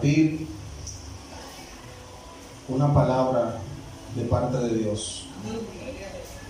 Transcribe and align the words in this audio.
compartir 0.00 0.46
una 2.68 2.92
palabra 2.92 3.58
de 4.14 4.22
parte 4.24 4.56
de 4.56 4.78
Dios, 4.78 5.26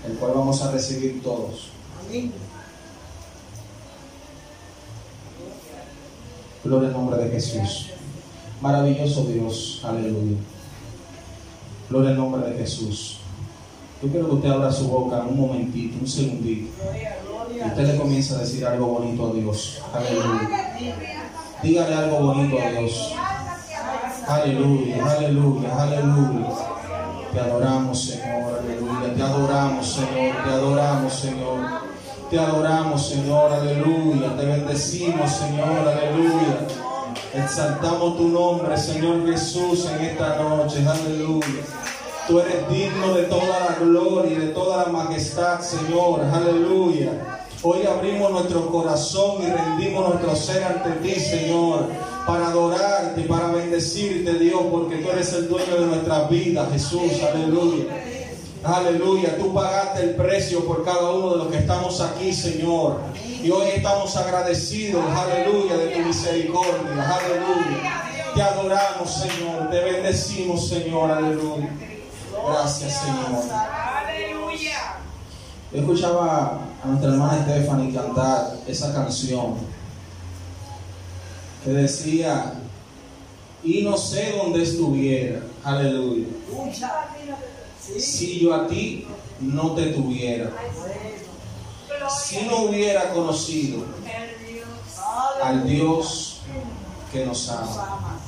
el 0.06 0.14
cual 0.14 0.32
vamos 0.34 0.62
a 0.62 0.70
recibir 0.70 1.20
todos. 1.22 1.70
Gloria 6.62 6.88
al 6.88 6.92
nombre 6.92 7.16
de 7.16 7.30
Jesús. 7.30 7.90
Maravilloso 8.60 9.24
Dios, 9.24 9.80
aleluya. 9.84 10.36
Gloria 11.88 12.10
al 12.10 12.16
nombre 12.16 12.50
de 12.50 12.58
Jesús. 12.58 13.16
Yo 14.02 14.08
quiero 14.08 14.28
que 14.28 14.34
usted 14.36 14.50
abra 14.50 14.70
su 14.70 14.88
boca 14.88 15.24
un 15.28 15.38
momentito, 15.38 15.98
un 16.00 16.06
segundito. 16.06 16.70
Usted 17.66 17.86
le 17.86 17.96
comienza 17.96 18.36
a 18.36 18.38
decir 18.38 18.64
algo 18.64 18.86
bonito 18.86 19.28
a 19.28 19.32
Dios. 19.34 19.82
Aleluya. 19.92 20.76
Dígale 21.62 21.94
algo 21.94 22.20
bonito 22.20 22.56
a 22.58 22.70
Dios. 22.70 23.12
Aleluya, 24.30 25.04
aleluya, 25.10 25.82
aleluya. 25.82 26.46
Te 27.32 27.40
adoramos, 27.40 28.00
Señor, 28.00 28.60
aleluya. 28.60 29.14
Te 29.16 29.22
adoramos, 29.24 29.86
Señor, 29.88 30.34
te 30.44 30.50
adoramos, 30.50 31.12
Señor. 31.12 31.58
Te 32.30 32.38
adoramos, 32.38 33.08
Señor, 33.08 33.52
aleluya. 33.52 34.36
Te 34.36 34.46
bendecimos, 34.46 35.32
Señor, 35.32 35.88
aleluya. 35.88 36.68
Exaltamos 37.34 38.16
tu 38.18 38.28
nombre, 38.28 38.76
Señor 38.76 39.26
Jesús, 39.26 39.86
en 39.86 40.04
esta 40.04 40.36
noche, 40.36 40.86
aleluya. 40.86 41.64
Tú 42.28 42.38
eres 42.38 42.68
digno 42.68 43.14
de 43.14 43.24
toda 43.24 43.58
la 43.68 43.76
gloria 43.80 44.30
y 44.30 44.36
de 44.36 44.48
toda 44.50 44.84
la 44.84 44.92
majestad, 44.92 45.60
Señor, 45.60 46.20
aleluya. 46.32 47.40
Hoy 47.62 47.84
abrimos 47.84 48.30
nuestro 48.30 48.68
corazón 48.68 49.42
y 49.42 49.50
rendimos 49.50 50.08
nuestro 50.08 50.34
ser 50.34 50.64
ante 50.64 50.92
ti, 51.02 51.18
Señor, 51.18 51.88
para 52.30 52.46
adorarte, 52.46 53.22
para 53.22 53.48
bendecirte, 53.48 54.34
Dios, 54.34 54.62
porque 54.70 54.98
tú 54.98 55.10
eres 55.10 55.32
el 55.32 55.48
dueño 55.48 55.80
de 55.80 55.86
nuestras 55.86 56.30
vidas, 56.30 56.70
Jesús, 56.70 57.20
aleluya. 57.28 57.86
Aleluya, 58.62 59.36
tú 59.36 59.52
pagaste 59.52 60.02
el 60.02 60.14
precio 60.14 60.64
por 60.64 60.84
cada 60.84 61.10
uno 61.10 61.32
de 61.32 61.38
los 61.38 61.48
que 61.48 61.58
estamos 61.58 62.00
aquí, 62.00 62.32
Señor. 62.32 63.00
Y 63.42 63.50
hoy 63.50 63.70
estamos 63.74 64.16
agradecidos, 64.16 65.02
aleluya, 65.10 65.76
de 65.76 65.88
tu 65.88 65.98
misericordia, 66.00 67.18
aleluya. 67.18 68.32
Te 68.32 68.42
adoramos, 68.42 69.10
Señor, 69.10 69.68
te 69.68 69.80
bendecimos, 69.80 70.68
Señor, 70.68 71.10
aleluya. 71.10 71.70
Gracias, 72.46 73.00
Señor. 73.00 73.42
Aleluya. 73.50 74.98
Yo 75.72 75.80
escuchaba 75.80 76.60
a 76.84 76.86
nuestra 76.86 77.10
hermana 77.10 77.42
Stephanie 77.42 77.92
cantar 77.92 78.54
esa 78.68 78.94
canción 78.94 79.79
que 81.64 81.70
decía, 81.70 82.54
y 83.62 83.82
no 83.82 83.96
sé 83.96 84.34
dónde 84.36 84.62
estuviera, 84.62 85.42
aleluya, 85.62 86.26
si 87.98 88.40
yo 88.40 88.54
a 88.54 88.66
ti 88.66 89.06
no 89.40 89.74
te 89.74 89.86
tuviera, 89.86 90.50
si 92.08 92.42
no 92.46 92.62
hubiera 92.62 93.12
conocido 93.12 93.84
al 95.42 95.66
Dios 95.68 96.40
que 97.12 97.26
nos 97.26 97.48
ama. 97.50 98.20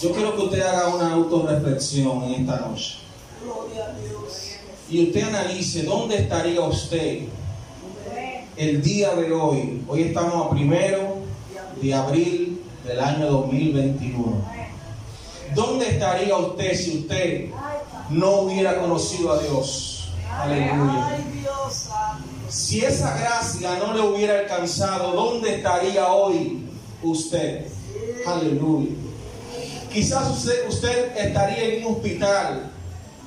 Yo 0.00 0.12
quiero 0.12 0.36
que 0.36 0.42
usted 0.42 0.60
haga 0.60 0.88
una 0.88 1.12
autorreflexión 1.12 2.22
en 2.24 2.42
esta 2.42 2.60
noche 2.60 2.98
y 4.88 5.06
usted 5.06 5.22
analice 5.22 5.84
dónde 5.84 6.16
estaría 6.16 6.60
usted 6.60 7.20
el 8.56 8.82
día 8.82 9.14
de 9.14 9.32
hoy. 9.32 9.82
Hoy 9.88 10.02
estamos 10.02 10.46
a 10.46 10.50
primero 10.50 11.19
de 11.80 11.94
abril 11.94 12.62
del 12.84 13.00
año 13.00 13.26
2021. 13.26 14.44
¿Dónde 15.54 15.88
estaría 15.88 16.36
usted 16.36 16.76
si 16.76 16.98
usted 16.98 17.50
no 18.10 18.42
hubiera 18.42 18.80
conocido 18.80 19.32
a 19.32 19.38
Dios? 19.38 20.10
Aleluya. 20.30 21.18
Si 22.48 22.80
esa 22.84 23.16
gracia 23.18 23.78
no 23.78 23.94
le 23.94 24.00
hubiera 24.02 24.40
alcanzado, 24.40 25.12
¿dónde 25.12 25.56
estaría 25.56 26.08
hoy 26.08 26.64
usted? 27.02 27.66
Aleluya. 28.26 28.90
Quizás 29.92 30.30
usted, 30.30 30.68
usted 30.68 31.16
estaría 31.16 31.64
en 31.64 31.86
un 31.86 31.94
hospital, 31.94 32.70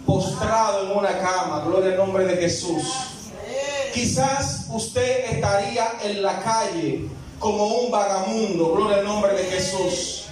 postrado 0.06 0.86
en 0.86 0.97
una 0.97 1.18
cama, 1.19 1.63
gloria 1.66 1.92
al 1.92 1.97
nombre 1.97 2.25
de 2.25 2.38
Jesús. 2.38 2.84
Quizás 3.94 4.68
usted 4.69 5.34
estaría 5.34 5.94
en 6.03 6.22
la 6.22 6.42
calle 6.42 7.09
como 7.39 7.66
un 7.67 7.91
vagamundo, 7.91 8.73
gloria 8.73 8.97
al 8.97 9.05
nombre 9.05 9.33
de 9.33 9.44
Jesús. 9.45 10.25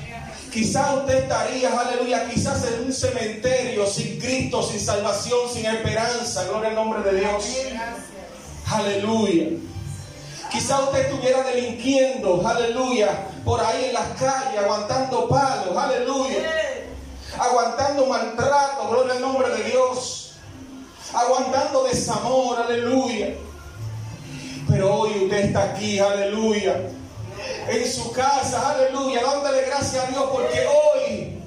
Quizás 0.52 0.98
usted 0.98 1.24
estaría, 1.24 1.80
aleluya, 1.80 2.30
quizás 2.30 2.66
en 2.66 2.86
un 2.86 2.94
cementerio 2.94 3.86
sin 3.88 4.20
Cristo, 4.20 4.62
sin 4.62 4.80
salvación, 4.80 5.40
sin 5.54 5.66
esperanza, 5.66 6.44
gloria 6.46 6.70
al 6.70 6.76
nombre 6.76 7.10
de 7.10 7.20
Dios. 7.20 7.46
Aleluya. 8.70 9.48
Quizás 10.52 10.82
usted 10.84 11.08
estuviera 11.08 11.44
delinquiendo, 11.44 12.46
aleluya, 12.46 13.28
por 13.46 13.62
ahí 13.62 13.86
en 13.86 13.94
las 13.94 14.08
calles, 14.20 14.60
aguantando 14.60 15.30
palos, 15.30 15.78
aleluya. 15.78 16.52
Aguantando 17.40 18.06
maltrato, 18.08 18.90
gloria 18.90 19.14
al 19.14 19.22
nombre 19.22 19.50
de 19.50 19.64
Dios. 19.64 20.34
Aguantando 21.14 21.84
desamor, 21.86 22.60
aleluya. 22.60 23.34
Hoy 25.12 25.26
usted 25.26 25.46
está 25.46 25.64
aquí, 25.64 26.00
aleluya. 26.00 26.90
En 27.68 27.92
su 27.92 28.12
casa, 28.12 28.70
aleluya. 28.70 29.22
Dándole 29.22 29.64
gracias 29.64 30.06
a 30.06 30.08
Dios 30.08 30.26
porque 30.32 30.66
hoy, 30.68 31.40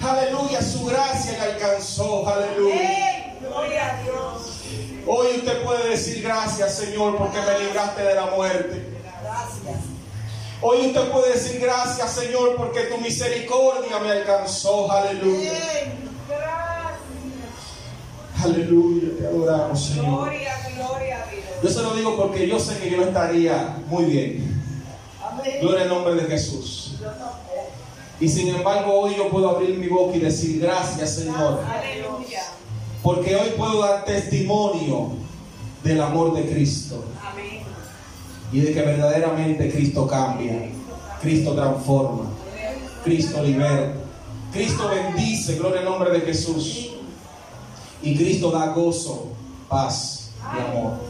aleluya, 0.00 0.62
su 0.62 0.86
gracia 0.86 1.32
le 1.32 1.52
alcanzó, 1.52 2.26
aleluya. 2.26 3.36
Gloria 3.40 3.90
a 3.90 4.02
Dios. 4.02 4.60
Hoy 5.06 5.26
usted 5.38 5.62
puede 5.62 5.90
decir 5.90 6.22
gracias, 6.22 6.74
Señor, 6.76 7.18
porque 7.18 7.38
me 7.40 7.58
libraste 7.58 8.02
de 8.02 8.14
la 8.14 8.26
muerte. 8.26 8.86
Gracias. 9.22 9.80
Hoy 10.62 10.86
usted 10.86 11.10
puede 11.10 11.32
decir 11.34 11.60
gracias, 11.60 12.12
Señor, 12.12 12.56
porque 12.56 12.82
tu 12.84 12.98
misericordia 12.98 13.98
me 13.98 14.10
alcanzó. 14.12 14.90
Aleluya. 14.90 15.50
Bien. 15.50 16.10
Aleluya. 18.42 19.18
Te 19.18 19.26
adoramos, 19.26 19.84
Señor. 19.84 20.04
Gloria, 20.04 20.54
gloria 20.74 21.22
a 21.22 21.30
Dios. 21.30 21.39
Yo 21.62 21.68
se 21.68 21.82
lo 21.82 21.94
digo 21.94 22.16
porque 22.16 22.48
yo 22.48 22.58
sé 22.58 22.78
que 22.78 22.90
yo 22.90 23.02
estaría 23.02 23.78
muy 23.88 24.04
bien. 24.04 24.62
Gloria 25.60 25.82
al 25.82 25.88
nombre 25.88 26.14
de 26.14 26.22
Jesús. 26.22 26.96
Y 28.18 28.28
sin 28.28 28.48
embargo, 28.48 29.00
hoy 29.00 29.14
yo 29.16 29.28
puedo 29.28 29.48
abrir 29.48 29.78
mi 29.78 29.88
boca 29.88 30.16
y 30.16 30.20
decir 30.20 30.60
gracias, 30.60 31.16
Señor. 31.16 31.60
Porque 33.02 33.34
hoy 33.34 33.50
puedo 33.56 33.80
dar 33.80 34.04
testimonio 34.04 35.12
del 35.82 36.00
amor 36.00 36.34
de 36.34 36.50
Cristo. 36.50 37.04
Y 38.52 38.60
de 38.60 38.74
que 38.74 38.82
verdaderamente 38.82 39.70
Cristo 39.70 40.06
cambia. 40.06 40.70
Cristo 41.22 41.54
transforma. 41.54 42.30
Cristo 43.04 43.42
libera. 43.42 43.94
Cristo 44.52 44.88
bendice, 44.88 45.56
gloria 45.56 45.80
al 45.80 45.84
nombre 45.86 46.10
de 46.10 46.20
Jesús. 46.20 46.90
Y 48.02 48.16
Cristo 48.16 48.50
da 48.50 48.66
gozo, 48.68 49.28
paz 49.68 50.30
y 50.54 50.58
amor. 50.58 51.09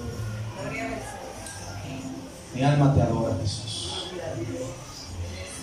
Mi 2.54 2.64
alma 2.64 2.92
te 2.94 3.02
adora, 3.02 3.36
Jesús. 3.40 4.06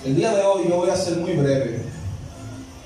El 0.06 0.16
día 0.16 0.34
de 0.34 0.42
hoy 0.44 0.68
yo 0.70 0.78
voy 0.78 0.90
a 0.90 0.96
ser 0.96 1.18
muy 1.18 1.34
breve. 1.34 1.84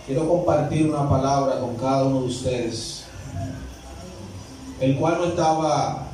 Quiero 0.06 0.28
compartir 0.28 0.90
una 0.90 1.08
palabra 1.08 1.60
con 1.60 1.76
cada 1.76 2.06
uno 2.06 2.22
de 2.22 2.28
ustedes, 2.28 3.04
el 4.80 4.98
cual 4.98 5.20
no 5.20 5.26
estaba 5.26 6.08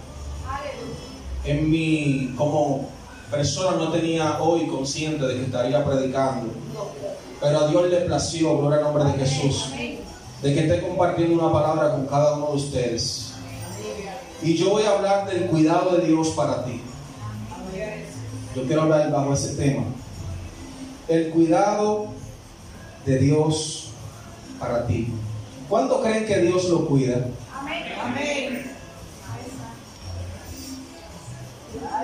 en 1.45 1.71
mi, 1.71 2.33
como 2.37 2.89
persona 3.31 3.77
no 3.77 3.89
tenía 3.91 4.41
hoy 4.41 4.67
consciente 4.67 5.25
de 5.25 5.35
que 5.35 5.43
estaría 5.43 5.83
predicando. 5.85 6.51
Pero 7.39 7.59
a 7.59 7.67
Dios 7.67 7.89
le 7.89 8.01
plació, 8.01 8.57
gloria 8.57 8.79
al 8.79 8.83
nombre 8.83 9.05
de 9.05 9.25
Jesús, 9.25 9.69
de 10.41 10.53
que 10.53 10.59
esté 10.59 10.85
compartiendo 10.85 11.35
una 11.35 11.53
palabra 11.53 11.91
con 11.91 12.05
cada 12.07 12.35
uno 12.35 12.47
de 12.47 12.55
ustedes. 12.57 13.33
Y 14.43 14.55
yo 14.55 14.71
voy 14.71 14.83
a 14.83 14.91
hablar 14.91 15.29
del 15.29 15.45
cuidado 15.45 15.97
de 15.97 16.07
Dios 16.07 16.29
para 16.29 16.65
ti. 16.65 16.81
Yo 18.55 18.63
quiero 18.65 18.83
hablar 18.83 19.11
bajo 19.11 19.33
ese 19.33 19.55
tema. 19.55 19.83
El 21.07 21.29
cuidado 21.29 22.07
de 23.05 23.17
Dios 23.19 23.89
para 24.59 24.85
ti. 24.87 25.13
¿Cuánto 25.69 26.01
creen 26.01 26.25
que 26.25 26.39
Dios 26.39 26.65
lo 26.65 26.85
cuida? 26.87 27.27
Amén. 27.53 28.71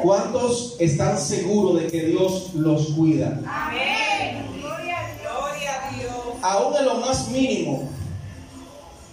¿Cuántos 0.01 0.75
están 0.79 1.17
seguros 1.17 1.81
de 1.81 1.87
que 1.87 2.07
Dios 2.07 2.53
los 2.55 2.87
cuida? 2.87 3.39
Amén. 3.47 4.47
Gloria, 4.59 4.97
a 4.97 5.95
Dios. 5.95 6.13
Aún 6.41 6.75
en 6.75 6.85
lo 6.85 6.95
más 6.95 7.29
mínimo, 7.29 7.89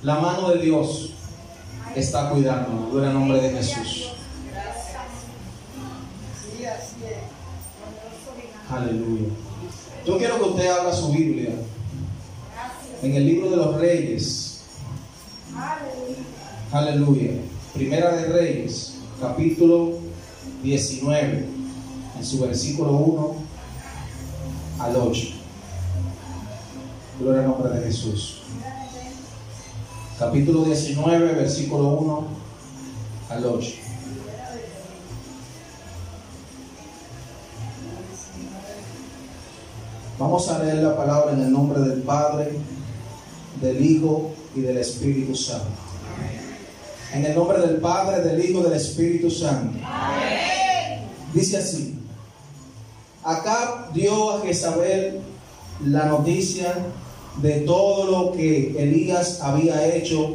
la 0.03 0.19
mano 0.19 0.51
de 0.51 0.63
Dios 0.63 1.13
está 1.95 2.31
cuidándonos. 2.31 2.91
Gloria 2.91 3.11
al 3.11 3.15
nombre 3.15 3.41
de 3.41 3.51
Jesús. 3.51 4.10
Aleluya. 8.71 9.29
Yo 10.07 10.17
quiero 10.17 10.39
que 10.39 10.45
usted 10.45 10.71
abra 10.71 10.93
su 10.93 11.11
Biblia 11.11 11.51
en 13.03 13.15
el 13.15 13.27
libro 13.27 13.51
de 13.51 13.57
los 13.57 13.77
Reyes. 13.81 14.61
Aleluya. 16.71 17.33
Primera 17.75 18.15
de 18.15 18.27
Reyes, 18.27 18.95
capítulo 19.21 19.99
19, 20.63 21.47
en 22.17 22.25
su 22.25 22.41
versículo 22.41 22.93
1 22.93 23.35
al 24.79 24.97
8. 24.97 25.29
Gloria 27.19 27.41
al 27.41 27.49
nombre 27.49 27.71
de 27.71 27.87
Jesús. 27.87 28.43
Capítulo 30.17 30.65
19, 30.65 31.35
versículo 31.35 31.89
1 31.89 32.25
al 33.31 33.47
8. 33.47 33.90
Vamos 40.21 40.51
a 40.51 40.63
leer 40.63 40.83
la 40.83 40.95
palabra 40.95 41.33
en 41.33 41.41
el 41.41 41.51
nombre 41.51 41.81
del 41.81 42.03
Padre, 42.03 42.51
del 43.59 43.83
Hijo 43.83 44.33
y 44.55 44.61
del 44.61 44.77
Espíritu 44.77 45.35
Santo. 45.35 45.65
En 47.15 47.25
el 47.25 47.35
nombre 47.35 47.59
del 47.59 47.77
Padre, 47.77 48.21
del 48.21 48.45
Hijo 48.45 48.61
y 48.61 48.65
del 48.65 48.75
Espíritu 48.75 49.31
Santo. 49.31 49.79
Dice 51.33 51.57
así. 51.57 51.99
Acá 53.25 53.89
dio 53.95 54.33
a 54.33 54.43
Jezabel 54.43 55.21
la 55.87 56.05
noticia 56.05 56.75
de 57.41 57.61
todo 57.61 58.11
lo 58.11 58.33
que 58.33 58.75
Elías 58.77 59.41
había 59.41 59.87
hecho 59.87 60.35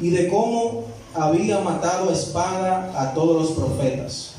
y 0.00 0.08
de 0.08 0.28
cómo 0.28 0.84
había 1.14 1.60
matado 1.60 2.08
a 2.08 2.12
espada 2.14 2.90
a 2.98 3.12
todos 3.12 3.42
los 3.42 3.50
profetas. 3.52 4.32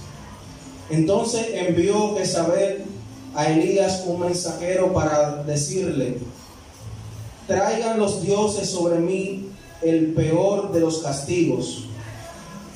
Entonces 0.90 1.50
envió 1.54 2.18
Jezabel 2.18 2.95
a 3.36 3.52
Elías 3.52 4.04
un 4.08 4.22
mensajero 4.22 4.94
para 4.94 5.44
decirle, 5.44 6.18
traigan 7.48 8.00
los 8.00 8.22
dioses 8.22 8.70
sobre 8.70 9.00
mí 9.00 9.50
el 9.82 10.14
peor 10.14 10.72
de 10.72 10.80
los 10.80 11.00
castigos. 11.00 11.86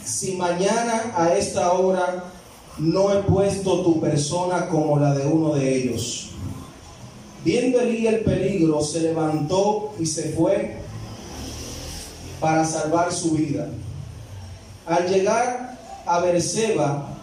Si 0.06 0.36
mañana 0.36 1.14
a 1.16 1.34
esta 1.34 1.72
hora 1.72 2.26
no 2.78 3.14
he 3.14 3.24
puesto 3.24 3.84
tu 3.84 4.00
persona 4.00 4.68
como 4.68 5.00
la 5.00 5.14
de 5.14 5.26
uno 5.26 5.54
de 5.54 5.76
ellos. 5.76 6.30
Viendo 7.44 7.80
Elías 7.80 8.16
el 8.16 8.22
peligro, 8.22 8.82
se 8.82 9.00
levantó 9.02 9.94
y 9.98 10.06
se 10.06 10.34
fue 10.34 10.78
para 12.40 12.66
salvar 12.66 13.14
su 13.14 13.32
vida. 13.32 13.70
Al 14.86 15.08
llegar 15.08 15.78
a 16.06 16.20
Berseba, 16.20 17.18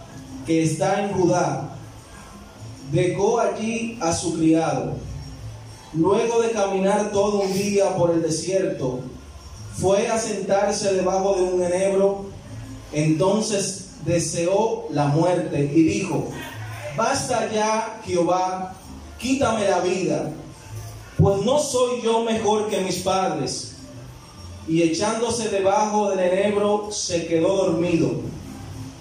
que 0.47 0.63
está 0.63 1.05
en 1.05 1.13
Judá, 1.13 1.76
dejó 2.93 3.41
allí 3.41 3.99
a 4.01 4.13
su 4.13 4.39
criado. 4.39 4.95
Luego 5.93 6.43
de 6.43 6.51
caminar 6.51 7.11
todo 7.13 7.41
un 7.41 7.53
día 7.53 7.97
por 7.97 8.11
el 8.11 8.23
desierto, 8.23 9.01
fue 9.75 10.09
a 10.09 10.19
sentarse 10.19 10.95
debajo 10.95 11.35
de 11.35 11.43
un 11.43 11.63
enebro. 11.63 12.27
Entonces 12.93 13.91
deseó 14.05 14.87
la 14.91 15.07
muerte 15.07 15.71
y 15.75 15.83
dijo, 15.83 16.29
basta 16.97 17.51
ya, 17.53 18.01
Jehová, 18.05 18.75
quítame 19.19 19.69
la 19.69 19.81
vida, 19.81 20.31
pues 21.19 21.43
no 21.43 21.59
soy 21.59 22.03
yo 22.03 22.23
mejor 22.23 22.69
que 22.69 22.81
mis 22.81 22.97
padres. 22.99 23.73
Y 24.69 24.83
echándose 24.83 25.49
debajo 25.49 26.11
del 26.11 26.21
enebro, 26.21 26.89
se 26.91 27.27
quedó 27.27 27.57
dormido. 27.57 28.11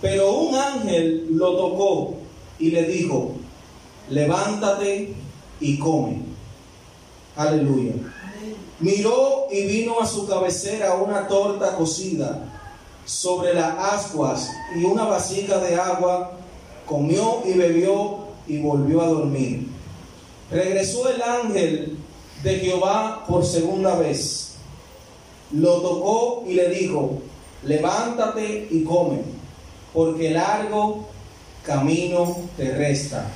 Pero 0.02 0.34
un 0.34 0.56
ángel 0.56 1.28
lo 1.32 1.56
tocó 1.56 2.16
y 2.60 2.70
le 2.72 2.84
dijo, 2.84 3.34
levántate 4.10 5.14
y 5.60 5.80
come. 5.80 6.22
Aleluya. 7.36 7.94
Miró 8.80 9.48
y 9.52 9.66
vino 9.66 10.02
a 10.02 10.06
su 10.06 10.28
cabecera 10.28 10.96
una 10.96 11.28
torta 11.28 11.76
cocida 11.76 12.44
sobre 13.06 13.54
las 13.54 13.78
ascuas 13.78 14.52
y 14.76 14.84
una 14.84 15.06
vasija 15.06 15.60
de 15.60 15.76
agua, 15.76 16.32
comió 16.86 17.42
y 17.46 17.54
bebió 17.54 18.26
y 18.48 18.60
volvió 18.60 19.02
a 19.02 19.08
dormir. 19.08 19.68
Regresó 20.52 21.10
el 21.10 21.22
ángel 21.22 21.98
de 22.44 22.60
Jehová 22.60 23.26
por 23.28 23.46
segunda 23.46 23.96
vez. 23.96 24.56
Lo 25.52 25.82
tocó 25.82 26.44
y 26.48 26.54
le 26.54 26.70
dijo, 26.70 27.22
levántate 27.64 28.68
y 28.70 28.84
come, 28.84 29.22
porque 29.94 30.32
largo 30.32 31.08
camino 31.64 32.38
te 32.58 32.76
resta. 32.76 33.32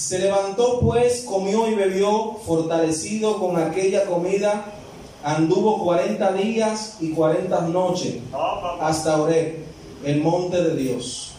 Se 0.00 0.18
levantó 0.18 0.80
pues, 0.80 1.24
comió 1.24 1.68
y 1.68 1.74
bebió, 1.74 2.36
fortalecido 2.46 3.38
con 3.38 3.58
aquella 3.58 4.06
comida, 4.06 4.72
anduvo 5.22 5.84
cuarenta 5.84 6.32
días 6.32 6.96
y 7.00 7.10
cuarenta 7.10 7.60
noches 7.60 8.14
hasta 8.80 9.20
Oreb, 9.20 9.56
el 10.02 10.22
monte 10.22 10.62
de 10.64 10.74
Dios. 10.74 11.32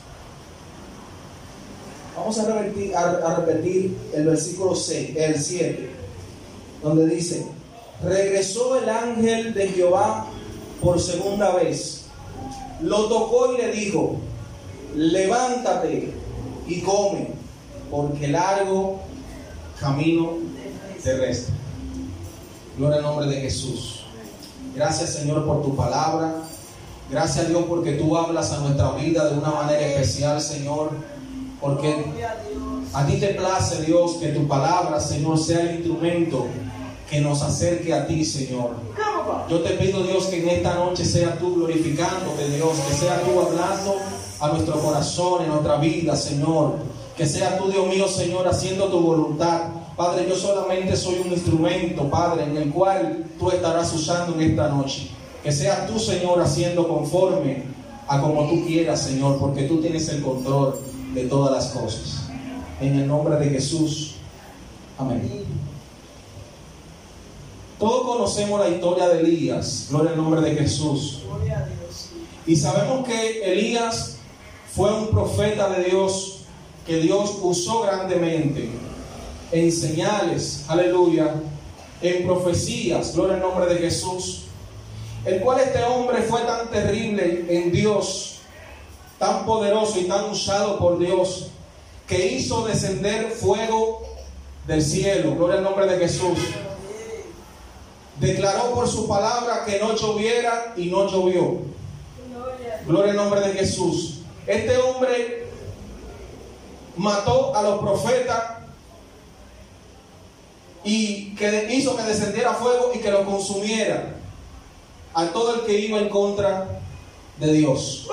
Vamos 2.16 2.38
a 2.38 2.54
repetir, 2.54 2.96
a, 2.96 3.36
repetir 3.38 3.98
el 4.14 4.28
versículo 4.28 4.76
6, 4.76 5.18
el 5.18 5.42
7, 5.42 5.90
donde 6.84 7.08
dice, 7.08 7.48
regresó 8.04 8.78
el 8.78 8.88
ángel 8.88 9.56
de 9.56 9.70
Jehová 9.70 10.28
por 10.84 11.02
segunda 11.02 11.56
vez, 11.56 12.04
lo 12.80 13.08
tocó 13.08 13.56
y 13.56 13.58
le 13.58 13.72
dijo, 13.72 14.18
levántate 14.96 16.14
y 16.68 16.82
come, 16.82 17.41
porque 17.92 18.30
largo 18.30 19.02
camino 19.80 20.38
te 21.04 21.18
resta. 21.18 21.52
Gloria 22.78 22.98
al 22.98 23.04
nombre 23.04 23.28
de 23.28 23.42
Jesús. 23.42 24.06
Gracias 24.74 25.12
Señor 25.12 25.46
por 25.46 25.62
tu 25.62 25.76
palabra. 25.76 26.36
Gracias 27.10 27.50
Dios 27.50 27.66
porque 27.68 27.94
tú 27.94 28.18
hablas 28.18 28.54
a 28.54 28.60
nuestra 28.60 28.92
vida 28.92 29.30
de 29.30 29.38
una 29.38 29.52
manera 29.52 29.82
especial, 29.82 30.42
Señor. 30.42 30.92
Porque 31.60 32.06
a 32.94 33.06
ti 33.06 33.18
te 33.18 33.36
place, 33.36 33.84
Dios, 33.84 34.14
que 34.14 34.30
tu 34.30 34.48
palabra, 34.48 35.00
Señor, 35.00 35.38
sea 35.38 35.62
el 35.62 35.76
instrumento 35.76 36.48
que 37.10 37.22
nos 37.22 37.42
acerque 37.44 37.94
a 37.94 38.08
ti, 38.08 38.26
Señor. 38.26 38.72
Yo 39.50 39.60
te 39.60 39.72
pido, 39.72 40.02
Dios, 40.02 40.26
que 40.28 40.42
en 40.42 40.50
esta 40.50 40.76
noche 40.76 41.06
sea 41.06 41.38
tú 41.38 41.56
glorificándote, 41.56 42.50
Dios, 42.56 42.72
que 42.88 42.94
sea 42.96 43.22
tú 43.22 43.40
hablando 43.40 43.98
a 44.40 44.48
nuestro 44.48 44.80
corazón, 44.80 45.44
en 45.44 45.50
nuestra 45.50 45.76
vida, 45.78 46.16
Señor. 46.16 46.78
Que 47.18 47.26
sea 47.26 47.58
tú, 47.58 47.70
Dios 47.70 47.88
mío, 47.88 48.08
Señor, 48.08 48.48
haciendo 48.48 48.88
tu 48.88 49.00
voluntad. 49.00 49.70
Padre, 49.96 50.26
yo 50.28 50.36
solamente 50.36 50.96
soy 50.96 51.20
un 51.20 51.32
instrumento, 51.32 52.10
Padre, 52.10 52.46
en 52.46 52.58
el 52.58 52.72
cual 52.72 53.26
tú 53.38 53.50
estarás 53.50 53.94
usando 53.94 54.34
en 54.36 54.52
esta 54.52 54.70
noche. 54.70 55.10
Que 55.44 55.52
sea 55.52 55.86
tú, 55.88 56.00
Señor, 56.00 56.42
haciendo 56.42 56.88
conforme 56.88 57.64
a 58.08 58.20
como 58.22 58.48
tú 58.50 58.66
quieras, 58.66 59.02
Señor, 59.02 59.38
porque 59.40 59.64
tú 59.64 59.82
tienes 59.82 60.08
el 60.10 60.22
control 60.22 60.80
de 61.14 61.26
todas 61.26 61.52
las 61.52 61.72
cosas. 61.72 62.30
En 62.80 63.00
el 63.00 63.08
nombre 63.08 63.36
de 63.38 63.50
Jesús. 63.50 64.16
Amén. 64.98 65.46
Todos 67.80 68.04
conocemos 68.04 68.60
la 68.60 68.70
historia 68.70 69.10
de 69.10 69.22
Elías, 69.22 69.88
gloria 69.90 70.12
al 70.12 70.18
nombre 70.18 70.42
de 70.42 70.56
Jesús. 70.56 71.24
Gloria 71.26 71.60
a 71.60 71.66
Dios. 71.66 72.10
Y 72.46 72.56
sabemos 72.56 73.08
que 73.08 73.54
Elías 73.54 74.18
fue 74.76 74.94
un 74.94 75.08
profeta 75.08 75.68
de 75.70 75.86
Dios 75.86 76.31
que 76.86 76.98
Dios 76.98 77.38
usó 77.42 77.82
grandemente 77.82 78.70
en 79.52 79.72
señales, 79.72 80.66
aleluya, 80.68 81.36
en 82.02 82.26
profecías, 82.26 83.14
gloria 83.14 83.36
al 83.36 83.42
nombre 83.42 83.74
de 83.74 83.80
Jesús. 83.80 84.44
El 85.26 85.42
cual 85.42 85.60
este 85.60 85.84
hombre 85.84 86.24
fue 86.24 86.42
tan 86.42 86.70
terrible 86.72 87.46
en 87.48 87.72
Dios, 87.72 88.40
tan 89.20 89.46
poderoso 89.46 90.00
y 90.00 90.06
tan 90.06 90.30
usado 90.32 90.80
por 90.80 90.98
Dios, 90.98 91.50
que 92.08 92.26
hizo 92.34 92.66
descender 92.66 93.32
fuego 93.32 94.02
del 94.68 94.82
cielo, 94.82 95.36
gloria 95.36 95.58
al 95.58 95.64
nombre 95.64 95.86
de 95.86 96.00
Jesús. 96.00 96.40
Declaró 98.20 98.72
por 98.74 98.88
su 98.88 99.08
palabra 99.08 99.64
que 99.66 99.80
no 99.80 99.96
lloviera 99.96 100.74
y 100.76 100.86
no 100.86 101.08
llovió. 101.08 101.60
Gloria 102.88 103.12
al 103.12 103.18
nombre 103.18 103.42
de 103.42 103.54
Jesús. 103.54 104.22
Este 104.48 104.78
hombre 104.78 105.41
mató 106.98 107.56
a 107.56 107.62
los 107.64 107.80
profetas 107.80 108.44
y 110.84 111.36
que 111.36 111.74
hizo 111.74 111.96
que 111.96 112.04
descendiera 112.04 112.54
fuego 112.54 112.92
y 112.94 113.00
que 113.00 113.12
lo 113.12 113.26
consumiera 113.26 114.16
a 115.14 115.26
todo 115.28 115.56
el 115.56 115.62
que 115.62 115.80
iba 115.80 116.00
en 116.00 116.10
contra 116.10 116.82
de 117.38 117.54
Dios. 117.54 118.08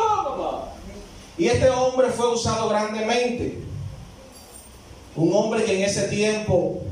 Y 1.36 1.46
este 1.46 1.70
hombre 1.70 2.10
fue 2.10 2.32
usado 2.32 2.68
grandemente. 2.68 3.62
Un 5.14 5.34
hombre 5.34 5.64
que 5.64 5.76
en 5.76 5.84
ese 5.84 6.08
tiempo 6.08 6.82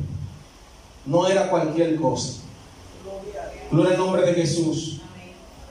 no 1.05 1.26
era 1.26 1.50
cualquier 1.50 1.97
cosa. 1.97 2.40
Gloria 3.71 3.93
al 3.93 3.99
nombre 3.99 4.23
de 4.23 4.35
Jesús. 4.35 5.00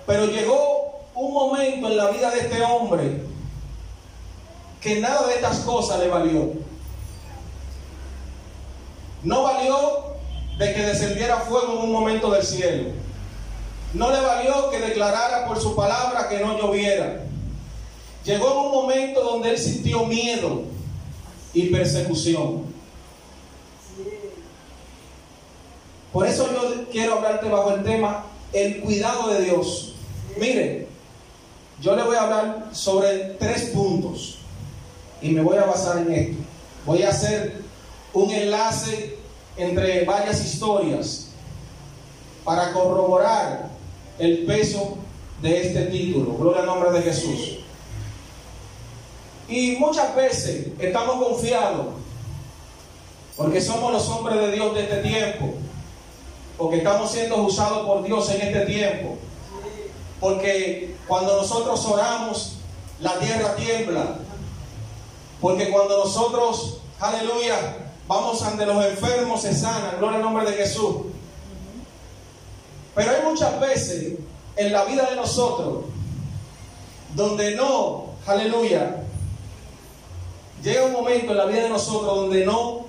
Pero 0.05 0.25
llegó 0.25 1.00
un 1.15 1.34
momento 1.34 1.88
en 1.88 1.98
la 1.98 2.10
vida 2.12 2.29
de 2.31 2.41
este 2.41 2.62
hombre 2.62 3.22
que 4.85 4.99
nada 4.99 5.25
de 5.25 5.33
estas 5.33 5.61
cosas 5.61 5.99
le 5.99 6.09
valió. 6.09 6.53
No 9.23 9.41
valió 9.41 10.13
de 10.59 10.73
que 10.75 10.85
descendiera 10.85 11.37
fuego 11.37 11.73
en 11.73 11.79
un 11.79 11.91
momento 11.91 12.29
del 12.29 12.43
cielo. 12.43 12.91
No 13.95 14.11
le 14.11 14.21
valió 14.21 14.69
que 14.69 14.79
declarara 14.79 15.47
por 15.47 15.59
su 15.59 15.75
palabra 15.75 16.29
que 16.29 16.39
no 16.39 16.59
lloviera. 16.59 17.23
Llegó 18.23 18.51
en 18.51 18.57
un 18.57 18.71
momento 18.71 19.23
donde 19.23 19.49
él 19.49 19.57
sintió 19.57 20.05
miedo 20.05 20.65
y 21.51 21.63
persecución. 21.69 22.65
Por 26.13 26.27
eso 26.27 26.47
yo 26.53 26.85
quiero 26.91 27.15
hablarte 27.15 27.49
bajo 27.49 27.71
el 27.71 27.83
tema 27.83 28.23
el 28.53 28.81
cuidado 28.81 29.29
de 29.29 29.45
Dios. 29.45 29.95
Mire, 30.37 30.87
yo 31.81 31.95
le 31.95 32.03
voy 32.03 32.15
a 32.15 32.21
hablar 32.21 32.69
sobre 32.71 33.17
tres 33.39 33.71
puntos 33.73 34.34
y 35.25 35.32
me 35.32 35.41
voy 35.41 35.58
a 35.58 35.65
basar 35.65 35.98
en 35.98 36.13
esto. 36.13 36.38
Voy 36.86 37.01
a 37.01 37.10
hacer 37.10 37.63
un 38.13 38.29
enlace 38.29 39.17
entre 39.58 40.05
varias 40.05 40.46
historias 40.46 41.29
para 42.44 42.72
corroborar 42.72 43.70
el 44.20 44.46
peso 44.46 45.00
de 45.41 45.62
este 45.65 45.86
título. 45.86 46.38
Gloria 46.38 46.62
al 46.62 46.67
nombre 46.67 46.91
de 46.91 47.01
Jesús. 47.01 47.58
Y 49.50 49.77
muchas 49.77 50.15
veces 50.15 50.67
estamos 50.77 51.15
confiados 51.27 51.88
porque 53.36 53.60
somos 53.60 53.91
los 53.91 54.08
hombres 54.10 54.39
de 54.39 54.51
Dios 54.51 54.75
de 54.75 54.82
este 54.82 54.98
tiempo, 54.98 55.55
porque 56.55 56.77
estamos 56.77 57.12
siendo 57.12 57.38
usados 57.38 57.88
por 57.88 58.03
Dios 58.03 58.29
en 58.29 58.41
este 58.41 58.65
tiempo, 58.67 59.17
porque 60.20 60.96
cuando 61.08 61.36
nosotros 61.36 61.84
oramos, 61.86 62.58
la 63.01 63.17
tierra 63.17 63.55
tiembla, 63.55 64.20
porque 65.41 65.69
cuando 65.69 65.97
nosotros, 66.05 66.79
aleluya, 66.99 67.77
vamos 68.07 68.41
ante 68.43 68.65
los 68.65 68.83
enfermos, 68.85 69.41
se 69.41 69.53
sanan, 69.53 69.97
gloria 69.97 70.17
al 70.17 70.23
nombre 70.23 70.49
de 70.49 70.57
Jesús. 70.57 70.97
Pero 72.95 73.11
hay 73.11 73.21
muchas 73.23 73.59
veces 73.59 74.19
en 74.55 74.71
la 74.71 74.85
vida 74.85 75.09
de 75.09 75.15
nosotros 75.15 75.85
donde 77.13 77.55
no, 77.55 78.11
aleluya, 78.25 79.03
llega 80.63 80.85
un 80.85 80.93
momento 80.93 81.31
en 81.31 81.37
la 81.37 81.45
vida 81.45 81.63
de 81.63 81.69
nosotros 81.69 82.15
donde 82.15 82.45
no 82.45 82.85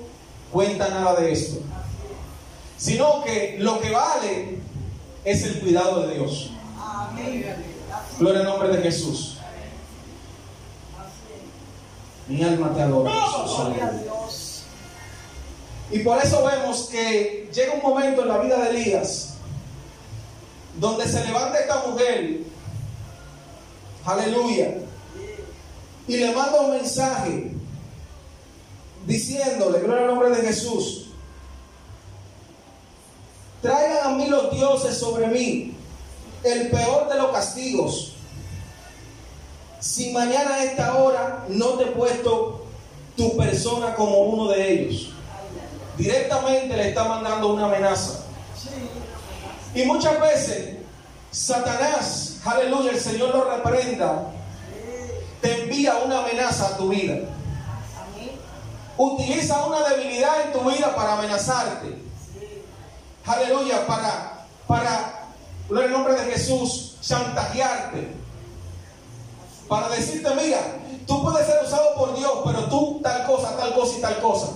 cuenta 0.53 0.89
nada 0.89 1.15
de 1.21 1.33
esto, 1.33 1.61
sino 2.79 3.23
que 3.25 3.57
lo 3.59 3.81
que 3.81 3.91
vale 3.91 4.59
es 5.25 5.45
el 5.45 5.61
cuidado 5.61 6.07
de 6.07 6.15
Dios. 6.15 6.51
Gloria 8.19 8.41
al 8.41 8.47
nombre 8.47 8.69
de 8.69 8.83
Jesús. 8.83 9.36
Mi 12.29 12.43
alma 12.43 12.75
te 12.75 12.83
adora. 12.83 13.13
Jesús. 13.75 14.63
Y 15.91 16.01
por 16.01 16.19
eso 16.19 16.45
vemos 16.45 16.89
que 16.91 17.49
llega 17.53 17.75
un 17.75 17.83
momento 17.83 18.23
en 18.23 18.29
la 18.29 18.39
vida 18.39 18.59
de 18.59 18.71
Elías 18.71 19.37
donde 20.79 21.09
se 21.09 21.25
levanta 21.25 21.59
esta 21.59 21.87
mujer, 21.87 22.41
aleluya, 24.05 24.75
y 26.07 26.17
le 26.17 26.35
manda 26.35 26.61
un 26.61 26.73
mensaje 26.73 27.53
diciéndole, 29.07 29.81
gloria 29.81 30.03
al 30.03 30.09
nombre 30.09 30.31
de 30.31 30.47
Jesús, 30.47 31.07
traigan 33.63 34.07
a 34.07 34.17
mí 34.17 34.27
los 34.27 34.51
dioses 34.51 34.97
sobre 34.99 35.29
mí, 35.29 35.75
el 36.45 36.71
peor 36.71 37.09
de 37.09 37.17
los 37.17 37.33
castigos. 37.33 38.16
Si 39.87 40.11
mañana 40.11 40.57
a 40.57 40.65
esta 40.65 40.97
hora 40.97 41.45
no 41.49 41.75
te 41.75 41.85
he 41.85 41.87
puesto 41.93 42.67
tu 43.17 43.37
persona 43.37 43.95
como 43.95 44.19
uno 44.19 44.51
de 44.51 44.73
ellos. 44.73 45.11
Directamente 45.97 46.77
le 46.77 46.89
está 46.89 47.05
mandando 47.05 47.55
una 47.55 47.67
amenaza. 47.67 48.25
Y 49.77 49.85
muchas 49.85 50.21
veces 50.21 50.79
Satanás, 51.31 52.39
aleluya, 52.45 52.91
el 52.91 53.01
Señor 53.01 53.33
lo 53.33 53.45
reprenda, 53.49 54.33
te 55.41 55.63
envía 55.63 55.97
una 56.05 56.19
amenaza 56.19 56.67
a 56.67 56.77
tu 56.77 56.89
vida. 56.89 57.21
Utiliza 58.97 59.67
una 59.67 59.89
debilidad 59.89 60.47
en 60.47 60.53
tu 60.53 60.69
vida 60.69 60.97
para 60.97 61.13
amenazarte. 61.13 61.97
Aleluya, 63.25 63.87
para, 63.87 64.47
para, 64.67 65.29
en 65.71 65.79
el 65.79 65.93
nombre 65.93 66.15
de 66.15 66.33
Jesús, 66.33 66.97
chantajearte. 67.01 68.26
Para 69.69 69.89
decirte, 69.89 70.29
mira, 70.35 70.61
tú 71.07 71.23
puedes 71.23 71.47
ser 71.47 71.57
usado 71.65 71.95
por 71.97 72.17
Dios, 72.17 72.33
pero 72.45 72.65
tú 72.65 73.01
tal 73.03 73.27
cosa, 73.27 73.57
tal 73.57 73.75
cosa 73.75 73.99
y 73.99 74.01
tal 74.01 74.21
cosa. 74.21 74.49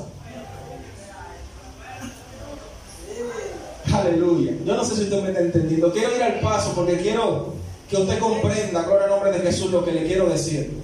Aleluya. 3.92 4.52
Yo 4.64 4.76
no 4.76 4.84
sé 4.84 4.94
si 4.94 5.02
usted 5.02 5.22
me 5.22 5.28
está 5.30 5.40
entendiendo. 5.40 5.92
Quiero 5.92 6.14
ir 6.14 6.22
al 6.22 6.40
paso 6.40 6.72
porque 6.74 6.96
quiero 6.98 7.54
que 7.88 7.96
usted 7.96 8.18
comprenda, 8.20 8.82
gloria 8.82 9.04
al 9.04 9.10
nombre 9.10 9.32
de 9.32 9.40
Jesús, 9.40 9.70
lo 9.70 9.84
que 9.84 9.92
le 9.92 10.06
quiero 10.06 10.28
decir. 10.28 10.80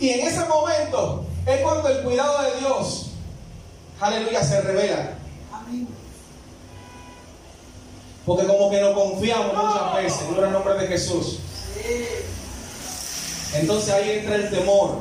Y 0.00 0.08
en 0.08 0.26
ese 0.26 0.40
momento 0.46 1.24
es 1.46 1.60
cuando 1.60 1.88
el 1.88 2.02
cuidado 2.02 2.42
de 2.42 2.60
Dios, 2.60 3.10
aleluya, 4.00 4.42
se 4.42 4.60
revela. 4.62 5.18
Porque 8.24 8.46
como 8.46 8.70
que 8.70 8.80
no 8.80 8.94
confiamos 8.94 9.54
muchas 9.54 9.94
veces, 9.96 10.28
gloria 10.28 10.46
al 10.46 10.52
nombre 10.52 10.74
de 10.74 10.86
Jesús. 10.86 11.38
Entonces 13.54 13.92
ahí 13.92 14.10
entra 14.10 14.36
el 14.36 14.50
temor. 14.50 14.98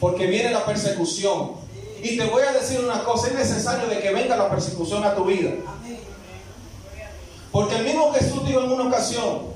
Porque 0.00 0.26
viene 0.26 0.50
la 0.50 0.64
persecución. 0.64 1.52
Y 2.02 2.16
te 2.16 2.24
voy 2.26 2.42
a 2.42 2.52
decir 2.52 2.80
una 2.80 3.02
cosa, 3.02 3.28
es 3.28 3.34
necesario 3.34 3.86
de 3.88 4.00
que 4.00 4.12
venga 4.12 4.36
la 4.36 4.50
persecución 4.50 5.02
a 5.04 5.14
tu 5.14 5.24
vida. 5.24 5.50
Porque 7.50 7.76
el 7.76 7.84
mismo 7.84 8.12
Jesús 8.12 8.44
dijo 8.46 8.60
en 8.60 8.72
una 8.72 8.88
ocasión, 8.88 9.54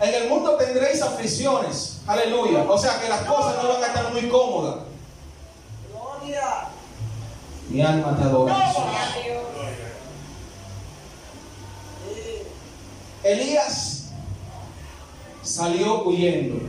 en 0.00 0.14
el 0.14 0.28
mundo 0.28 0.56
tendréis 0.56 1.02
aflicciones, 1.02 1.98
aleluya. 2.06 2.64
O 2.68 2.78
sea 2.78 3.00
que 3.00 3.08
las 3.08 3.22
cosas 3.22 3.62
no 3.62 3.68
van 3.68 3.82
a 3.82 3.86
estar 3.86 4.12
muy 4.12 4.28
cómodas. 4.28 4.84
Mi 7.68 7.82
alma 7.82 8.16
te 8.16 8.22
adora. 8.22 8.72
Elías 13.32 14.04
salió 15.42 16.04
huyendo, 16.04 16.60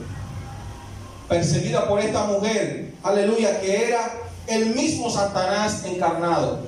perseguida 1.29 1.87
por 1.87 1.99
esta 1.99 2.25
mujer, 2.25 2.93
aleluya, 3.03 3.59
que 3.61 3.87
era 3.87 4.11
el 4.47 4.73
mismo 4.73 5.09
Satanás 5.09 5.83
encarnado. 5.85 6.61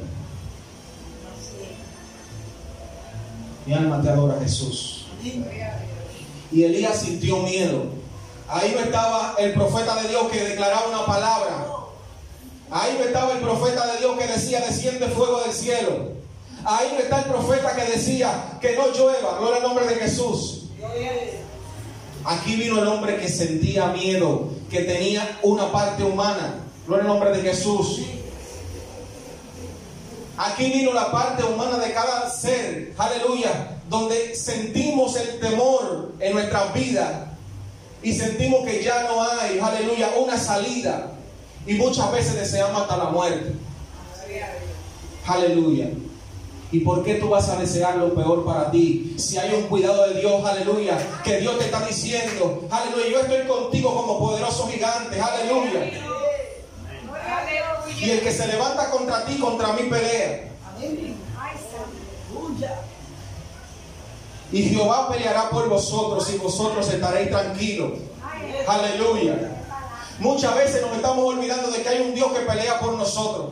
Mi 3.65 3.73
alma 3.73 4.01
te 4.01 4.09
adora 4.09 4.39
Jesús. 4.41 5.07
Y 6.51 6.63
Elías 6.63 7.01
sintió 7.01 7.37
miedo. 7.37 7.85
Ahí 8.47 8.71
no 8.73 8.81
estaba 8.81 9.35
el 9.37 9.53
profeta 9.53 10.01
de 10.01 10.09
Dios 10.09 10.23
que 10.31 10.43
declaraba 10.43 10.87
una 10.87 11.05
palabra. 11.05 11.67
Ahí 12.71 12.95
no 12.97 13.05
estaba 13.05 13.33
el 13.33 13.39
profeta 13.39 13.85
de 13.93 13.99
Dios 13.99 14.17
que 14.17 14.27
decía, 14.27 14.61
desciende 14.61 15.07
fuego 15.07 15.41
del 15.41 15.53
cielo. 15.53 16.18
Ahí 16.65 16.97
está 16.99 17.19
el 17.19 17.25
profeta 17.25 17.75
que 17.75 17.91
decía 17.91 18.57
que 18.61 18.75
no 18.75 18.91
llueva. 18.91 19.37
Gloria 19.39 19.57
al 19.57 19.63
nombre 19.63 19.87
de 19.87 19.95
Jesús. 19.95 20.65
Aquí 22.25 22.55
vino 22.55 22.81
el 22.81 22.87
hombre 22.87 23.17
que 23.17 23.29
sentía 23.29 23.87
miedo, 23.87 24.49
que 24.69 24.81
tenía 24.81 25.39
una 25.41 25.71
parte 25.71 26.03
humana. 26.03 26.55
Gloria 26.85 27.03
al 27.03 27.09
nombre 27.09 27.31
de 27.31 27.41
Jesús. 27.41 28.01
Aquí 30.37 30.71
vino 30.71 30.93
la 30.93 31.11
parte 31.11 31.43
humana 31.43 31.77
de 31.77 31.93
cada 31.93 32.29
ser. 32.29 32.93
Aleluya. 32.97 33.77
Donde 33.89 34.35
sentimos 34.35 35.15
el 35.15 35.39
temor 35.39 36.13
en 36.19 36.33
nuestras 36.33 36.73
vidas. 36.73 37.29
Y 38.01 38.13
sentimos 38.13 38.65
que 38.65 38.81
ya 38.83 39.03
no 39.03 39.21
hay, 39.21 39.59
aleluya, 39.59 40.11
una 40.17 40.37
salida. 40.37 41.11
Y 41.67 41.73
muchas 41.73 42.11
veces 42.11 42.35
deseamos 42.35 42.81
hasta 42.81 42.97
la 42.97 43.05
muerte. 43.05 43.53
Aleluya. 45.25 45.89
¿Y 46.71 46.81
por 46.81 47.03
qué 47.03 47.15
tú 47.15 47.29
vas 47.29 47.49
a 47.49 47.55
desear 47.55 47.95
lo 47.95 48.13
peor 48.13 48.45
para 48.45 48.69
ti? 48.69 49.15
Si 49.17 49.37
hay 49.37 49.55
un 49.55 49.63
cuidado 49.63 50.07
de 50.07 50.19
Dios, 50.19 50.45
aleluya, 50.45 50.97
que 51.23 51.39
Dios 51.39 51.57
te 51.57 51.65
está 51.65 51.83
diciendo, 51.85 52.67
aleluya, 52.69 53.07
yo 53.09 53.19
estoy 53.21 53.47
contigo 53.47 53.95
como 53.95 54.19
poderoso 54.19 54.67
gigante, 54.67 55.19
aleluya. 55.19 55.91
Y 57.99 58.09
el 58.11 58.21
que 58.21 58.31
se 58.31 58.47
levanta 58.47 58.91
contra 58.91 59.25
ti, 59.25 59.39
contra 59.39 59.73
mí 59.73 59.89
pelea. 59.89 60.51
Y 64.51 64.63
Jehová 64.63 65.09
peleará 65.09 65.49
por 65.49 65.67
vosotros 65.69 66.31
y 66.33 66.37
vosotros 66.37 66.87
estaréis 66.91 67.29
tranquilos. 67.29 67.93
Aleluya. 68.67 69.55
Muchas 70.19 70.55
veces 70.55 70.81
nos 70.81 70.95
estamos 70.95 71.25
olvidando 71.25 71.71
de 71.71 71.81
que 71.81 71.89
hay 71.89 72.01
un 72.01 72.13
Dios 72.13 72.31
que 72.31 72.41
pelea 72.41 72.79
por 72.79 72.93
nosotros. 72.93 73.51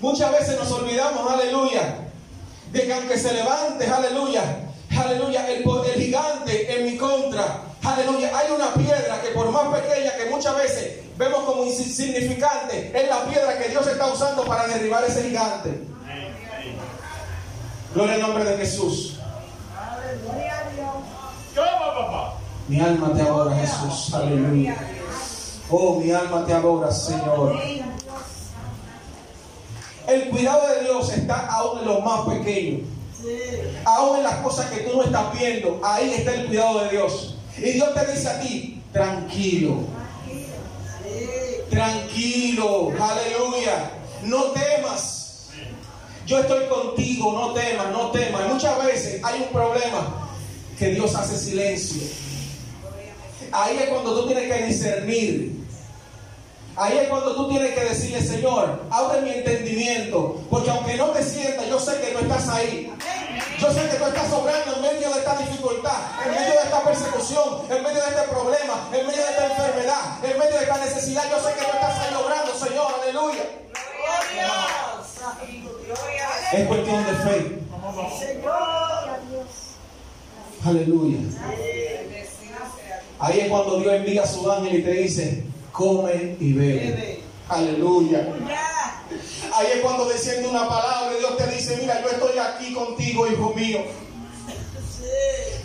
Muchas 0.00 0.30
veces 0.30 0.58
nos 0.58 0.70
olvidamos, 0.72 1.30
aleluya, 1.30 1.96
de 2.70 2.82
que 2.86 2.92
aunque 2.92 3.18
se 3.18 3.32
levante, 3.32 3.86
aleluya, 3.86 4.42
aleluya, 4.90 5.48
el, 5.48 5.64
el 5.64 6.02
gigante 6.02 6.78
en 6.78 6.86
mi 6.86 6.96
contra, 6.96 7.62
aleluya, 7.82 8.30
hay 8.36 8.52
una 8.52 8.74
piedra 8.74 9.22
que 9.22 9.28
por 9.28 9.50
más 9.50 9.80
pequeña 9.80 10.14
que 10.16 10.26
muchas 10.30 10.56
veces 10.56 11.00
vemos 11.16 11.44
como 11.44 11.64
insignificante, 11.64 12.92
es 12.94 13.08
la 13.08 13.24
piedra 13.24 13.58
que 13.58 13.70
Dios 13.70 13.86
está 13.86 14.06
usando 14.06 14.44
para 14.44 14.66
derribar 14.66 15.02
ese 15.04 15.22
gigante. 15.28 15.80
Gloria 17.94 18.14
al 18.16 18.20
nombre 18.20 18.44
de 18.44 18.56
Jesús. 18.58 19.18
Mi 22.68 22.80
alma 22.80 23.14
te 23.14 23.22
adora, 23.22 23.56
Jesús. 23.56 24.12
Aleluya. 24.12 24.76
Oh, 25.70 26.00
mi 26.00 26.12
alma 26.12 26.44
te 26.44 26.52
adora, 26.52 26.90
Señor. 26.90 27.56
El 30.06 30.28
cuidado 30.30 30.68
de 30.68 30.84
Dios 30.84 31.12
está 31.12 31.46
aún 31.46 31.80
en 31.80 31.86
lo 31.86 32.00
más 32.00 32.28
pequeño. 32.28 32.80
Aún 33.84 34.18
en 34.18 34.22
las 34.22 34.36
cosas 34.36 34.70
que 34.70 34.80
tú 34.80 34.96
no 34.96 35.02
estás 35.02 35.38
viendo, 35.38 35.80
ahí 35.82 36.14
está 36.14 36.34
el 36.34 36.46
cuidado 36.46 36.84
de 36.84 36.90
Dios. 36.90 37.36
Y 37.58 37.70
Dios 37.72 37.94
te 37.94 38.12
dice 38.12 38.28
a 38.28 38.40
ti, 38.40 38.82
tranquilo. 38.92 39.78
Tranquilo. 41.70 42.92
Aleluya. 43.00 43.90
No 44.22 44.44
temas. 44.52 45.48
Yo 46.26 46.40
estoy 46.40 46.66
contigo, 46.66 47.32
no 47.32 47.52
temas, 47.52 47.90
no 47.90 48.10
temas. 48.10 48.48
Muchas 48.52 48.84
veces 48.84 49.22
hay 49.24 49.42
un 49.42 49.48
problema 49.48 50.28
que 50.78 50.88
Dios 50.90 51.14
hace 51.14 51.38
silencio. 51.38 52.02
Ahí 53.52 53.78
es 53.78 53.88
cuando 53.88 54.20
tú 54.20 54.26
tienes 54.26 54.52
que 54.52 54.66
discernir. 54.66 55.65
Ahí 56.76 56.98
es 56.98 57.08
cuando 57.08 57.34
tú 57.34 57.48
tienes 57.48 57.72
que 57.74 57.84
decirle, 57.84 58.20
Señor, 58.20 58.82
abre 58.90 59.22
mi 59.22 59.30
entendimiento. 59.30 60.42
Porque 60.50 60.70
aunque 60.70 60.94
no 60.96 61.06
te 61.06 61.22
sientas, 61.22 61.66
yo 61.68 61.80
sé 61.80 61.98
que 62.00 62.12
no 62.12 62.20
estás 62.20 62.48
ahí. 62.50 62.92
Yo 63.58 63.72
sé 63.72 63.88
que 63.88 63.96
tú 63.96 64.04
estás 64.04 64.32
obrando 64.32 64.76
en 64.76 64.82
medio 64.82 65.08
de 65.08 65.18
esta 65.18 65.36
dificultad, 65.36 65.96
en 66.26 66.32
medio 66.32 66.52
de 66.52 66.64
esta 66.64 66.84
persecución, 66.84 67.62
en 67.70 67.82
medio 67.82 68.02
de 68.02 68.08
este 68.08 68.22
problema, 68.28 68.88
en 68.92 69.06
medio 69.06 69.22
de 69.22 69.30
esta 69.30 69.46
enfermedad, 69.46 70.24
en 70.24 70.38
medio 70.38 70.56
de 70.56 70.62
esta 70.62 70.76
necesidad. 70.78 71.22
Yo 71.30 71.40
sé 71.40 71.54
que 71.54 71.60
tú 71.64 71.70
estás 71.72 71.98
ahí 72.00 72.14
obrando, 72.14 72.54
Señor. 72.54 72.86
Aleluya. 73.02 73.44
Es 76.52 76.66
cuestión 76.66 77.06
de 77.06 77.12
fe. 77.12 77.58
Aleluya. 80.64 81.18
Ahí 83.18 83.40
es 83.40 83.48
cuando 83.48 83.80
Dios 83.80 83.94
envía 83.94 84.22
a 84.22 84.26
su 84.26 84.50
ángel 84.50 84.78
y 84.78 84.82
te 84.82 84.90
dice, 84.90 85.44
come 85.76 86.36
y 86.40 86.52
bebe. 86.54 87.22
Aleluya. 87.48 88.26
Ahí 89.54 89.66
es 89.74 89.80
cuando 89.82 90.06
desciende 90.06 90.48
una 90.48 90.66
palabra 90.68 91.12
y 91.14 91.18
Dios 91.18 91.36
te 91.36 91.46
dice, 91.48 91.76
mira, 91.76 92.02
yo 92.02 92.08
estoy 92.08 92.38
aquí 92.38 92.72
contigo, 92.72 93.26
hijo 93.26 93.52
mío. 93.54 93.80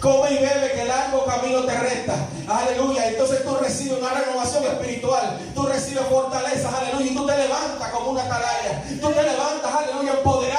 Come 0.01 0.31
y 0.31 0.35
bebe 0.35 0.71
que 0.75 0.85
largo 0.85 1.25
camino 1.25 1.63
te 1.63 1.77
resta. 1.79 2.27
Aleluya. 2.47 3.07
Entonces 3.07 3.43
tú 3.43 3.55
recibes 3.55 3.99
una 3.99 4.13
renovación 4.13 4.63
espiritual. 4.65 5.39
Tú 5.55 5.63
recibes 5.63 6.03
fortaleza. 6.07 6.77
Aleluya. 6.77 7.11
Y 7.11 7.15
tú 7.15 7.25
te 7.25 7.37
levantas 7.37 7.91
como 7.91 8.11
una 8.11 8.23
atalaya. 8.23 8.83
Tú 8.99 9.09
te 9.11 9.23
levantas, 9.23 9.73
aleluya, 9.73 10.13
empoderado. 10.13 10.50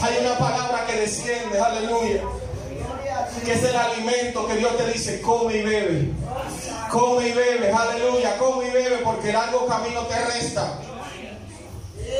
Hay 0.00 0.18
una 0.20 0.38
palabra 0.38 0.86
que 0.86 1.00
desciende, 1.00 1.58
aleluya. 1.60 2.22
Que 3.44 3.52
es 3.52 3.62
el 3.64 3.76
alimento 3.76 4.46
que 4.46 4.56
Dios 4.56 4.76
te 4.76 4.92
dice, 4.92 5.20
come 5.20 5.56
y 5.56 5.62
bebe. 5.62 6.12
Come 6.90 7.28
y 7.28 7.32
bebe, 7.32 7.72
aleluya, 7.72 8.38
come 8.38 8.66
y 8.66 8.70
bebe 8.70 8.98
porque 8.98 9.32
largo 9.32 9.66
camino 9.66 10.02
te 10.02 10.24
resta. 10.26 10.80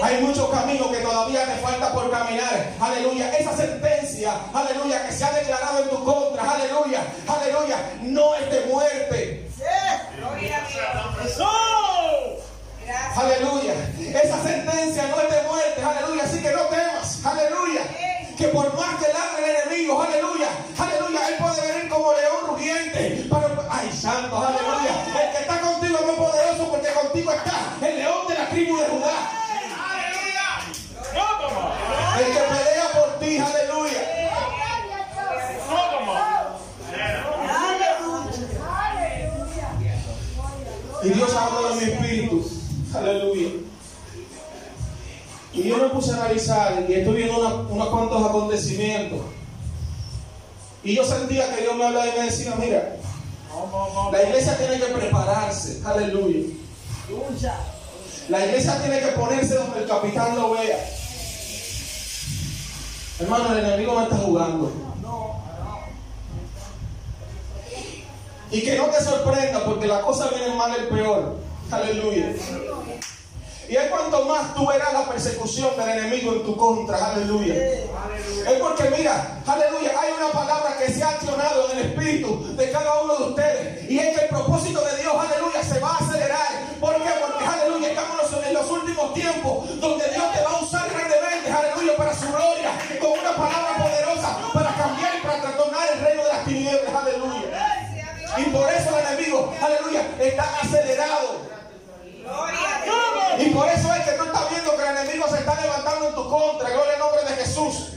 Hay 0.02 0.20
muchos 0.20 0.48
caminos 0.50 0.88
que 0.88 0.98
todavía 0.98 1.44
te 1.46 1.56
falta 1.62 1.92
por 1.92 2.10
caminar. 2.10 2.72
Aleluya. 2.80 3.30
Esa 3.36 3.56
sentencia, 3.56 4.32
aleluya, 4.52 5.06
que 5.06 5.12
se 5.12 5.24
ha 5.24 5.32
declarado 5.32 5.82
en 5.82 5.90
tu 5.90 6.04
contra. 6.04 6.50
Aleluya. 6.50 7.00
Aleluya. 7.26 7.76
No 8.02 8.34
es 8.34 8.50
de 8.50 8.60
muerte. 8.66 9.50
Aleluya. 13.16 13.74
Esa 14.22 14.42
sentencia 14.42 15.06
no 15.08 15.20
es 15.20 15.30
de 15.30 15.42
muerte. 15.48 15.82
Aleluya. 15.82 16.24
Así 16.24 16.42
que 16.42 16.50
no 16.50 16.62
temas. 16.62 16.95
Aleluya. 17.26 17.82
Que 18.38 18.48
por 18.48 18.72
más 18.76 18.94
que 19.02 19.12
ladre 19.12 19.50
el 19.50 19.66
enemigo, 19.66 20.00
aleluya, 20.00 20.48
aleluya, 20.78 21.28
él 21.28 21.34
puede 21.38 21.72
venir 21.72 21.88
como 21.90 22.12
león 22.12 22.46
rugiente. 22.46 23.26
Pero, 23.28 23.66
ay, 23.68 23.90
santo, 23.90 24.36
aleluya. 24.36 25.24
El 25.24 25.32
que 25.32 25.38
está 25.42 25.60
contigo 25.60 25.98
es 25.98 26.06
muy 26.06 26.14
poderoso 26.14 26.70
porque 26.70 26.88
contigo 26.92 27.32
está 27.32 27.86
el 27.88 27.96
león 27.96 28.28
de 28.28 28.34
la 28.34 28.48
tribu 28.50 28.76
de 28.76 28.84
Judá. 28.84 29.30
El 32.18 32.26
que 32.26 32.38
pelea 32.38 32.92
por 32.94 33.18
ti, 33.18 33.38
aleluya. 33.38 34.02
Y 41.02 41.08
Dios 41.08 41.34
habló 41.34 41.68
de 41.70 41.74
mi 41.74 41.92
espíritu. 41.92 42.50
Aleluya. 42.94 43.35
Yo 45.66 45.78
me 45.78 45.88
puse 45.88 46.12
a 46.12 46.16
analizar 46.16 46.84
y 46.88 46.92
estoy 46.92 47.16
viendo 47.16 47.66
unos 47.70 47.88
cuantos 47.88 48.24
acontecimientos. 48.24 49.20
Y 50.84 50.94
yo 50.94 51.04
sentía 51.04 51.54
que 51.54 51.62
Dios 51.62 51.74
me 51.74 51.86
hablaba 51.86 52.06
y 52.06 52.18
me 52.18 52.24
decía, 52.26 52.54
mira, 52.56 52.96
la 54.12 54.22
iglesia 54.22 54.56
tiene 54.56 54.78
que 54.78 54.86
prepararse. 54.86 55.82
Aleluya. 55.84 56.46
La 58.28 58.44
iglesia 58.44 58.80
tiene 58.80 59.00
que 59.00 59.08
ponerse 59.08 59.54
donde 59.54 59.80
el 59.80 59.88
capitán 59.88 60.36
lo 60.36 60.52
vea. 60.52 60.78
Hermano, 63.18 63.52
el 63.52 63.64
enemigo 63.64 63.94
no 63.94 64.02
está 64.02 64.16
jugando. 64.16 64.72
Y 68.50 68.60
que 68.62 68.76
no 68.76 68.84
te 68.86 69.02
sorprenda 69.02 69.64
porque 69.64 69.86
la 69.86 70.02
cosa 70.02 70.28
viene 70.28 70.54
mal 70.54 70.74
el 70.76 70.88
peor. 70.88 71.36
Aleluya. 71.70 72.32
Y 73.68 73.76
es 73.76 73.90
cuanto 73.90 74.24
más 74.24 74.54
tú 74.54 74.66
verás 74.66 74.92
la 74.92 75.08
persecución 75.08 75.76
del 75.76 75.88
enemigo 75.88 76.32
en 76.34 76.44
tu 76.44 76.56
contra, 76.56 77.12
aleluya. 77.12 77.54
Es 77.54 78.60
porque 78.60 78.90
mira, 78.96 79.42
aleluya, 79.44 79.92
hay 80.00 80.12
una 80.16 80.30
palabra 80.30 80.76
que 80.78 80.92
se 80.92 81.02
ha 81.02 81.10
accionado 81.10 81.70
en 81.72 81.78
el 81.78 81.86
espíritu 81.86 82.54
de 82.56 82.70
cada 82.70 83.02
uno 83.02 83.16
de 83.16 83.24
ustedes. 83.30 83.90
Y 83.90 83.98
es 83.98 84.16
que 84.16 84.24
el 84.24 84.30
propósito 84.30 84.80
de 84.84 85.02
Dios, 85.02 85.14
aleluya, 85.16 85.64
se 85.64 85.80
va 85.80 85.90
a 85.90 85.96
acelerar. 85.96 86.46
¿Por 86.80 86.94
qué? 86.94 87.10
Porque, 87.20 87.44
aleluya, 87.44 87.88
estamos 87.88 88.16
en 88.46 88.54
los 88.54 88.70
últimos 88.70 89.14
tiempos 89.14 89.80
donde 89.80 90.08
Dios 90.10 90.32
te 90.32 90.44
va 90.44 90.50
a 90.50 90.62
usar 90.62 90.88
grandemente, 90.88 91.50
aleluya, 91.50 91.96
para 91.96 92.14
su 92.14 92.28
gloria, 92.28 92.70
con 93.00 93.18
una 93.18 93.34
palabra 93.34 93.76
poderosa 93.78 94.38
para 94.54 94.74
cambiar 94.74 95.16
y 95.18 95.26
para 95.26 95.40
trastornar 95.40 95.88
el 95.92 96.00
reino 96.00 96.22
de 96.22 96.28
las 96.28 96.44
tinieblas, 96.44 96.94
aleluya. 96.94 97.86
Y 98.36 98.44
por 98.50 98.68
eso 98.70 98.96
el 98.96 99.06
enemigo, 99.06 99.52
aleluya, 99.60 100.06
está 100.20 100.44
acelerado. 100.62 101.35
Por 103.56 103.70
eso 103.70 103.88
es 103.94 104.04
que 104.04 104.12
tú 104.12 104.24
estás 104.24 104.50
viendo 104.50 104.76
que 104.76 104.82
el 104.82 104.96
enemigo 104.98 105.26
se 105.30 105.38
está 105.38 105.58
levantando 105.58 106.08
en 106.08 106.14
tu 106.14 106.28
contra. 106.28 106.68
Gloria 106.68 106.92
al 106.92 106.98
nombre 106.98 107.22
de 107.24 107.36
Jesús. 107.40 107.88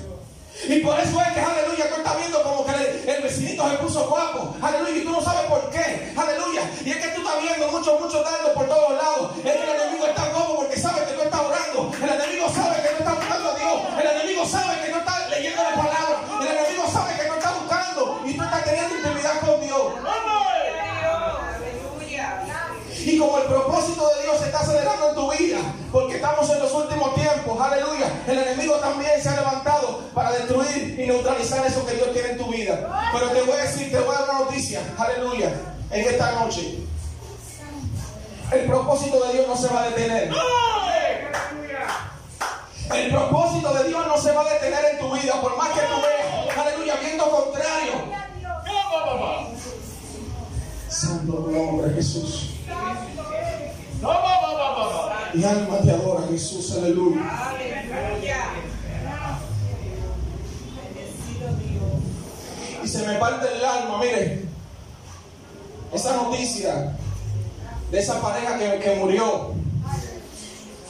Y 0.70 0.80
por 0.80 0.98
eso 0.98 1.20
es 1.20 1.34
que, 1.34 1.42
aleluya, 1.42 1.90
tú 1.90 1.96
estás 2.00 2.18
viendo 2.18 2.44
como 2.44 2.66
que 2.66 2.72
el, 3.12 3.22
vecinito 3.22 3.70
se 3.70 3.76
puso 3.76 4.08
guapo. 4.08 4.56
Aleluya, 4.62 4.96
y 4.96 5.04
tú 5.04 5.12
no 5.12 5.22
sabes 5.22 5.52
por 5.52 5.70
qué. 5.70 6.14
Aleluya. 6.16 6.62
Y 6.86 6.92
es 6.92 6.98
que 6.98 7.10
tú 7.10 7.20
estás 7.20 7.42
viendo 7.42 7.68
muchos, 7.68 8.00
muchos 8.00 8.24
dardos 8.24 8.52
por 8.54 8.70
todos 8.70 8.92
lados. 9.04 9.32
Que 9.44 9.52
el 9.52 9.70
enemigo 9.70 10.08
está 10.08 10.30
guapo 10.30 10.56
porque 10.56 10.80
sabe 10.80 11.06
que 11.06 11.12
tú 11.12 11.22
estás 11.24 11.42
orando. 11.42 11.92
El 12.04 12.10
enemigo 12.10 12.50
sabe 12.56 12.76
que 12.82 12.92
no 12.94 13.00
está 13.00 13.14
buscando 13.16 13.50
a 13.50 13.56
Dios. 13.56 13.82
El 14.00 14.08
enemigo 14.16 14.46
sabe 14.46 14.82
que 14.82 14.92
no 14.92 14.98
está 15.00 15.28
leyendo 15.28 15.62
la 15.62 15.76
palabra. 15.76 16.09
Y 23.20 23.22
como 23.22 23.38
el 23.38 23.48
propósito 23.48 24.10
de 24.16 24.24
Dios 24.24 24.40
se 24.40 24.46
está 24.46 24.62
acelerando 24.62 25.10
en 25.10 25.16
tu 25.16 25.30
vida, 25.32 25.58
porque 25.92 26.16
estamos 26.16 26.50
en 26.52 26.60
los 26.60 26.72
últimos 26.72 27.14
tiempos, 27.16 27.60
aleluya, 27.60 28.10
el 28.26 28.40
enemigo 28.40 28.76
también 28.76 29.22
se 29.22 29.28
ha 29.28 29.36
levantado 29.36 30.06
para 30.14 30.32
destruir 30.32 30.98
y 30.98 31.06
neutralizar 31.06 31.66
eso 31.66 31.86
que 31.86 31.96
Dios 31.96 32.14
tiene 32.14 32.30
en 32.30 32.38
tu 32.38 32.50
vida. 32.50 33.10
Pero 33.12 33.28
te 33.32 33.42
voy 33.42 33.60
a 33.60 33.64
decir, 33.64 33.92
te 33.92 34.00
voy 34.00 34.16
a 34.16 34.20
dar 34.20 34.30
una 34.30 34.40
noticia, 34.46 34.80
aleluya, 34.98 35.52
en 35.92 36.08
esta 36.08 36.32
noche. 36.32 36.80
El 38.54 38.66
propósito 38.68 39.20
de 39.28 39.34
Dios 39.34 39.48
no 39.50 39.58
se 39.58 39.68
va 39.68 39.82
a 39.82 39.90
detener. 39.90 40.32
El 42.96 43.12
propósito 43.12 43.74
de 43.74 43.84
Dios 43.84 44.08
no 44.08 44.18
se 44.18 44.32
va 44.32 44.42
a 44.44 44.54
detener 44.54 44.86
en 44.94 45.00
tu 45.00 45.14
vida, 45.14 45.42
por 45.42 45.58
más 45.58 45.68
que 45.72 45.82
tú 45.82 45.96
veas, 46.02 46.58
aleluya, 46.58 46.96
viendo 47.02 47.30
contrario. 47.30 47.92
Santo 50.88 51.50
nombre 51.52 51.94
Jesús. 51.96 52.59
Mi 55.34 55.44
alma 55.44 55.78
te 55.80 55.92
adora, 55.92 56.28
Jesús, 56.30 56.76
aleluya. 56.78 57.22
Y 62.84 62.88
se 62.88 63.08
me 63.08 63.14
parte 63.16 63.48
el 63.56 63.64
alma, 63.64 64.00
mire, 64.00 64.46
esa 65.94 66.16
noticia 66.16 66.96
de 67.92 68.00
esa 68.00 68.22
pareja 68.22 68.58
que, 68.58 68.80
que 68.80 68.96
murió. 68.96 69.54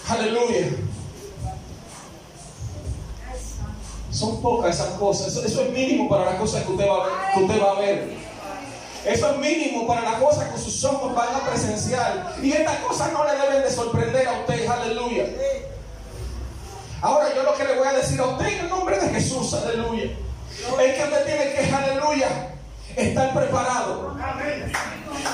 Aleluya. 0.08 0.70
Son 4.12 4.42
pocas 4.42 4.76
esas 4.76 4.90
cosas. 4.96 5.28
Eso, 5.28 5.46
eso 5.46 5.62
es 5.62 5.72
mínimo 5.72 6.10
para 6.10 6.26
las 6.26 6.36
cosas 6.36 6.64
que 6.64 6.72
usted, 6.72 6.88
va, 6.88 7.32
que 7.34 7.44
usted 7.44 7.62
va 7.62 7.72
a 7.72 7.80
ver. 7.80 8.29
Eso 9.06 9.32
es 9.32 9.38
mínimo 9.38 9.88
para 9.88 10.02
las 10.02 10.16
cosas 10.16 10.50
que 10.50 10.60
sus 10.60 10.84
ojos 10.84 11.14
van 11.16 11.34
a 11.34 11.50
presenciar. 11.50 12.36
Y 12.42 12.52
estas 12.52 12.78
cosas 12.80 13.12
no 13.14 13.24
le 13.26 13.32
deben 13.32 13.64
de 13.64 13.72
sorprender 13.72 14.28
a 14.28 14.40
usted. 14.40 14.68
Aleluya. 14.68 15.26
Ahora 17.02 17.34
yo 17.34 17.44
lo 17.44 17.56
que 17.56 17.64
le 17.64 17.78
voy 17.78 17.88
a 17.88 17.94
decir 17.94 18.20
a 18.20 18.26
usted 18.26 18.48
en 18.48 18.60
el 18.60 18.70
nombre 18.70 19.00
de 19.00 19.10
Jesús. 19.10 19.54
Aleluya. 19.54 20.12
Es 20.82 20.96
que 20.96 21.04
usted 21.04 21.26
tiene 21.26 21.54
que, 21.54 21.74
aleluya, 21.74 22.28
estar 22.96 23.34
preparado. 23.34 24.16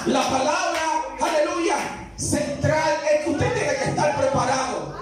La 0.06 0.30
palabra, 0.30 0.82
aleluya, 1.20 1.78
central 2.16 3.00
es 3.12 3.24
que 3.24 3.30
usted 3.32 3.54
tiene 3.54 3.76
que 3.76 3.84
estar 3.86 4.16
preparado. 4.16 4.96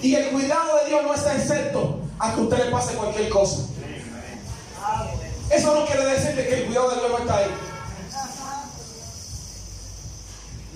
Y 0.00 0.14
el 0.14 0.30
cuidado 0.30 0.78
de 0.78 0.88
Dios 0.88 1.02
no 1.02 1.14
está 1.14 1.36
excepto 1.36 2.00
a 2.18 2.34
que 2.34 2.40
usted 2.40 2.64
le 2.64 2.70
pase 2.70 2.94
cualquier 2.94 3.28
cosa. 3.28 3.68
Eso 5.52 5.74
no 5.74 5.86
quiere 5.86 6.04
decir 6.06 6.34
que 6.34 6.54
el 6.54 6.66
cuidado 6.66 6.90
de 6.90 6.96
Dios 6.96 7.10
no 7.10 7.18
está 7.18 7.36
ahí. 7.36 7.50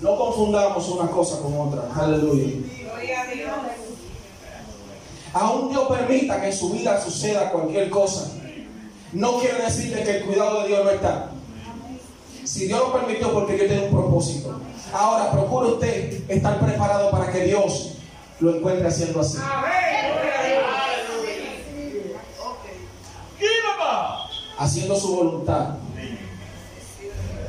No 0.01 0.15
confundamos 0.15 0.87
una 0.89 1.09
cosa 1.09 1.39
con 1.39 1.59
otra. 1.59 1.83
Aleluya. 1.95 2.53
Aún 5.33 5.69
Dios 5.69 5.87
permita 5.87 6.39
que 6.39 6.47
en 6.47 6.53
su 6.53 6.69
vida 6.71 7.01
suceda 7.01 7.51
cualquier 7.51 7.89
cosa. 7.89 8.31
No 9.13 9.39
quiere 9.39 9.63
decirle 9.63 10.03
que 10.03 10.17
el 10.17 10.25
cuidado 10.25 10.61
de 10.61 10.67
Dios 10.67 10.83
no 10.83 10.89
está. 10.91 11.31
Si 12.43 12.67
Dios 12.67 12.79
lo 12.79 12.93
permitió, 12.93 13.33
porque 13.33 13.53
Dios 13.55 13.67
tiene 13.67 13.85
un 13.85 13.91
propósito. 13.91 14.61
Ahora, 14.93 15.31
procure 15.31 15.71
usted 15.71 16.29
estar 16.29 16.59
preparado 16.59 17.11
para 17.11 17.31
que 17.31 17.45
Dios 17.45 17.93
lo 18.39 18.55
encuentre 18.55 18.87
haciendo 18.87 19.21
así. 19.21 19.37
Haciendo 24.57 24.95
su 24.95 25.15
voluntad. 25.15 25.75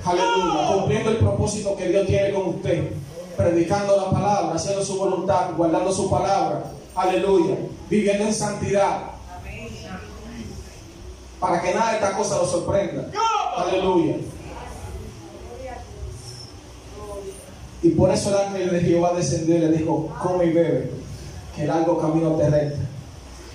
Aleluya. 0.04 0.72
Cumpliendo 0.72 1.10
el 1.10 1.16
propósito 1.18 1.76
que 1.76 1.88
Dios 1.88 2.06
tiene 2.06 2.32
con 2.32 2.48
usted. 2.48 2.92
Predicando 3.36 3.96
la 3.96 4.10
palabra, 4.10 4.54
haciendo 4.54 4.84
su 4.84 4.96
voluntad, 4.96 5.50
guardando 5.56 5.92
su 5.92 6.10
palabra. 6.10 6.64
Aleluya. 6.94 7.56
Viviendo 7.88 8.24
en 8.24 8.34
santidad. 8.34 9.02
Para 11.40 11.62
que 11.62 11.72
nada 11.72 11.90
de 11.90 11.96
esta 11.96 12.16
cosa 12.16 12.36
lo 12.38 12.46
sorprenda. 12.46 13.10
Aleluya. 13.56 14.16
Y 17.82 17.90
por 17.90 18.10
eso 18.10 18.30
el 18.30 18.46
ángel 18.46 18.70
de 18.70 18.80
Jehová 18.80 19.12
descendió 19.14 19.56
y 19.56 19.60
le 19.60 19.68
dijo, 19.68 20.08
come 20.20 20.46
y 20.46 20.52
bebe, 20.52 20.90
que 21.54 21.62
el 21.62 21.68
largo 21.68 21.98
camino 21.98 22.32
te 22.32 22.50
resta. 22.50 22.87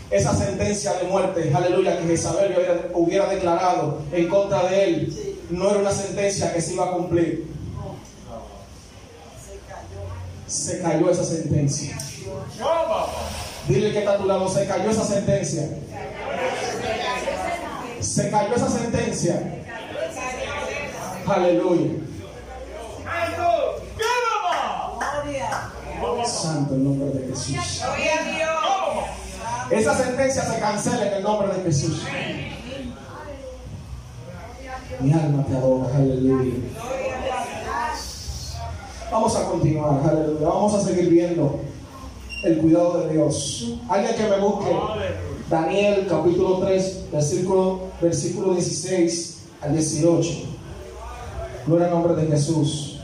Esa 0.10 0.36
sentencia 0.36 0.94
de 0.94 1.06
muerte, 1.06 1.52
aleluya, 1.54 1.98
que 1.98 2.06
Jezabel 2.06 2.54
hubiera, 2.54 2.88
hubiera 2.94 3.28
declarado 3.28 4.02
en 4.12 4.28
contra 4.30 4.64
de 4.64 4.84
él, 4.84 5.38
no 5.50 5.70
era 5.70 5.80
una 5.80 5.92
sentencia 5.92 6.54
que 6.54 6.62
se 6.62 6.74
iba 6.74 6.86
a 6.86 6.92
cumplir. 6.92 7.48
Se 10.48 10.82
cayó 10.82 11.10
esa 11.10 11.24
sentencia. 11.24 11.98
Dile 13.68 13.92
que 13.92 14.00
está 14.00 14.14
a 14.14 14.18
tu 14.18 14.26
lado, 14.26 14.48
se 14.50 14.68
cayó 14.68 14.90
esa 14.90 15.04
sentencia. 15.04 15.70
Se 18.00 18.30
cayó 18.30 18.56
esa 18.56 18.70
sentencia. 18.70 19.64
Aleluya. 21.26 22.04
Santo 26.26 26.76
el 26.76 26.84
nombre 26.84 27.08
de 27.10 27.28
Jesús. 27.30 27.82
Esa 29.70 29.98
sentencia 29.98 30.44
se 30.44 30.60
cancela 30.60 31.08
en 31.08 31.14
el 31.14 31.24
nombre 31.24 31.54
de 31.54 31.64
Jesús. 31.64 32.04
Mi 35.00 35.14
alma 35.14 35.44
te 35.46 35.56
adora, 35.56 35.96
aleluya. 35.96 36.54
Vamos 39.12 39.36
a 39.36 39.46
continuar, 39.46 40.10
aleluya. 40.10 40.48
Vamos 40.48 40.74
a 40.76 40.82
seguir 40.82 41.10
viendo 41.10 41.60
el 42.44 42.58
cuidado 42.60 43.02
de 43.02 43.14
Dios. 43.14 43.78
Alguien 43.90 44.16
que 44.16 44.28
me 44.28 44.40
busque. 44.40 44.72
Daniel 45.50 46.08
capítulo 46.10 46.60
3, 46.60 47.12
versículo, 47.12 47.80
versículo 48.02 48.54
16 48.54 49.38
al 49.62 49.74
18. 49.74 50.30
Gloria 51.68 51.88
al 51.88 51.92
nombre 51.92 52.16
de 52.16 52.28
Jesús. 52.28 53.00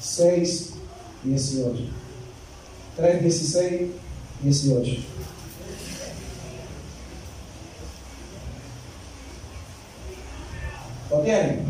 6, 0.00 0.73
18. 1.24 1.90
3, 2.96 3.22
16, 3.22 3.90
18. 4.42 4.96
¿Lo 11.10 11.20
tienen? 11.20 11.64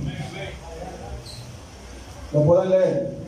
¿Lo 2.33 2.45
pueden 2.45 2.71
leer? 2.71 3.24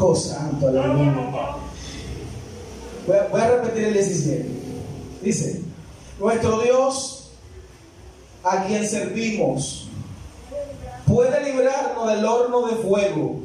Oh, 0.00 0.14
santo, 0.14 0.68
aleluya. 0.68 1.56
Voy 3.06 3.16
a, 3.16 3.28
voy 3.28 3.40
a 3.40 3.50
repetir 3.56 3.84
el 3.84 3.94
17. 3.94 4.48
Dice, 5.22 5.62
nuestro 6.20 6.60
Dios, 6.60 7.32
a 8.44 8.64
quien 8.64 8.86
servimos, 8.86 9.88
puede 11.06 11.52
librarnos 11.52 12.08
del 12.08 12.24
horno 12.24 12.68
de 12.68 12.76
fuego 12.76 13.40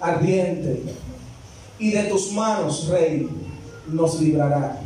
ardiente, 0.00 0.82
y 1.78 1.90
de 1.90 2.04
tus 2.04 2.30
manos, 2.32 2.86
Rey, 2.86 3.28
nos 3.88 4.20
librará. 4.20 4.80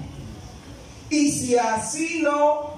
Y 1.11 1.31
si 1.31 1.57
así 1.57 2.23
no, 2.23 2.71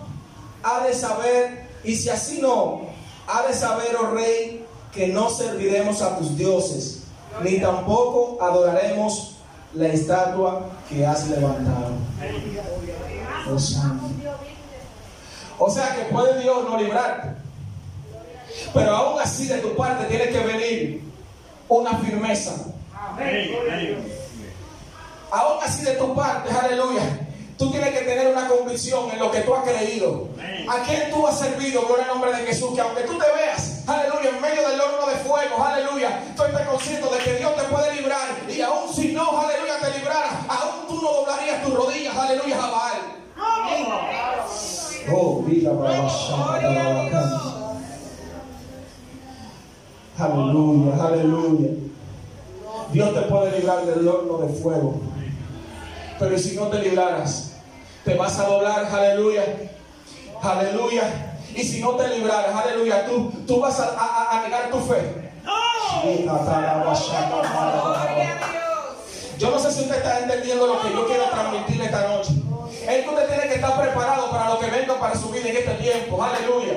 ha 0.62 0.84
de 0.84 0.92
saber, 0.92 1.68
y 1.84 1.94
si 1.94 2.08
así 2.08 2.40
no, 2.40 2.80
ha 3.28 3.46
de 3.46 3.54
saber, 3.54 3.96
oh 4.00 4.10
Rey, 4.10 4.57
que 4.98 5.06
no 5.06 5.30
serviremos 5.30 6.02
a 6.02 6.18
tus 6.18 6.36
dioses, 6.36 7.04
ni 7.44 7.60
tampoco 7.60 8.36
adoraremos 8.42 9.36
la 9.72 9.86
estatua 9.86 10.70
que 10.88 11.06
has 11.06 11.28
levantado. 11.28 11.92
Oh, 13.48 13.56
santo. 13.56 14.06
O 15.56 15.70
sea 15.70 15.94
que 15.94 16.12
puede 16.12 16.42
Dios 16.42 16.64
no 16.68 16.80
librarte. 16.80 17.28
Pero 18.74 18.96
aún 18.96 19.20
así 19.20 19.46
de 19.46 19.58
tu 19.58 19.76
parte 19.76 20.06
tiene 20.06 20.30
que 20.30 20.40
venir 20.40 21.02
una 21.68 21.96
firmeza. 21.98 22.56
Aún 25.30 25.58
así 25.62 25.84
de 25.84 25.92
tu 25.92 26.12
parte, 26.12 26.50
aleluya. 26.50 27.20
Tú 27.56 27.70
tienes 27.70 27.90
que 27.90 28.00
tener 28.00 28.32
una 28.32 28.48
convicción 28.48 29.10
en 29.12 29.20
lo 29.20 29.30
que 29.30 29.42
tú 29.42 29.54
has 29.54 29.62
creído. 29.62 30.28
¿A 30.68 30.82
quién 30.82 31.08
tú 31.12 31.24
has 31.24 31.38
servido? 31.38 31.86
Gloria 31.86 32.06
al 32.06 32.10
nombre 32.10 32.32
de 32.32 32.46
Jesús. 32.46 32.74
Que 32.74 32.80
aunque 32.80 33.02
tú 33.02 33.16
te 33.16 33.26
veas, 33.32 33.67
aleluya, 33.88 34.30
en 34.30 34.40
medio 34.40 34.68
del 34.68 34.80
horno 34.80 35.06
de 35.06 35.16
fuego, 35.16 35.64
aleluya, 35.64 36.22
tú 36.36 36.44
estés 36.44 36.66
consciente 36.68 37.08
de 37.08 37.18
que 37.18 37.34
Dios 37.34 37.56
te 37.56 37.62
puede 37.64 37.94
librar. 37.94 38.28
Y 38.48 38.60
aún 38.60 38.92
si 38.94 39.12
no, 39.12 39.38
aleluya, 39.40 39.78
te 39.80 39.98
librara, 39.98 40.44
aún 40.48 40.86
tú 40.86 41.02
no 41.02 41.12
doblarías 41.12 41.62
tus 41.64 41.74
rodillas, 41.74 42.16
aleluya, 42.16 42.56
a 42.62 42.70
Baal. 42.70 43.18
Oh, 45.10 45.42
vida 45.42 45.70
Aleluya, 50.18 51.04
aleluya. 51.04 51.70
Dios 52.92 53.14
te 53.14 53.20
puede 53.22 53.58
librar 53.58 53.86
del 53.86 54.08
horno 54.08 54.38
de 54.38 54.48
fuego. 54.60 55.00
Pero 56.18 56.34
¿y 56.34 56.38
si 56.38 56.56
no 56.56 56.66
te 56.66 56.80
libraras? 56.80 57.52
Te 58.04 58.14
vas 58.14 58.38
a 58.38 58.48
doblar, 58.48 58.84
aleluya. 58.86 59.44
Aleluya. 60.42 61.27
Y 61.58 61.64
si 61.64 61.80
no 61.80 61.96
te 61.96 62.06
libraras, 62.06 62.54
aleluya, 62.54 63.04
tú, 63.04 63.32
tú 63.44 63.58
vas 63.58 63.80
a, 63.80 63.88
a, 63.98 64.38
a 64.38 64.42
negar 64.42 64.70
tu 64.70 64.78
fe. 64.78 65.32
Yo 69.36 69.50
no 69.50 69.58
sé 69.58 69.72
si 69.72 69.80
usted 69.80 69.96
está 69.96 70.20
entendiendo 70.20 70.68
lo 70.68 70.80
que 70.80 70.92
yo 70.92 71.04
quiero 71.08 71.24
transmitirle 71.24 71.86
esta 71.86 72.06
noche. 72.06 72.30
Es 72.86 73.02
que 73.02 73.10
usted 73.10 73.26
tiene 73.26 73.48
que 73.48 73.54
estar 73.56 73.76
preparado 73.76 74.30
para 74.30 74.50
lo 74.50 74.60
que 74.60 74.70
venga 74.70 75.00
para 75.00 75.16
su 75.16 75.30
vida 75.30 75.48
en 75.48 75.56
este 75.56 75.74
tiempo. 75.74 76.22
Aleluya. 76.22 76.74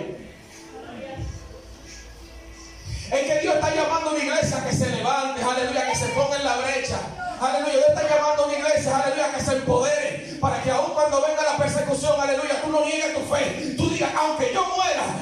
Es 3.11 3.27
que 3.27 3.39
Dios 3.39 3.53
está 3.53 3.75
llamando 3.75 4.09
a 4.09 4.13
una 4.13 4.23
iglesia 4.23 4.65
que 4.65 4.75
se 4.75 4.89
levante, 4.89 5.43
aleluya, 5.43 5.91
que 5.91 5.95
se 5.95 6.07
ponga 6.07 6.37
en 6.37 6.43
la 6.43 6.57
brecha. 6.57 6.97
Aleluya, 7.39 7.73
Dios 7.73 7.89
está 7.89 8.15
llamando 8.15 8.43
a 8.43 8.45
una 8.47 8.57
iglesia, 8.57 8.97
aleluya, 8.97 9.31
que 9.31 9.41
se 9.41 9.51
empodere 9.57 10.21
para 10.41 10.61
que 10.63 10.71
aun 10.71 10.91
cuando 10.91 11.21
venga 11.21 11.43
la 11.43 11.55
persecución, 11.55 12.19
aleluya, 12.19 12.61
tú 12.63 12.71
no 12.71 12.83
niegues 12.83 13.13
tu 13.13 13.21
fe. 13.31 13.75
Tú 13.77 13.89
digas, 13.89 14.09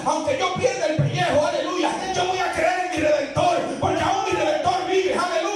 aunque 0.10 0.40
yo 0.40 0.54
pierda 0.56 0.88
el 0.88 0.98
pellejo, 0.98 1.46
aleluya, 1.46 2.14
yo 2.16 2.26
voy 2.26 2.40
a 2.40 2.52
creer 2.52 2.86
en 2.86 2.92
mi 2.92 2.98
redentor, 3.08 3.58
porque 3.80 4.02
aún 4.02 4.26
mi 4.26 4.32
redentor 4.32 4.88
vive, 4.88 5.14
aleluya. 5.14 5.50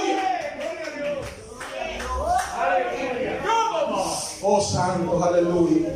Oh 4.46 4.60
santo, 4.60 5.24
aleluya. 5.24 5.88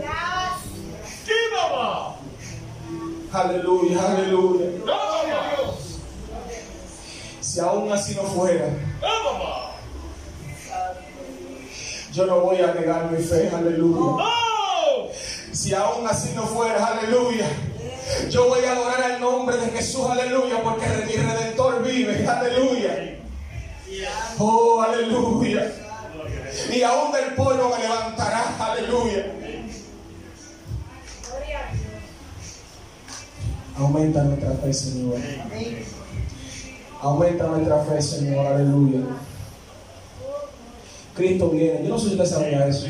Aleluya, 3.30 4.00
aleluya. 4.08 4.66
Si 7.40 7.60
aún 7.60 7.92
así 7.92 8.14
no 8.14 8.22
fuera, 8.22 8.66
yo 12.12 12.26
no 12.26 12.40
voy 12.40 12.60
a 12.60 12.74
negar 12.74 13.10
mi 13.10 13.22
fe, 13.22 13.50
aleluya. 13.54 14.24
Si 15.52 15.74
aún 15.74 16.06
así 16.08 16.32
no 16.34 16.42
fuera, 16.42 16.86
aleluya. 16.86 17.46
Yo 18.30 18.48
voy 18.48 18.64
a 18.64 18.72
adorar 18.72 19.10
el 19.12 19.20
nombre 19.20 19.56
de 19.56 19.70
Jesús, 19.70 20.06
aleluya, 20.08 20.62
porque 20.62 20.86
mi 21.06 21.12
redentor 21.12 21.82
vive, 21.82 22.26
aleluya. 22.26 23.18
Oh, 24.38 24.82
aleluya. 24.82 25.72
Y 26.70 26.82
aún 26.82 27.12
del 27.12 27.34
polvo 27.34 27.70
me 27.74 27.82
levantará, 27.82 28.54
aleluya. 28.58 29.26
Aumenta 33.76 34.22
nuestra 34.24 34.50
fe, 34.52 34.74
Señor. 34.74 35.16
Aumenta 37.00 37.44
nuestra 37.46 37.84
fe, 37.84 38.02
Señor, 38.02 38.46
aleluya. 38.46 39.00
Cristo 41.14 41.50
viene. 41.50 41.84
Yo 41.84 41.88
no 41.90 41.98
sé 41.98 42.08
si 42.08 42.12
usted 42.12 42.26
sabía 42.26 42.66
eso. 42.66 42.86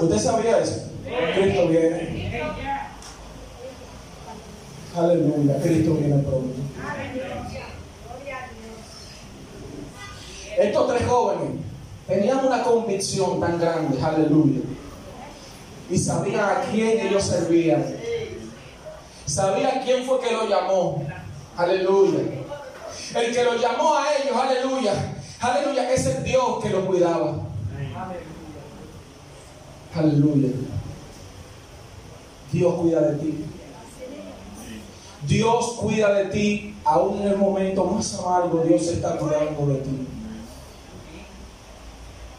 ¿Usted 0.00 0.18
sabía 0.18 0.58
eso? 0.60 0.90
Cristo 1.34 1.68
viene. 1.68 2.15
Aleluya. 4.96 5.60
Cristo 5.62 5.94
viene 5.94 6.22
pronto. 6.22 6.54
Estos 10.58 10.88
tres 10.88 11.06
jóvenes 11.06 11.60
tenían 12.06 12.46
una 12.46 12.62
convicción 12.62 13.38
tan 13.38 13.60
grande, 13.60 14.02
aleluya. 14.02 14.60
Y 15.90 15.98
sabían 15.98 16.40
a 16.40 16.60
quién 16.70 17.06
ellos 17.06 17.22
servían. 17.24 17.84
Sabían 19.26 19.82
quién 19.84 20.04
fue 20.04 20.18
que 20.20 20.32
lo 20.32 20.48
llamó. 20.48 21.02
Aleluya. 21.56 22.20
El 23.14 23.34
que 23.34 23.44
lo 23.44 23.56
llamó 23.56 23.94
a 23.96 24.06
ellos, 24.14 24.36
aleluya. 24.36 24.94
Aleluya, 25.40 25.92
es 25.92 26.06
el 26.06 26.24
Dios 26.24 26.62
que 26.62 26.70
lo 26.70 26.86
cuidaba. 26.86 27.36
Aleluya. 29.94 30.48
Dios 32.50 32.74
cuida 32.74 33.00
de 33.02 33.16
ti. 33.18 33.44
Dios 35.26 35.74
cuida 35.80 36.12
de 36.14 36.26
ti, 36.26 36.76
aún 36.84 37.20
en 37.22 37.28
el 37.28 37.36
momento 37.36 37.84
más 37.84 38.14
amargo, 38.14 38.62
Dios 38.66 38.82
está 38.86 39.16
cuidando 39.16 39.66
de 39.66 39.78
ti. 39.80 40.06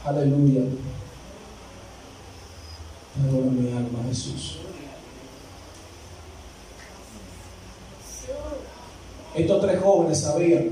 Aleluya. 0.06 0.62
Adora 3.24 3.52
mi 3.52 3.72
alma, 3.72 4.00
Jesús. 4.08 4.60
Estos 9.36 9.62
tres 9.62 9.82
jóvenes 9.82 10.22
sabían 10.22 10.70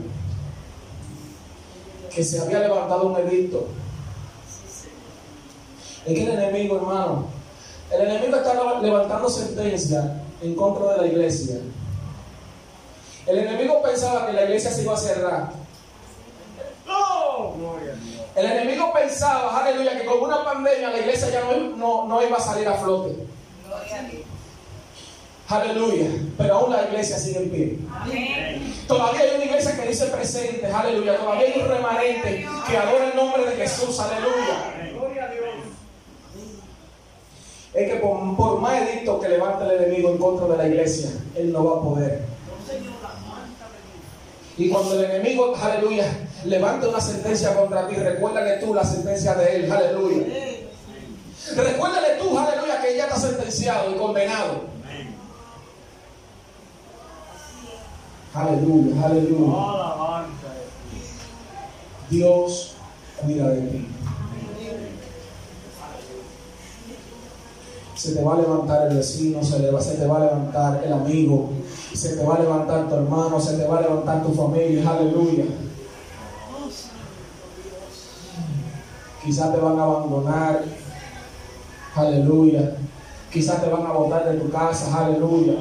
que 2.13 2.23
se 2.23 2.39
había 2.39 2.59
levantado 2.59 3.07
un 3.07 3.17
edicto. 3.17 3.67
Es 6.05 6.13
que 6.13 6.23
el 6.23 6.29
enemigo, 6.29 6.77
hermano, 6.77 7.25
el 7.91 8.07
enemigo 8.07 8.37
está 8.37 8.81
levantando 8.81 9.29
sentencia 9.29 10.21
en 10.41 10.55
contra 10.55 10.93
de 10.93 10.97
la 11.01 11.07
iglesia. 11.07 11.57
El 13.27 13.39
enemigo 13.39 13.81
pensaba 13.81 14.27
que 14.27 14.33
la 14.33 14.43
iglesia 14.43 14.71
se 14.71 14.83
iba 14.83 14.93
a 14.93 14.97
cerrar. 14.97 15.49
El 18.35 18.45
enemigo 18.45 18.91
pensaba, 18.93 19.63
aleluya, 19.63 19.97
que 19.97 20.05
con 20.05 20.21
una 20.21 20.43
pandemia 20.43 20.89
la 20.89 20.99
iglesia 20.99 21.29
ya 21.29 21.41
no, 21.77 22.05
no, 22.05 22.23
iba 22.23 22.37
a 22.37 22.41
salir 22.41 22.67
a 22.67 22.73
flote. 22.73 23.15
Aleluya. 25.47 26.09
Pero 26.37 26.55
aún 26.55 26.73
la 26.73 26.83
iglesia 26.83 27.17
sigue 27.17 27.37
en 27.37 27.49
pie. 27.49 27.79
Todavía 28.87 29.21
hay 29.21 29.35
una 29.35 29.45
iglesia 29.45 29.75
que 29.75 29.87
dice 29.87 30.05
presente. 30.07 30.65
Aleluya. 30.67 31.17
Todavía 31.17 31.47
hay 31.47 31.61
un 31.61 31.67
remanente 31.67 32.47
que 32.67 32.77
adora 32.77 33.09
el 33.09 33.15
nombre 33.15 33.45
de 33.45 33.55
Jesús. 33.55 33.99
Aleluya. 33.99 34.73
Es 37.73 37.91
que 37.91 37.95
por, 37.97 38.35
por 38.37 38.59
más 38.59 38.81
edicto 38.81 39.19
que 39.19 39.29
levante 39.29 39.65
el 39.65 39.83
enemigo 39.83 40.09
en 40.09 40.17
contra 40.17 40.47
de 40.47 40.57
la 40.57 40.67
iglesia, 40.67 41.09
él 41.35 41.51
no 41.51 41.65
va 41.65 41.77
a 41.77 41.81
poder. 41.81 42.34
Y 44.57 44.69
cuando 44.69 44.97
el 44.97 45.05
enemigo, 45.11 45.53
aleluya, 45.61 46.05
levante 46.45 46.87
una 46.87 47.01
sentencia 47.01 47.53
contra 47.53 47.87
ti, 47.87 47.95
recuérdale 47.95 48.57
tú 48.57 48.73
la 48.73 48.85
sentencia 48.85 49.35
de 49.35 49.55
él, 49.55 49.71
aleluya. 49.71 50.25
Recuérdale 51.55 52.07
tú, 52.19 52.37
aleluya, 52.37 52.81
que 52.81 52.95
ya 52.95 53.05
está 53.05 53.19
sentenciado 53.19 53.91
y 53.91 53.95
condenado. 53.95 54.75
Aleluya, 58.33 59.05
aleluya. 59.05 60.25
Dios 62.09 62.75
cuida 63.21 63.49
de 63.49 63.61
ti. 63.61 63.87
Se 67.95 68.13
te 68.13 68.23
va 68.23 68.33
a 68.35 68.37
levantar 68.37 68.87
el 68.87 68.97
vecino, 68.97 69.43
se 69.43 69.59
te 69.59 70.05
va 70.05 70.17
a 70.17 70.19
levantar 70.19 70.83
el 70.85 70.93
amigo, 70.93 71.49
se 71.95 72.17
te 72.17 72.25
va 72.25 72.35
a 72.35 72.39
levantar 72.39 72.87
tu 72.89 72.95
hermano, 72.95 73.39
se 73.39 73.57
te 73.57 73.67
va 73.67 73.77
a 73.77 73.81
levantar 73.81 74.23
tu 74.23 74.33
familia, 74.33 74.89
aleluya. 74.89 75.45
Quizás 79.23 79.53
te 79.53 79.59
van 79.59 79.79
a 79.79 79.83
abandonar, 79.83 80.63
aleluya. 81.95 82.75
Quizás 83.31 83.61
te 83.61 83.69
van 83.69 83.85
a 83.85 83.91
botar 83.91 84.29
de 84.29 84.39
tu 84.39 84.49
casa, 84.49 85.05
aleluya. 85.05 85.53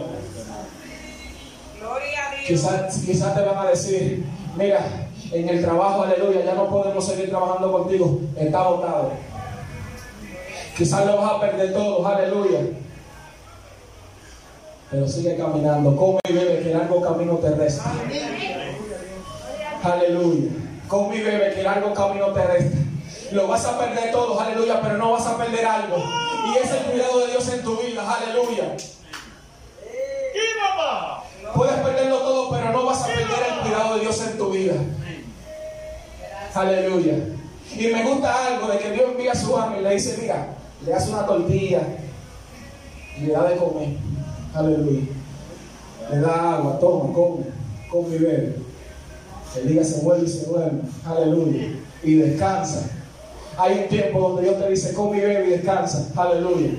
Quizás, 2.47 2.99
quizás 2.99 3.35
te 3.35 3.41
van 3.41 3.59
a 3.59 3.71
decir, 3.71 4.27
mira, 4.57 5.09
en 5.33 5.49
el 5.49 5.63
trabajo, 5.63 6.03
aleluya, 6.03 6.45
ya 6.45 6.55
no 6.55 6.69
podemos 6.69 7.05
seguir 7.07 7.31
trabajando 7.31 7.73
contigo, 7.73 8.21
está 8.37 8.69
botado. 8.69 9.13
Quizás 10.77 11.07
lo 11.07 11.17
vas 11.17 11.33
a 11.33 11.41
perder 11.41 11.73
todo, 11.73 12.07
aleluya. 12.07 12.61
Pero 14.95 15.09
sigue 15.09 15.37
caminando, 15.37 15.97
come 15.97 16.21
y 16.29 16.33
bebe, 16.33 16.63
que 16.63 16.73
largo 16.73 17.01
camino 17.01 17.35
terrestre. 17.39 17.91
Aleluya. 19.83 20.53
Come 20.87 21.17
y 21.17 21.21
bebe, 21.21 21.53
que 21.53 21.65
largo 21.65 21.93
camino 21.93 22.29
terrestre. 22.29 22.81
Lo 23.33 23.49
vas 23.49 23.67
a 23.67 23.77
perder 23.77 24.13
todo, 24.13 24.39
aleluya, 24.39 24.81
pero 24.81 24.97
no 24.97 25.11
vas 25.11 25.27
a 25.27 25.37
perder 25.37 25.67
algo. 25.67 25.97
Y 25.97 26.59
es 26.59 26.71
el 26.71 26.93
cuidado 26.93 27.19
de 27.19 27.27
Dios 27.27 27.49
en 27.49 27.63
tu 27.65 27.77
vida, 27.77 28.09
aleluya. 28.09 28.77
Puedes 31.57 31.75
perderlo 31.75 32.19
todo, 32.19 32.51
pero 32.53 32.71
no 32.71 32.87
vas 32.87 33.03
a 33.03 33.07
perder 33.07 33.47
el 33.53 33.61
cuidado 33.63 33.95
de 33.97 34.01
Dios 34.01 34.21
en 34.21 34.39
tu 34.39 34.51
vida. 34.51 34.75
Aleluya. 36.55 37.15
Y 37.77 37.87
me 37.89 38.05
gusta 38.05 38.47
algo 38.47 38.69
de 38.69 38.79
que 38.79 38.93
Dios 38.93 39.11
envía 39.11 39.33
a 39.33 39.35
su 39.35 39.57
ángel 39.57 39.81
y 39.81 39.83
le 39.83 39.95
dice, 39.95 40.19
mira, 40.21 40.55
le 40.87 40.95
hace 40.95 41.11
una 41.11 41.27
tortilla 41.27 41.83
y 43.19 43.23
le 43.23 43.33
da 43.33 43.49
de 43.49 43.57
comer. 43.57 43.89
Aleluya. 44.55 45.03
Le 46.11 46.21
da 46.21 46.55
agua, 46.55 46.79
toma, 46.79 47.13
come, 47.13 47.45
come 47.91 48.15
y 48.15 48.19
bebe. 48.19 48.57
El 49.57 49.69
día 49.69 49.85
se 49.85 50.01
vuelve 50.03 50.27
y 50.27 50.29
se 50.29 50.47
duerme. 50.47 50.83
Aleluya. 51.05 51.69
Y 52.03 52.15
descansa. 52.15 52.91
Hay 53.59 53.79
un 53.79 53.89
tiempo 53.89 54.21
donde 54.21 54.43
Dios 54.43 54.59
te 54.59 54.69
dice, 54.71 54.95
come 54.95 55.19
y 55.19 55.21
bebe 55.21 55.47
y 55.47 55.51
descansa. 55.51 56.09
Aleluya. 56.17 56.71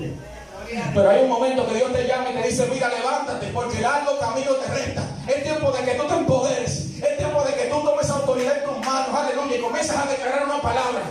Pero 0.94 1.10
hay 1.10 1.22
un 1.22 1.28
momento 1.28 1.66
que 1.68 1.74
Dios 1.74 1.92
te 1.92 2.06
llama 2.06 2.30
y 2.30 2.42
te 2.42 2.48
dice, 2.48 2.66
mira, 2.72 2.88
levántate, 2.88 3.46
porque 3.52 3.80
largo 3.80 4.18
camino 4.18 4.52
te 4.52 4.72
resta. 4.72 5.02
Es 5.28 5.42
tiempo 5.42 5.70
de 5.70 5.84
que 5.84 5.94
tú 5.98 6.06
te 6.06 6.14
empoderes. 6.14 6.70
Es 7.02 7.18
tiempo 7.18 7.44
de 7.44 7.54
que 7.54 7.66
tú 7.70 7.80
tomes 7.82 8.10
autoridad 8.10 8.58
en 8.58 8.64
tus 8.64 8.86
manos. 8.86 9.08
Aleluya. 9.14 9.56
Y 9.56 9.60
comienzas 9.60 9.96
a 9.96 10.10
declarar 10.10 10.44
una 10.44 10.62
palabra. 10.62 11.02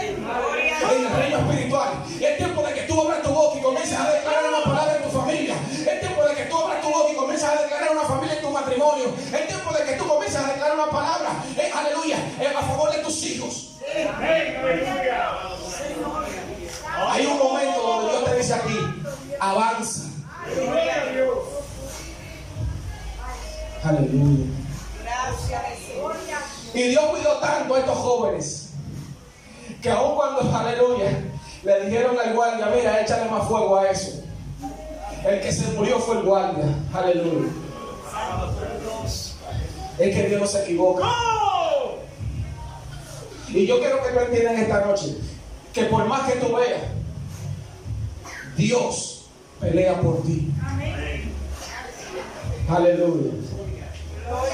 en 0.00 1.06
el 1.06 1.16
reino 1.16 1.38
espiritual. 1.38 1.90
Es 2.20 2.36
tiempo 2.36 2.62
de 2.62 2.74
que 2.74 2.82
tú 2.82 3.00
abras 3.00 3.22
tu 3.22 3.30
boca 3.30 3.58
y 3.58 3.62
comiences 3.62 3.98
a 3.98 4.12
declarar 4.12 4.44
una 4.48 4.64
palabra 4.64 4.93
matrimonio. 8.84 9.14
Es 9.32 9.48
tiempo 9.48 9.72
de 9.72 9.84
que 9.84 9.92
tú 9.92 10.06
comiences 10.06 10.40
a 10.40 10.48
declarar 10.48 10.74
una 10.74 10.90
palabra, 10.90 11.30
eh, 11.56 11.70
aleluya, 11.74 12.16
eh, 12.40 12.52
a 12.56 12.62
favor 12.62 12.92
de 12.92 12.98
tus 12.98 13.22
hijos. 13.24 13.70
Hay 16.96 17.26
un 17.26 17.38
momento 17.38 17.82
donde 17.82 18.12
Dios 18.12 18.24
te 18.24 18.36
dice 18.36 18.54
aquí, 18.54 18.78
avanza. 19.40 20.02
Aleluya. 23.84 24.46
Y 26.72 26.82
Dios 26.82 27.04
cuidó 27.04 27.38
tanto 27.38 27.74
a 27.74 27.78
estos 27.78 27.98
jóvenes 27.98 28.70
que 29.82 29.90
aun 29.90 30.16
cuando, 30.16 30.56
aleluya, 30.56 31.10
le 31.62 31.84
dijeron 31.84 32.18
al 32.18 32.34
guardia, 32.34 32.66
mira, 32.74 33.00
échale 33.00 33.30
más 33.30 33.46
fuego 33.46 33.76
a 33.78 33.90
eso. 33.90 34.22
El 35.24 35.40
que 35.40 35.52
se 35.52 35.66
murió 35.72 35.98
fue 35.98 36.16
el 36.16 36.22
guardia. 36.22 36.64
Aleluya. 36.92 37.63
Es 39.98 40.14
que 40.14 40.28
Dios 40.28 40.40
no 40.40 40.46
se 40.46 40.62
equivoca. 40.62 41.06
Y 43.48 43.66
yo 43.66 43.78
quiero 43.78 44.02
que 44.02 44.10
tú 44.10 44.20
entiendas 44.20 44.58
esta 44.58 44.84
noche 44.84 45.16
que 45.72 45.84
por 45.84 46.04
más 46.06 46.30
que 46.30 46.38
tú 46.38 46.54
veas, 46.54 46.82
Dios 48.56 49.26
pelea 49.60 50.00
por 50.00 50.22
ti. 50.22 50.50
Aleluya. 52.68 53.30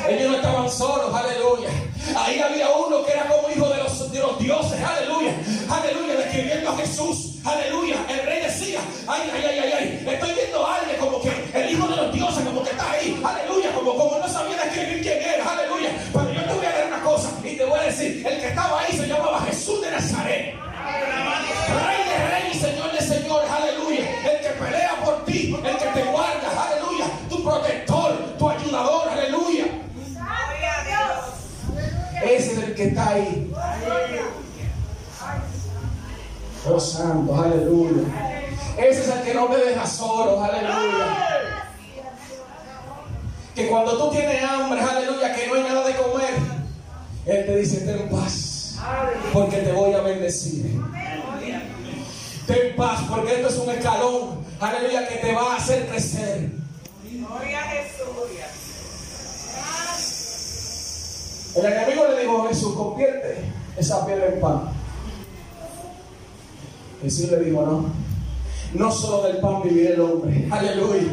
Ellos 0.09 0.31
no 0.31 0.37
estaban 0.37 0.71
solos, 0.71 1.15
aleluya. 1.15 1.69
Ahí 2.17 2.41
había 2.41 2.71
uno 2.71 3.05
que 3.05 3.13
era 3.13 3.29
como 3.29 3.49
hijo 3.51 3.69
de 3.69 3.77
los, 3.79 4.13
de 4.13 4.19
los 4.19 4.39
dioses, 4.39 4.83
aleluya. 4.83 5.35
Aleluya, 5.69 6.17
describiendo 6.17 6.71
a 6.71 6.77
Jesús. 6.77 7.37
Aleluya. 7.45 8.05
El 8.09 8.27
rey 8.27 8.43
decía, 8.43 8.81
ay, 9.07 9.31
ay, 9.33 9.45
ay, 9.49 9.59
ay, 9.59 9.73
ay. 9.73 10.07
Estoy 10.11 10.33
viendo 10.35 10.67
a 10.67 10.77
alguien 10.77 10.99
como 10.99 11.20
está 32.89 33.11
ahí. 33.11 33.53
Oh 36.69 36.79
santo, 36.79 37.35
aleluya. 37.35 38.03
Ese 38.77 39.01
es 39.01 39.09
el 39.09 39.23
que 39.23 39.35
no 39.35 39.47
te 39.47 39.57
deja 39.57 39.87
solo, 39.87 40.43
aleluya. 40.43 41.67
Que 43.55 43.69
cuando 43.69 43.99
tú 43.99 44.11
tienes 44.11 44.43
hambre, 44.43 44.81
aleluya, 44.81 45.35
que 45.35 45.47
no 45.49 45.55
hay 45.55 45.63
nada 45.63 45.87
de 45.87 45.97
comer, 45.97 46.35
Él 47.27 47.47
te 47.47 47.57
dice, 47.57 47.81
ten 47.81 48.09
paz, 48.09 48.79
porque 49.33 49.59
te 49.59 49.73
voy 49.73 49.93
a 49.93 50.01
bendecir. 50.01 50.81
Ten 52.47 52.77
paz, 52.77 53.01
porque 53.09 53.37
esto 53.37 53.49
es 53.49 53.57
un 53.59 53.71
escalón, 53.71 54.45
aleluya, 54.61 55.09
que 55.09 55.17
te 55.17 55.35
va 55.35 55.55
a 55.55 55.57
hacer 55.57 55.87
crecer. 55.89 56.51
Gloria 57.03 57.63
Jesús. 57.63 58.60
El 61.57 61.67
enemigo 61.67 62.07
le 62.09 62.21
dijo 62.21 62.43
a 62.43 62.49
Jesús, 62.49 62.75
convierte 62.75 63.45
esa 63.77 64.07
piedra 64.07 64.27
en 64.27 64.41
pan. 64.41 64.69
Jesús 67.03 67.31
le 67.31 67.41
dijo, 67.41 67.63
no, 67.63 67.93
no 68.75 68.93
solo 68.93 69.23
del 69.25 69.39
pan 69.39 69.63
vivirá 69.63 69.95
el 69.95 70.01
hombre, 70.01 70.47
aleluya. 70.51 71.13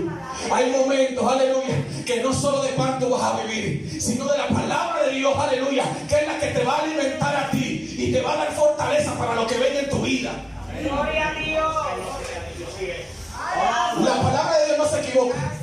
Hay 0.51 0.71
momentos, 0.71 1.25
aleluya, 1.25 1.83
que 2.05 2.21
no 2.21 2.31
solo 2.31 2.61
de 2.61 2.69
pan 2.69 2.99
tú 2.99 3.09
vas 3.09 3.23
a 3.23 3.43
vivir, 3.43 3.99
sino 3.99 4.25
de 4.25 4.37
la 4.37 4.47
palabra 4.47 5.03
de 5.07 5.15
Dios, 5.15 5.33
aleluya, 5.35 5.85
que 6.07 6.15
es 6.15 6.27
la 6.27 6.39
que 6.39 6.47
te 6.47 6.63
va 6.63 6.77
a 6.77 6.83
alimentar 6.83 7.35
a 7.35 7.49
ti 7.49 7.95
y 7.97 8.11
te 8.11 8.21
va 8.21 8.33
a 8.33 8.37
dar 8.37 8.51
fortaleza 8.51 9.17
para 9.17 9.33
lo 9.33 9.47
que 9.47 9.57
venga 9.57 9.79
en 9.79 9.89
tu 9.89 10.01
vida. 10.01 10.31
Gloria 10.83 11.29
a 11.29 11.33
Dios. 11.33 11.75
La 14.03 14.21
palabra 14.21 14.59
de 14.59 14.65
Dios 14.67 14.77
no 14.77 14.85
se 14.85 14.99
equivoca. 14.99 15.56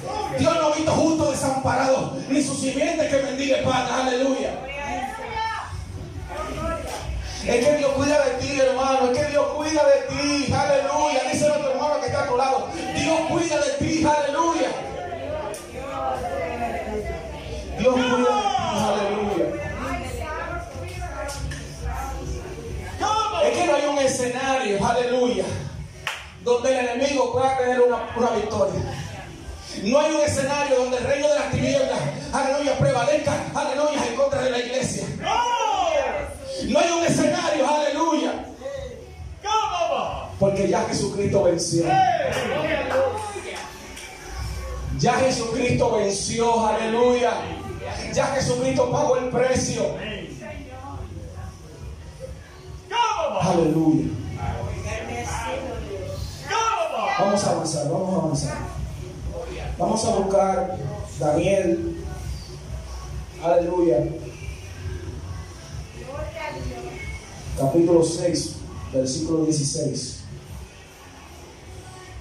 Simiente 2.74 3.08
que 3.08 3.16
bendiga 3.16 3.62
pan, 3.62 3.86
aleluya. 3.88 4.50
Es 7.46 7.66
que 7.66 7.76
Dios 7.76 7.92
cuida 7.92 8.24
de 8.24 8.30
ti, 8.40 8.60
hermano. 8.60 9.12
Es 9.12 9.18
que 9.18 9.24
Dios 9.30 9.46
cuida 9.54 9.82
de 9.84 10.00
ti. 10.08 10.52
Aleluya. 10.52 11.20
Díselo 11.30 11.54
a 11.54 11.58
tu 11.58 11.66
hermano 11.68 12.00
que 12.00 12.06
está 12.06 12.24
a 12.24 12.26
tu 12.26 12.36
lado. 12.36 12.68
Dios 12.96 13.20
cuida 13.28 13.58
de 13.58 13.70
ti. 13.78 14.04
Aleluya. 14.04 14.68
Dios 17.78 17.94
cuida 17.94 18.16
de 18.16 18.18
ti. 18.18 18.34
Aleluya. 18.88 19.46
Es 23.44 23.58
que 23.58 23.66
no 23.66 23.74
hay 23.74 23.86
un 23.86 23.98
escenario. 23.98 24.86
Aleluya. 24.86 25.44
Donde 26.42 26.78
el 26.78 26.88
enemigo 26.88 27.32
pueda 27.32 27.58
tener 27.58 27.80
una, 27.82 28.08
una 28.16 28.30
victoria. 28.30 29.03
No 29.82 30.00
hay 30.00 30.14
un 30.14 30.20
escenario 30.22 30.76
donde 30.76 30.98
el 30.98 31.04
reino 31.04 31.28
de 31.28 31.34
las 31.34 31.50
tinieblas, 31.50 31.98
aleluya, 32.32 32.78
prevalezca, 32.78 33.34
aleluya, 33.54 34.06
en 34.06 34.16
contra 34.16 34.42
de 34.42 34.50
la 34.50 34.58
iglesia. 34.58 35.06
No 36.68 36.78
hay 36.78 36.90
un 36.90 37.04
escenario, 37.04 37.68
aleluya. 37.68 38.46
Porque 40.38 40.68
ya 40.68 40.84
Jesucristo 40.84 41.42
venció. 41.44 41.84
Ya 44.98 45.14
Jesucristo 45.14 45.96
venció, 45.96 46.66
aleluya. 46.66 47.32
Ya 48.12 48.26
Jesucristo 48.26 48.90
pagó 48.90 49.16
el 49.16 49.28
precio. 49.28 49.96
Aleluya. 53.40 54.06
Vamos 57.18 57.44
a 57.44 57.50
avanzar, 57.50 57.88
vamos 57.90 58.14
a 58.14 58.24
avanzar. 58.24 58.83
Vamos 59.76 60.04
a 60.04 60.14
buscar 60.14 60.76
Daniel. 61.18 61.96
Aleluya. 63.42 64.06
Capítulo 67.58 68.04
6, 68.04 68.56
versículo 68.92 69.44
16. 69.44 70.20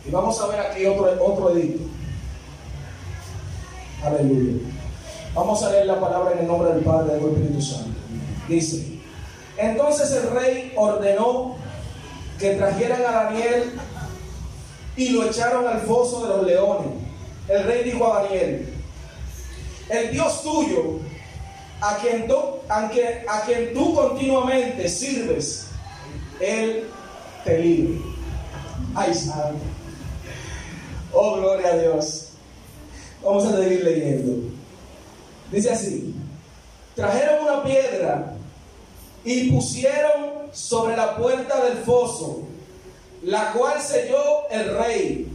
Y 0.06 0.12
vamos 0.12 0.42
a 0.42 0.48
ver 0.48 0.60
aquí 0.62 0.86
otro, 0.88 1.06
otro 1.24 1.56
edicto. 1.56 1.84
Aleluya. 4.04 4.64
Vamos 5.36 5.64
a 5.64 5.72
leer 5.72 5.86
la 5.86 6.00
palabra 6.00 6.34
en 6.34 6.40
el 6.40 6.48
nombre 6.48 6.74
del 6.74 6.84
Padre 6.84 7.16
del 7.16 7.26
Espíritu 7.26 7.62
Santo. 7.62 8.00
Dice, 8.48 9.00
entonces 9.58 10.12
el 10.12 10.32
rey 10.32 10.74
ordenó 10.76 11.56
que 12.40 12.56
trajeran 12.56 13.02
a 13.02 13.12
Daniel 13.12 13.74
y 14.98 15.10
lo 15.10 15.24
echaron 15.26 15.68
al 15.68 15.82
foso 15.82 16.24
de 16.24 16.30
los 16.30 16.48
leones. 16.48 17.03
El 17.48 17.64
rey 17.66 17.84
dijo 17.84 18.12
a 18.12 18.24
Daniel, 18.24 18.74
el 19.90 20.12
Dios 20.12 20.44
tuyo, 20.44 21.00
a 21.82 21.98
quien 21.98 22.28
tú, 22.28 22.36
a 22.70 22.90
quien, 23.46 23.74
tú 23.74 23.94
continuamente 23.94 24.88
sirves, 24.88 25.68
Él 26.40 26.90
te 27.44 27.60
libre. 27.60 28.00
Ay, 28.96 29.14
santo. 29.14 29.60
Oh, 31.12 31.36
gloria 31.38 31.74
a 31.74 31.78
Dios. 31.78 32.30
Vamos 33.22 33.46
a 33.46 33.58
seguir 33.58 33.84
leyendo. 33.84 34.50
Dice 35.52 35.70
así, 35.70 36.16
trajeron 36.96 37.44
una 37.44 37.64
piedra 37.64 38.34
y 39.26 39.52
pusieron 39.52 40.50
sobre 40.54 40.96
la 40.96 41.18
puerta 41.18 41.66
del 41.66 41.78
foso, 41.80 42.44
la 43.22 43.52
cual 43.52 43.82
selló 43.82 44.50
el 44.50 44.78
rey 44.78 45.28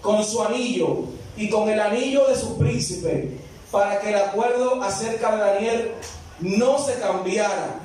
con 0.00 0.24
su 0.24 0.42
anillo 0.42 1.17
y 1.38 1.48
con 1.48 1.68
el 1.68 1.80
anillo 1.80 2.26
de 2.26 2.34
su 2.34 2.58
príncipe, 2.58 3.38
para 3.70 4.00
que 4.00 4.10
el 4.10 4.16
acuerdo 4.16 4.82
acerca 4.82 5.36
de 5.36 5.38
Daniel 5.38 5.92
no 6.40 6.78
se 6.78 6.94
cambiara. 6.94 7.80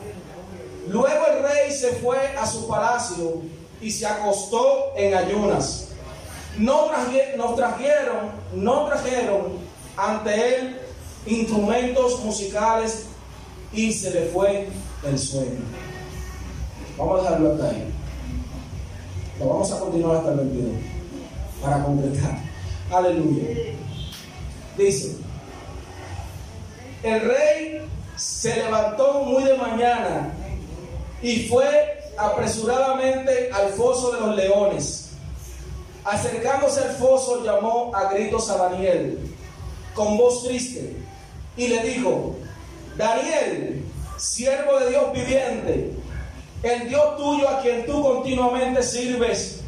Luego 0.88 1.26
el 1.28 1.43
rey 1.43 1.72
se 1.72 1.93
fue 1.93 2.18
a 2.36 2.45
su 2.47 2.68
palacio 2.68 3.41
y 3.80 3.91
se 3.91 4.08
acostó 4.08 4.93
en 4.97 5.14
ayunas. 5.16 5.89
No 6.58 6.89
nos 7.38 7.56
trajeron, 7.56 8.32
no 8.56 8.86
trajeron 8.86 9.60
ante 9.95 10.56
él 10.56 10.80
instrumentos 11.26 12.20
musicales 12.24 13.06
y 13.72 13.93
se 13.93 14.12
le 14.12 14.26
fue 14.28 14.68
el 15.06 15.20
sueño. 15.20 15.62
Vamos 16.97 17.20
a 17.20 17.24
dejarlo 17.24 17.54
hasta 17.54 17.70
ahí. 17.70 17.93
Lo 19.39 19.47
vamos 19.47 19.72
a 19.72 19.80
continuar 19.80 20.18
hasta 20.18 20.32
el 20.32 20.38
22 20.38 20.72
para 21.62 21.84
completar. 21.84 22.53
Aleluya. 22.94 23.74
Dice, 24.78 25.16
el 27.02 27.22
rey 27.22 27.82
se 28.16 28.56
levantó 28.56 29.24
muy 29.24 29.44
de 29.44 29.58
mañana 29.58 30.32
y 31.22 31.48
fue 31.48 32.04
apresuradamente 32.18 33.50
al 33.52 33.70
foso 33.70 34.12
de 34.12 34.20
los 34.20 34.36
leones. 34.36 35.10
Acercándose 36.06 36.82
al 36.82 36.91
foso, 36.91 37.44
llamó 37.44 37.91
a 37.96 38.14
gritos 38.14 38.50
a 38.50 38.58
Daniel 38.58 39.18
con 39.96 40.18
voz 40.18 40.44
triste 40.44 40.96
y 41.58 41.68
le 41.68 41.84
dijo, 41.84 42.36
Daniel, 42.98 43.84
siervo 44.18 44.80
de 44.80 44.89
Dios 44.89 45.14
viviente, 45.14 45.94
el 46.62 46.89
Dios 46.89 47.18
tuyo 47.18 47.50
a 47.50 47.62
quien 47.62 47.86
tú 47.86 48.04
continuamente 48.04 48.84
sirves, 48.84 49.62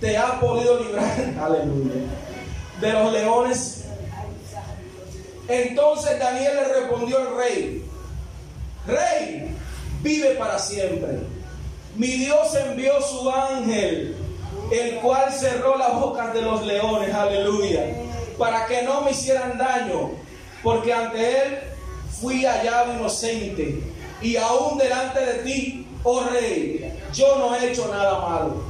te 0.00 0.16
ha 0.16 0.38
podido 0.40 0.78
librar, 0.80 1.34
aleluya, 1.40 1.94
de 2.80 2.92
los 2.92 3.12
leones. 3.12 3.84
Entonces 5.48 6.18
Daniel 6.18 6.52
le 6.56 6.80
respondió 6.80 7.18
al 7.18 7.36
rey, 7.36 7.84
rey, 8.86 9.56
vive 10.02 10.30
para 10.30 10.58
siempre. 10.58 11.20
Mi 11.94 12.08
Dios 12.08 12.54
envió 12.54 13.00
su 13.00 13.30
ángel, 13.30 14.16
el 14.70 14.96
cual 14.96 15.32
cerró 15.32 15.78
las 15.78 15.94
bocas 15.94 16.34
de 16.34 16.42
los 16.42 16.64
leones, 16.66 17.14
aleluya, 17.14 17.84
para 18.36 18.66
que 18.66 18.82
no 18.82 19.02
me 19.02 19.12
hicieran 19.12 19.56
daño, 19.56 20.10
porque 20.62 20.92
ante 20.92 21.42
él 21.42 21.58
fui 22.20 22.44
hallado 22.44 22.94
inocente, 22.94 23.82
y 24.20 24.36
aún 24.36 24.78
delante 24.78 25.20
de 25.24 25.34
ti, 25.44 25.88
oh 26.02 26.24
rey, 26.24 26.92
yo 27.12 27.38
no 27.38 27.54
he 27.54 27.70
hecho 27.70 27.88
nada 27.88 28.18
malo. 28.18 28.62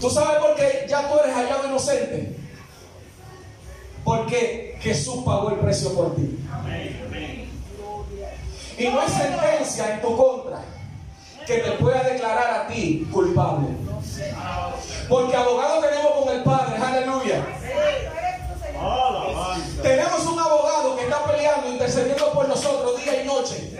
¿Tú 0.00 0.10
sabes 0.10 0.38
por 0.40 0.54
qué 0.54 0.86
ya 0.88 1.08
tú 1.08 1.18
eres 1.18 1.34
hallado 1.34 1.66
inocente? 1.66 2.36
Porque 4.04 4.78
Jesús 4.80 5.24
pagó 5.24 5.50
el 5.50 5.56
precio 5.56 5.94
por 5.94 6.14
ti. 6.14 6.38
Y 8.78 8.88
no 8.88 9.00
hay 9.00 9.08
sentencia 9.08 9.94
en 9.94 10.02
tu 10.02 10.16
contra 10.16 10.60
que 11.46 11.58
te 11.58 11.70
pueda 11.72 12.02
declarar 12.02 12.60
a 12.60 12.66
ti 12.66 13.08
culpable. 13.10 13.68
Porque 15.08 15.36
abogado 15.36 15.80
tenemos 15.80 16.12
con 16.12 16.34
el 16.34 16.42
Padre, 16.42 16.76
aleluya. 16.76 17.46
Tenemos 19.82 20.26
un 20.26 20.38
abogado 20.38 20.96
que 20.96 21.04
está 21.04 21.24
peleando, 21.24 21.68
intercediendo 21.68 22.32
por 22.32 22.48
nosotros 22.48 23.02
día 23.02 23.22
y 23.22 23.26
noche. 23.26 23.72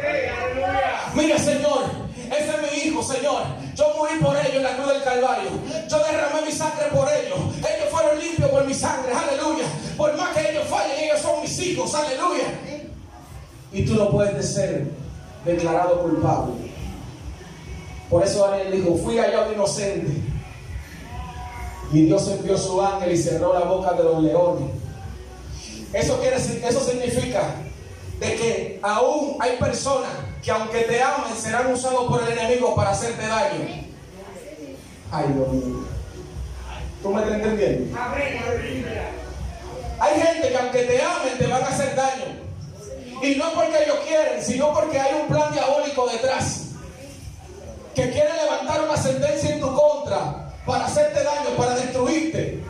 Mira, 1.15 1.39
Señor, 1.39 2.06
ese 2.31 2.51
es 2.51 2.73
mi 2.73 2.89
hijo, 2.89 3.03
Señor. 3.03 3.43
Yo 3.75 3.95
morí 3.97 4.19
por 4.21 4.37
ellos 4.37 4.55
en 4.55 4.63
la 4.63 4.77
cruz 4.77 4.89
del 4.89 5.03
Calvario. 5.03 5.51
Yo 5.89 5.99
derramé 5.99 6.47
mi 6.47 6.53
sangre 6.53 6.87
por 6.93 7.09
ellos. 7.09 7.39
Ellos 7.59 7.89
fueron 7.91 8.19
limpios 8.19 8.51
por 8.51 8.65
mi 8.65 8.75
sangre, 8.75 9.13
aleluya. 9.13 9.67
Por 9.97 10.17
más 10.17 10.37
que 10.37 10.51
ellos 10.51 10.67
fallen, 10.69 10.99
ellos 10.99 11.21
son 11.21 11.41
mis 11.43 11.59
hijos, 11.61 11.95
aleluya. 11.95 12.45
Y 13.73 13.85
tú 13.85 13.95
no 13.95 14.11
puedes 14.11 14.55
ser 14.55 14.87
declarado 15.45 16.03
culpable. 16.03 16.55
Por 18.09 18.23
eso 18.23 18.49
Daniel 18.49 18.73
dijo, 18.73 18.97
fui 18.97 19.19
hallado 19.19 19.53
inocente. 19.53 20.13
Y 21.93 22.03
Dios 22.03 22.29
envió 22.29 22.57
su 22.59 22.81
ángel 22.81 23.13
y 23.13 23.17
cerró 23.17 23.55
la 23.55 23.65
boca 23.65 23.93
de 23.93 24.05
los 24.05 24.23
leones. 24.23 24.71
Eso 25.93 26.19
quiere 26.21 26.37
eso 26.37 26.81
significa 26.81 27.55
de 28.19 28.35
que 28.35 28.81
aún 28.83 29.37
hay 29.41 29.57
personas 29.57 30.11
que 30.47 30.53
aunque 30.53 30.83
te 30.83 31.03
amen 31.03 31.37
serán 31.37 31.73
usados 31.73 32.05
por 32.05 32.23
el 32.23 32.39
enemigo 32.39 32.73
para 32.77 32.91
hacerte 32.91 33.27
daño. 33.27 33.65
Ay, 35.11 35.27
Dios 35.35 35.49
mío. 35.49 35.85
¿Tú 37.03 37.11
me 37.11 37.21
estás 37.21 37.35
entendiendo? 37.35 37.99
Hay 39.99 40.21
gente 40.21 40.49
que 40.49 40.57
aunque 40.57 40.83
te 40.85 41.03
amen 41.03 41.37
te 41.37 41.47
van 41.49 41.65
a 41.65 41.67
hacer 41.67 41.97
daño. 41.97 42.27
Y 43.23 43.35
no 43.35 43.53
porque 43.55 43.83
ellos 43.83 43.99
quieren, 44.07 44.41
sino 44.41 44.73
porque 44.73 45.01
hay 45.01 45.21
un 45.21 45.27
plan 45.27 45.53
diabólico 45.53 46.09
detrás. 46.11 46.67
Que 47.97 48.13
quiere 48.13 48.33
levantar 48.35 48.83
una 48.83 48.97
sentencia 48.97 49.53
en 49.53 49.61
tu 49.61 49.75
contra 49.75 50.53
para 50.65 50.87
hacerte 50.87 51.25
daño, 51.25 51.57
para 51.57 51.75
destruirte. 51.75 52.63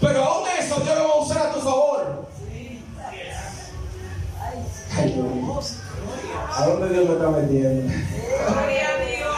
Pero 0.00 0.24
aún 0.24 0.48
eso 0.56 0.78
Dios 0.78 0.96
lo 0.96 1.08
va 1.08 1.14
a 1.14 1.16
usar 1.16 1.46
a 1.48 1.52
tu 1.52 1.60
favor. 1.62 2.28
Ay, 4.96 5.12
Dios. 5.12 5.74
¿A 6.56 6.66
dónde 6.66 6.88
Dios 6.88 7.08
me 7.08 7.14
está 7.14 7.30
metiendo? 7.30 7.92
Gloria 8.48 8.88
a 8.88 8.96
Dios. 9.04 9.36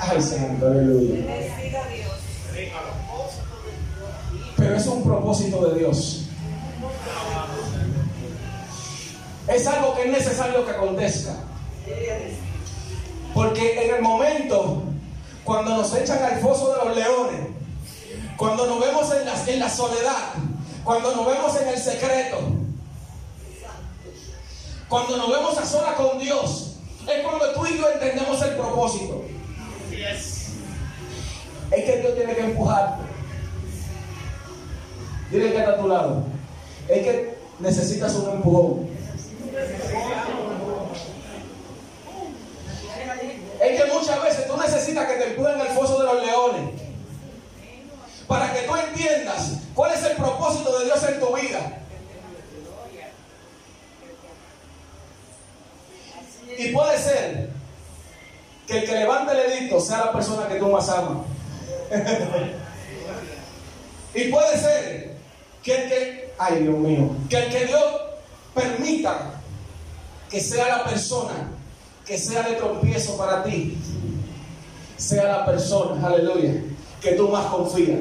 Ay, 0.00 0.22
Santo, 0.22 0.66
aleluya. 0.66 1.24
Pero 4.56 4.76
es 4.76 4.86
un 4.86 5.02
propósito 5.02 5.66
de 5.66 5.78
Dios. 5.78 6.26
Es 9.48 9.66
algo 9.66 9.94
que 9.96 10.02
es 10.04 10.12
necesario 10.12 10.64
que 10.64 10.70
acontezca. 10.70 11.34
Porque 13.34 13.84
en 13.84 13.94
el 13.96 14.02
momento, 14.02 14.82
cuando 15.44 15.76
nos 15.76 15.94
echan 15.94 16.22
al 16.22 16.38
foso 16.40 16.74
de 16.74 16.84
los 16.84 16.96
leones, 16.96 17.40
cuando 18.36 18.66
nos 18.66 18.80
vemos 18.80 19.12
en 19.12 19.26
la, 19.26 19.44
en 19.46 19.58
la 19.58 19.68
soledad, 19.68 20.34
cuando 20.84 21.14
nos 21.14 21.26
vemos 21.26 21.60
en 21.60 21.68
el 21.68 21.78
secreto, 21.78 22.38
cuando 24.88 25.16
nos 25.16 25.30
vemos 25.30 25.58
a 25.58 25.66
sola 25.66 25.94
con 25.94 26.18
Dios, 26.18 26.76
es 27.06 27.22
cuando 27.22 27.52
tú 27.52 27.66
y 27.66 27.78
yo 27.78 27.90
entendemos 27.90 28.42
el 28.42 28.56
propósito. 28.56 29.24
Es 31.70 31.84
que 31.84 31.96
Dios 31.98 32.14
tiene 32.16 32.34
que 32.34 32.40
empujarte. 32.40 33.02
Dile 35.30 35.52
que 35.52 35.58
está 35.58 35.70
a 35.70 35.78
tu 35.78 35.86
lado. 35.86 36.24
Es 36.88 37.02
que 37.04 37.38
necesitas 37.60 38.14
un 38.16 38.30
empujón. 38.30 38.90
Es 43.60 43.80
que 43.80 43.92
muchas 43.92 44.22
veces 44.22 44.46
tú 44.48 44.56
necesitas 44.56 45.06
que 45.06 45.16
te 45.18 45.30
empujen 45.30 45.60
al 45.60 45.68
foso 45.68 46.00
de 46.00 46.04
los 46.06 46.26
leones. 46.26 46.69
Para 48.30 48.52
que 48.52 48.60
tú 48.60 48.76
entiendas 48.76 49.54
cuál 49.74 49.92
es 49.92 50.04
el 50.04 50.16
propósito 50.16 50.78
de 50.78 50.84
Dios 50.84 51.02
en 51.02 51.18
tu 51.18 51.34
vida. 51.34 51.78
Y 56.56 56.68
puede 56.68 56.96
ser 56.96 57.50
que 58.68 58.78
el 58.78 58.84
que 58.84 58.92
levante 58.92 59.32
el 59.32 59.50
edicto 59.50 59.80
sea 59.80 59.98
la 59.98 60.12
persona 60.12 60.46
que 60.46 60.60
tú 60.60 60.68
más 60.68 60.88
amas. 60.88 61.26
y 64.14 64.30
puede 64.30 64.58
ser 64.58 65.16
que 65.64 65.74
el 65.74 65.88
que, 65.88 66.34
ay 66.38 66.62
Dios 66.62 66.76
mío, 66.76 67.10
que 67.28 67.36
el 67.36 67.50
que 67.50 67.66
Dios 67.66 67.84
permita 68.54 69.40
que 70.30 70.40
sea 70.40 70.68
la 70.68 70.84
persona 70.84 71.50
que 72.06 72.16
sea 72.16 72.42
de 72.42 72.54
tropiezo 72.54 73.16
para 73.16 73.42
ti, 73.42 73.76
sea 74.96 75.24
la 75.24 75.46
persona, 75.46 76.06
aleluya, 76.06 76.69
que 77.00 77.12
tú 77.12 77.28
más 77.28 77.46
confías. 77.46 78.00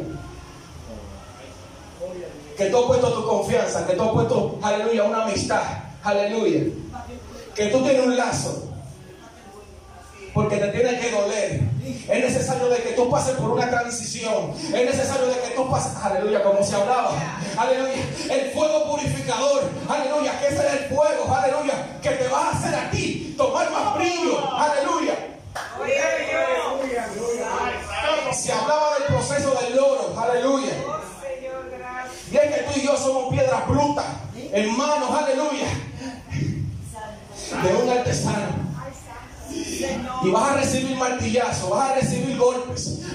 Que 2.58 2.66
tú 2.66 2.78
has 2.78 2.86
puesto 2.86 3.14
tu 3.14 3.26
confianza, 3.26 3.88
que 3.88 3.94
tú 3.94 4.04
has 4.04 4.10
puesto, 4.10 4.60
aleluya, 4.62 5.04
una 5.04 5.24
amistad, 5.24 5.62
aleluya. 6.04 6.74
Que 7.56 7.68
tú 7.68 7.82
tienes 7.82 8.06
un 8.06 8.18
lazo, 8.18 8.70
porque 10.34 10.58
te 10.58 10.68
tiene 10.68 11.00
que 11.00 11.12
doler. 11.12 11.62
Es 12.10 12.24
necesario 12.24 12.70
de 12.70 12.78
que 12.78 12.92
tú 12.92 13.10
pases 13.10 13.36
por 13.36 13.52
una 13.52 13.70
transición. 13.70 14.54
Es 14.74 14.86
necesario 14.86 15.28
de 15.28 15.40
que 15.40 15.50
tú 15.56 15.70
pases, 15.70 15.96
aleluya, 16.04 16.44
como 16.44 16.64
se 16.64 16.76
hablaba. 16.76 17.12
Aleluya, 17.58 17.94
el 18.30 18.52
fuego 18.52 18.92
purificador. 18.92 19.64
Aleluya, 19.88 20.40
que 20.40 20.48
ese 20.48 20.68
es 20.68 20.74
el 20.74 20.80
fuego, 20.96 21.34
aleluya, 21.34 21.99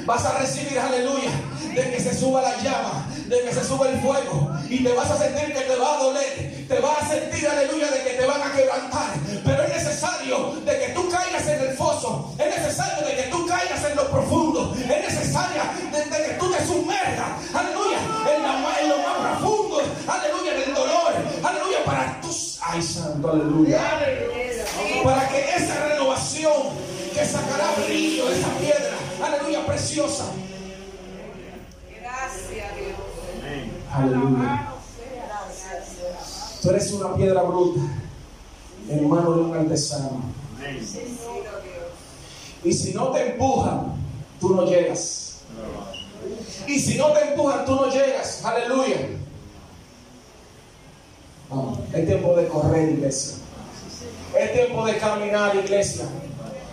vas 0.06 0.24
a 0.24 0.38
recibir, 0.38 0.78
aleluya, 0.78 1.30
de 1.74 1.90
que 1.90 2.00
se 2.00 2.14
suba 2.18 2.42
la 2.42 2.56
llama, 2.62 3.06
de 3.26 3.40
que 3.42 3.52
se 3.52 3.64
suba 3.64 3.88
el 3.88 4.00
fuego. 4.00 4.50
Y 4.68 4.82
te 4.82 4.92
vas 4.92 5.10
a 5.10 5.18
sentir 5.18 5.52
que 5.52 5.60
te 5.60 5.76
va 5.76 5.94
a 5.94 5.98
doler, 6.02 6.64
te 6.68 6.78
vas 6.80 7.02
a 7.02 7.08
sentir, 7.08 7.46
aleluya, 7.48 7.90
de 7.90 8.02
que 8.04 8.10
te 8.18 8.26
van 8.26 8.42
a 8.42 8.52
quebrantar. 8.52 9.10
Pero 9.44 9.62
es 9.62 9.68
necesario 9.84 10.54
de 10.64 10.78
que 10.78 10.88
tú 10.94 11.08
caigas 11.10 11.46
en 11.48 11.60
el 11.68 11.76
foso, 11.76 12.34
es 12.38 12.46
necesario 12.60 13.06
de 13.06 13.16
que 13.16 13.22
tú 13.24 13.46
caigas 13.46 13.84
en 13.84 13.96
lo 13.96 14.10
profundo, 14.10 14.74
es 14.78 14.86
necesario 15.14 15.62
de, 15.92 15.98
de 16.04 16.24
que 16.26 16.34
tú 16.38 16.50
te 16.50 16.64
sumergas, 16.66 17.28
aleluya, 17.54 17.98
en, 18.34 18.42
la 18.42 18.52
ma- 18.58 18.80
en 18.80 18.88
lo 18.88 18.96
más 18.98 19.38
profundo, 19.38 19.82
aleluya, 20.06 20.54
en 20.54 20.62
el 20.70 20.74
dolor, 20.74 21.12
aleluya, 21.42 21.84
para 21.84 22.20
tus, 22.20 22.58
ay 22.62 22.82
santo, 22.82 23.30
aleluya 23.30 23.80
para 25.04 25.28
que 25.28 25.40
esa 25.56 25.86
renovación 25.86 26.52
que 27.12 27.24
sacará 27.24 27.72
brillo 27.86 28.26
de 28.28 28.38
esa 28.40 28.48
piedra, 28.58 28.96
aleluya, 29.24 29.66
preciosa. 29.66 30.24
Gracias, 32.00 32.76
Dios. 32.76 33.14
Aleluya. 33.92 34.68
Tú 36.62 36.70
eres 36.70 36.92
una 36.92 37.14
piedra 37.14 37.42
bruta 37.42 37.80
en 38.88 39.08
mano 39.08 39.32
de 39.32 39.40
un 39.42 39.56
artesano. 39.56 40.22
Y 42.64 42.72
si 42.72 42.94
no 42.94 43.10
te 43.10 43.32
empujan, 43.32 43.94
tú 44.40 44.54
no 44.54 44.64
llegas. 44.64 45.42
Y 46.66 46.80
si 46.80 46.96
no 46.96 47.12
te 47.12 47.28
empujan, 47.28 47.64
tú 47.66 47.74
no 47.74 47.90
llegas. 47.90 48.44
Aleluya. 48.44 49.08
Vamos, 51.50 51.78
es 51.92 52.06
tiempo 52.06 52.34
de 52.34 52.48
correr, 52.48 52.88
iglesia. 52.90 53.36
Es 54.38 54.52
tiempo 54.52 54.86
de 54.86 54.96
caminar, 54.96 55.54
iglesia. 55.54 56.06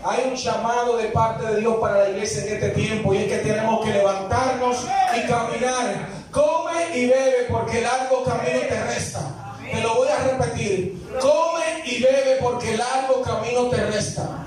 Hay 0.03 0.29
un 0.29 0.35
llamado 0.35 0.97
de 0.97 1.05
parte 1.09 1.45
de 1.45 1.59
Dios 1.59 1.75
para 1.79 1.99
la 1.99 2.09
iglesia 2.09 2.43
en 2.43 2.53
este 2.53 2.69
tiempo 2.69 3.13
y 3.13 3.17
es 3.17 3.27
que 3.27 3.37
tenemos 3.37 3.85
que 3.85 3.93
levantarnos 3.93 4.87
y 5.15 5.27
caminar. 5.27 6.07
Come 6.31 6.97
y 6.97 7.07
bebe 7.07 7.47
porque 7.49 7.81
largo 7.81 8.23
camino 8.23 8.59
te 8.67 8.83
resta. 8.83 9.55
Te 9.71 9.81
lo 9.81 9.95
voy 9.95 10.07
a 10.07 10.23
repetir. 10.23 11.07
Come 11.21 11.83
y 11.85 12.01
bebe 12.01 12.37
porque 12.41 12.77
largo 12.77 13.21
camino 13.21 13.69
te 13.69 13.85
resta. 13.85 14.43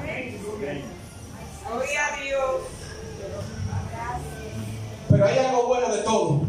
Gloria 1.69 2.07
a 2.07 2.17
Dios. 2.21 2.61
Pero 5.09 5.27
hay 5.27 5.39
algo 5.39 5.67
bueno 5.69 5.95
de 5.95 6.03
todo. 6.03 6.41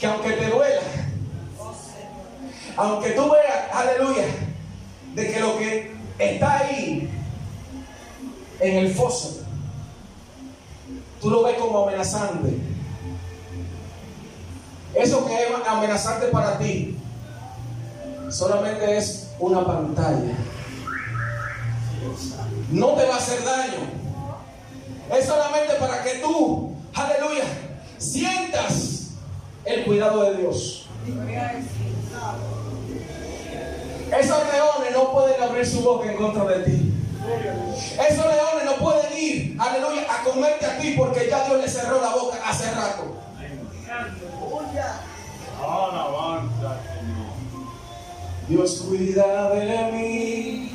Que 0.00 0.06
aunque 0.06 0.32
te 0.32 0.46
duela, 0.46 0.82
aunque 2.76 3.10
tú 3.10 3.30
veas, 3.30 3.72
aleluya, 3.72 4.24
de 5.14 5.32
que 5.32 5.40
lo 5.40 5.58
que 5.58 5.92
está 6.18 6.58
ahí 6.58 7.01
en 8.62 8.76
el 8.78 8.94
foso, 8.94 9.40
tú 11.20 11.30
lo 11.30 11.42
ves 11.42 11.56
como 11.58 11.82
amenazante. 11.86 12.58
Eso 14.94 15.26
que 15.26 15.34
es 15.34 15.48
amenazante 15.66 16.26
para 16.26 16.58
ti, 16.58 16.96
solamente 18.30 18.96
es 18.96 19.30
una 19.38 19.66
pantalla. 19.66 20.36
No 22.70 22.88
te 22.94 23.06
va 23.06 23.14
a 23.14 23.18
hacer 23.18 23.44
daño. 23.44 24.02
Es 25.16 25.26
solamente 25.26 25.74
para 25.74 26.02
que 26.04 26.20
tú, 26.20 26.74
aleluya, 26.94 27.44
sientas 27.98 29.10
el 29.64 29.84
cuidado 29.84 30.22
de 30.24 30.36
Dios. 30.38 30.86
Esos 34.18 34.38
leones 34.52 34.92
no 34.92 35.12
pueden 35.12 35.42
abrir 35.42 35.66
su 35.66 35.80
boca 35.80 36.10
en 36.10 36.16
contra 36.16 36.44
de 36.44 36.64
ti. 36.64 36.91
Esos 38.08 38.26
leones 38.26 38.64
no 38.64 38.76
pueden 38.76 39.16
ir, 39.16 39.56
aleluya, 39.58 40.02
a 40.10 40.24
comerte 40.24 40.66
a 40.66 40.78
ti 40.78 40.94
porque 40.96 41.28
ya 41.30 41.44
Dios 41.46 41.60
le 41.60 41.68
cerró 41.68 42.00
la 42.00 42.14
boca 42.14 42.38
hace 42.44 42.70
rato. 42.72 43.16
Dios 48.48 48.84
cuida 48.88 49.50
de 49.50 49.92
mí 49.92 50.72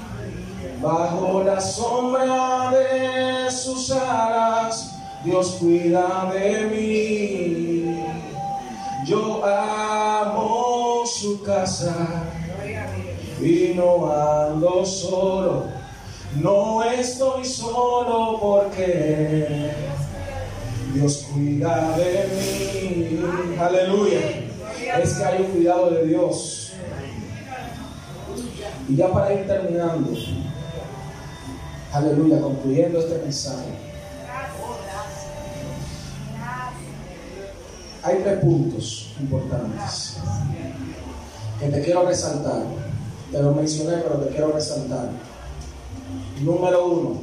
bajo 0.81 1.43
la 1.43 1.59
sombra 1.59 2.71
de 2.71 3.51
sus 3.51 3.91
alas. 3.91 4.95
Dios 5.23 5.57
cuida 5.59 6.31
de 6.33 6.61
mí. 6.67 8.05
Yo 9.05 9.43
amo 9.45 11.03
su 11.05 11.43
casa 11.43 12.23
y 13.41 13.73
no 13.75 14.11
ando 14.11 14.85
solo. 14.85 15.76
No 16.41 16.83
estoy 16.83 17.43
solo 17.45 18.37
porque 18.39 19.71
Dios 20.93 21.27
cuida 21.33 21.97
de 21.97 22.27
mí. 22.35 23.57
Aleluya. 23.59 24.19
Es 25.01 25.13
que 25.13 25.25
hay 25.25 25.41
un 25.41 25.51
cuidado 25.51 25.89
de 25.89 26.05
Dios. 26.05 26.73
Y 28.87 28.95
ya 28.95 29.11
para 29.11 29.33
ir 29.33 29.47
terminando, 29.47 30.11
aleluya, 31.91 32.39
concluyendo 32.39 32.99
este 32.99 33.17
mensaje, 33.17 33.69
hay 38.03 38.19
tres 38.23 38.39
puntos 38.39 39.15
importantes 39.19 40.17
que 41.59 41.67
te 41.67 41.81
quiero 41.81 42.05
resaltar. 42.05 42.63
Te 43.31 43.41
lo 43.41 43.53
mencioné, 43.53 43.97
pero 44.03 44.19
te 44.21 44.29
quiero 44.29 44.51
resaltar. 44.51 45.09
Número 46.41 46.85
uno, 46.85 47.21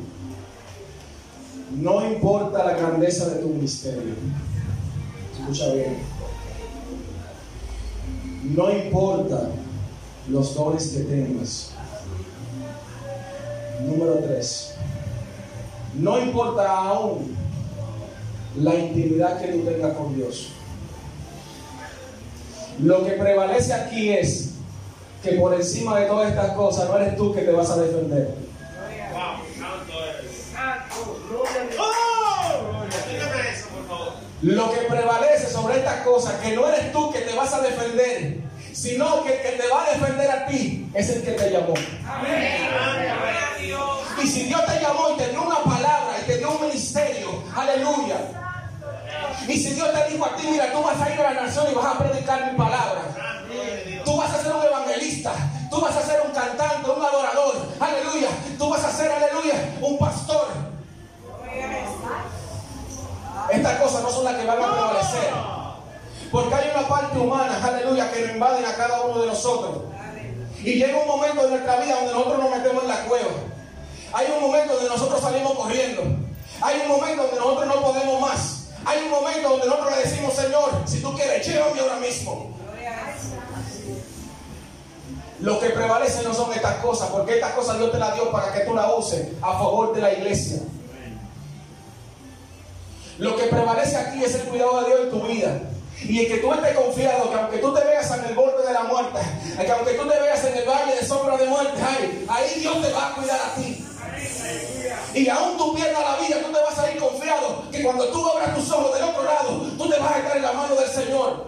no 1.77 2.07
importa 2.07 2.65
la 2.65 2.75
grandeza 2.75 3.29
de 3.31 3.41
tu 3.41 3.49
ministerio. 3.49 4.15
Escucha 5.33 5.73
bien. 5.73 5.99
No 8.45 8.71
importa 8.71 9.49
los 10.29 10.55
dones 10.55 10.89
que 10.89 11.01
tengas. 11.01 11.71
Número 13.83 14.15
tres. 14.27 14.75
No 15.95 16.21
importa 16.21 16.69
aún 16.69 17.37
la 18.61 18.75
intimidad 18.75 19.41
que 19.41 19.49
tú 19.49 19.61
tengas 19.61 19.97
con 19.97 20.15
Dios. 20.15 20.51
Lo 22.81 23.05
que 23.05 23.13
prevalece 23.13 23.73
aquí 23.73 24.11
es 24.11 24.55
que 25.23 25.33
por 25.33 25.55
encima 25.55 25.99
de 25.99 26.07
todas 26.07 26.31
estas 26.31 26.53
cosas 26.53 26.89
no 26.89 26.97
eres 26.97 27.17
tú 27.17 27.33
que 27.33 27.43
te 27.43 27.53
vas 27.53 27.71
a 27.71 27.81
defender. 27.81 28.44
Lo 34.45 34.71
que 34.73 34.81
prevalece 34.81 35.51
sobre 35.51 35.79
estas 35.79 36.03
cosas, 36.03 36.35
que 36.43 36.55
no 36.55 36.69
eres 36.69 36.93
tú 36.93 37.11
que 37.11 37.21
te 37.21 37.35
vas 37.35 37.55
a 37.55 37.63
defender, 37.63 38.41
sino 38.75 39.25
que 39.25 39.37
el 39.37 39.43
que 39.43 39.63
te 39.63 39.69
va 39.69 39.85
a 39.85 39.91
defender 39.91 40.31
a 40.31 40.47
ti 40.47 40.87
es 40.93 41.09
el 41.09 41.23
que 41.23 41.31
te 41.31 41.51
llamó. 41.51 41.73
Amén. 42.07 42.59
Y 44.23 44.27
si 44.27 44.43
Dios 44.45 44.61
te 44.67 44.81
llamó 44.81 45.11
y 45.15 45.17
te 45.17 45.31
dio 45.31 45.43
una 45.43 45.63
palabra 45.65 46.19
y 46.23 46.27
te 46.27 46.37
dio 46.37 46.51
un 46.51 46.61
ministerio, 46.61 47.43
aleluya. 47.57 48.17
Y 49.49 49.57
si 49.59 49.71
Dios 49.71 49.89
te 49.95 50.13
dijo 50.13 50.27
a 50.27 50.37
ti, 50.37 50.47
mira, 50.51 50.71
tú 50.73 50.83
vas 50.83 51.01
a 51.01 51.15
ir 51.15 51.21
a 51.21 51.33
la 51.33 51.41
nación 51.41 51.67
y 51.73 51.75
vas 51.75 51.87
a 51.87 51.99
predicar 51.99 52.53
mi 52.53 52.59
palabra. 52.59 53.03
Tú 54.05 54.15
vas 54.15 54.31
a 54.31 54.43
ser 54.43 54.53
un 54.53 54.63
evangelista, 54.63 55.33
tú 55.71 55.81
vas 55.81 55.97
a 55.97 56.03
ser 56.03 56.21
un 56.21 56.33
cantante, 56.33 56.91
un 56.91 57.03
adorador, 57.03 57.67
aleluya. 57.81 58.29
Tú 58.59 58.69
vas 58.69 58.85
a 58.85 58.93
ser, 58.93 59.11
aleluya, 59.11 59.55
un 59.81 59.97
pastor. 59.97 60.49
Estas 63.51 63.81
cosas 63.81 64.03
no 64.03 64.11
son 64.11 64.25
las 64.25 64.35
que 64.35 64.47
van 64.47 64.63
a 64.63 64.73
prevalecer. 64.73 65.31
Porque 66.31 66.55
hay 66.55 66.71
una 66.77 66.89
parte 66.89 67.19
humana, 67.19 67.61
aleluya, 67.63 68.11
que 68.11 68.23
nos 68.23 68.31
invaden 68.31 68.65
a 68.65 68.75
cada 68.75 69.03
uno 69.03 69.21
de 69.21 69.27
nosotros. 69.29 69.83
Y 70.63 70.75
llega 70.75 70.99
un 70.99 71.07
momento 71.07 71.43
de 71.45 71.51
nuestra 71.51 71.77
vida 71.77 71.95
donde 71.97 72.13
nosotros 72.13 72.39
nos 72.39 72.51
metemos 72.51 72.83
en 72.83 72.89
la 72.89 73.05
cueva. 73.05 73.31
Hay 74.13 74.27
un 74.35 74.41
momento 74.41 74.75
donde 74.75 74.89
nosotros 74.89 75.21
salimos 75.21 75.53
corriendo. 75.55 76.03
Hay 76.61 76.81
un 76.81 76.89
momento 76.89 77.23
donde 77.23 77.37
nosotros 77.37 77.67
no 77.67 77.83
podemos 77.83 78.21
más. 78.21 78.65
Hay 78.85 79.03
un 79.05 79.11
momento 79.11 79.49
donde 79.49 79.67
nosotros 79.67 79.97
le 79.97 80.03
decimos, 80.03 80.35
Señor, 80.35 80.71
si 80.87 81.01
tú 81.01 81.15
quieres, 81.15 81.47
llévame 81.47 81.81
ahora 81.81 81.97
mismo. 81.97 82.55
Lo 85.41 85.61
que 85.61 85.71
prevalece 85.71 86.23
no 86.23 86.33
son 86.33 86.53
estas 86.53 86.77
cosas, 86.77 87.11
porque 87.11 87.35
estas 87.35 87.53
cosas 87.53 87.79
Dios 87.79 87.93
te 87.93 87.99
las 87.99 88.15
dio 88.15 88.31
para 88.31 88.53
que 88.53 88.61
tú 88.61 88.75
las 88.75 88.87
uses 88.97 89.29
a 89.43 89.53
favor 89.53 89.95
de 89.95 90.01
la 90.01 90.13
iglesia. 90.13 90.61
Lo 93.19 93.37
que 93.37 93.45
prevalece 93.45 93.97
aquí 93.97 94.25
es 94.25 94.35
el 94.35 94.43
cuidado 94.43 94.81
de 94.81 94.87
Dios 94.87 95.01
en 95.03 95.11
tu 95.11 95.23
vida. 95.27 95.61
Y 96.03 96.21
el 96.21 96.27
que 96.27 96.39
tú 96.39 96.53
estés 96.53 96.77
confiado 96.77 97.31
que 97.31 97.37
aunque 97.37 97.59
tú 97.59 97.73
te 97.73 97.85
veas 97.85 98.11
en 98.11 98.25
el 98.25 98.35
borde 98.35 98.67
de 98.67 98.73
la 98.73 98.83
muerte, 98.83 99.21
que 99.57 99.73
aunque 99.73 99.93
tú 99.95 100.09
te 100.09 100.21
veas 100.21 100.45
en 100.45 100.59
el 100.59 100.69
valle 100.69 100.97
de 100.97 101.07
sombra 101.07 101.37
de 101.37 101.47
muerte, 101.47 101.81
ahí 102.29 102.61
Dios 102.61 102.83
te 102.83 102.93
va 102.93 103.09
a 103.09 103.15
cuidar 103.15 103.41
a 103.41 103.55
ti. 103.55 103.85
Y 105.15 105.29
aún 105.29 105.57
tú 105.57 105.75
pierdas 105.75 106.03
la 106.03 106.17
vida, 106.27 106.41
tú 106.45 106.53
te 106.53 106.61
vas 106.61 106.79
a 106.79 106.91
ir 106.91 106.99
confiado 106.99 107.63
que 107.71 107.83
cuando 107.83 108.09
tú 108.09 108.29
abras 108.29 108.55
tus 108.55 108.71
ojos 108.71 108.95
del 108.95 109.05
otro 109.05 109.23
lado, 109.23 109.51
tú 109.79 109.89
te 109.89 109.99
vas 109.99 110.13
a 110.13 110.19
estar 110.19 110.37
en 110.37 110.43
la 110.43 110.53
mano 110.53 110.75
del 110.75 110.91
Señor. 110.91 111.47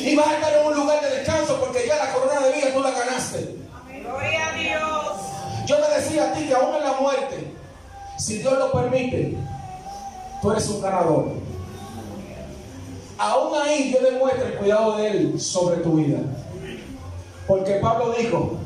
Y 0.00 0.14
vas 0.14 0.28
a 0.28 0.34
estar 0.34 0.52
en 0.54 0.66
un 0.66 0.74
lugar 0.74 1.00
de 1.02 1.10
descanso 1.10 1.58
porque 1.58 1.86
ya 1.86 1.96
la 1.96 2.12
corona 2.12 2.40
de 2.40 2.52
vida 2.52 2.72
tú 2.72 2.80
la 2.80 2.90
ganaste. 2.90 3.56
Gloria 3.88 4.48
a 4.48 4.52
Dios. 4.52 5.66
Yo 5.66 5.76
te 5.78 5.94
decía 6.00 6.30
a 6.30 6.32
ti 6.32 6.46
que 6.46 6.54
aún 6.54 6.76
en 6.76 6.84
la 6.84 6.92
muerte, 6.92 7.52
si 8.18 8.38
Dios 8.38 8.56
lo 8.56 8.70
permite, 8.70 9.36
tú 10.42 10.52
eres 10.52 10.68
un 10.68 10.82
ganador. 10.82 11.26
Aún 13.18 13.62
ahí 13.62 13.88
Dios 13.88 14.02
demuestra 14.02 14.46
el 14.46 14.54
cuidado 14.56 14.96
de 14.96 15.08
Él 15.08 15.40
sobre 15.40 15.78
tu 15.78 15.94
vida. 15.94 16.18
Porque 17.46 17.74
Pablo 17.74 18.14
dijo, 18.18 18.58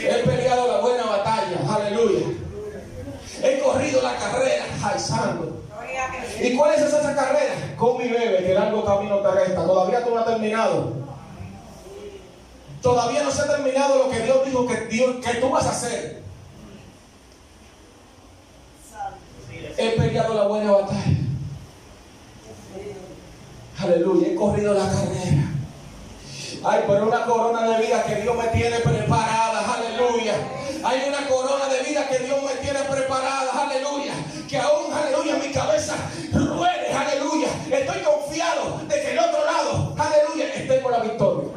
he 0.00 0.26
peleado 0.26 0.68
la 0.68 0.80
buena 0.80 1.04
batalla, 1.04 1.58
aleluya. 1.68 2.26
He 3.42 3.58
corrido 3.60 4.02
la 4.02 4.16
carrera, 4.16 4.64
ay 4.82 4.98
santo. 4.98 5.62
Gloria 5.70 6.04
a 6.04 6.10
Dios. 6.10 6.52
¿Y 6.52 6.56
cuál 6.56 6.74
es 6.74 6.82
esa 6.82 7.14
carrera? 7.14 7.54
Con 7.76 7.98
mi 7.98 8.08
bebé, 8.08 8.44
que 8.44 8.54
largo 8.54 8.84
camino 8.84 9.18
te 9.20 9.30
resta. 9.30 9.64
Todavía 9.64 10.04
tú 10.04 10.10
no 10.10 10.20
has 10.20 10.26
terminado. 10.26 10.92
Todavía 12.82 13.22
no 13.22 13.30
se 13.30 13.42
ha 13.42 13.46
terminado 13.46 13.98
lo 13.98 14.10
que 14.10 14.20
Dios 14.20 14.44
dijo 14.44 14.66
que, 14.66 14.76
Dios, 14.86 15.16
que 15.24 15.34
tú 15.34 15.50
vas 15.50 15.66
a 15.66 15.70
hacer. 15.70 16.25
He 19.78 19.90
peleado 19.90 20.34
la 20.34 20.44
buena 20.44 20.72
batalla. 20.72 21.04
Aleluya, 23.78 24.28
he 24.28 24.34
corrido 24.34 24.72
la 24.72 24.88
carrera. 24.88 25.52
Ay, 26.64 26.84
pero 26.86 27.06
una 27.06 27.26
corona 27.26 27.68
de 27.68 27.86
vida 27.86 28.02
que 28.04 28.14
Dios 28.22 28.36
me 28.36 28.46
tiene 28.48 28.78
preparada, 28.80 29.74
aleluya. 29.74 30.34
Hay 30.82 31.08
una 31.08 31.28
corona 31.28 31.66
de 31.68 31.82
vida 31.82 32.08
que 32.08 32.18
Dios 32.20 32.42
me 32.42 32.54
tiene 32.54 32.80
preparada, 32.80 33.52
aleluya. 33.52 34.14
Que 34.48 34.58
aún, 34.58 34.92
aleluya, 34.92 35.36
mi 35.36 35.52
cabeza 35.52 35.94
ruede, 36.32 36.92
aleluya. 36.92 37.48
Estoy 37.70 38.00
confiado 38.00 38.80
de 38.88 39.00
que 39.00 39.10
el 39.10 39.18
otro 39.18 39.44
lado, 39.44 39.94
aleluya, 39.98 40.54
esté 40.54 40.80
con 40.80 40.92
la 40.92 41.00
victoria. 41.00 41.50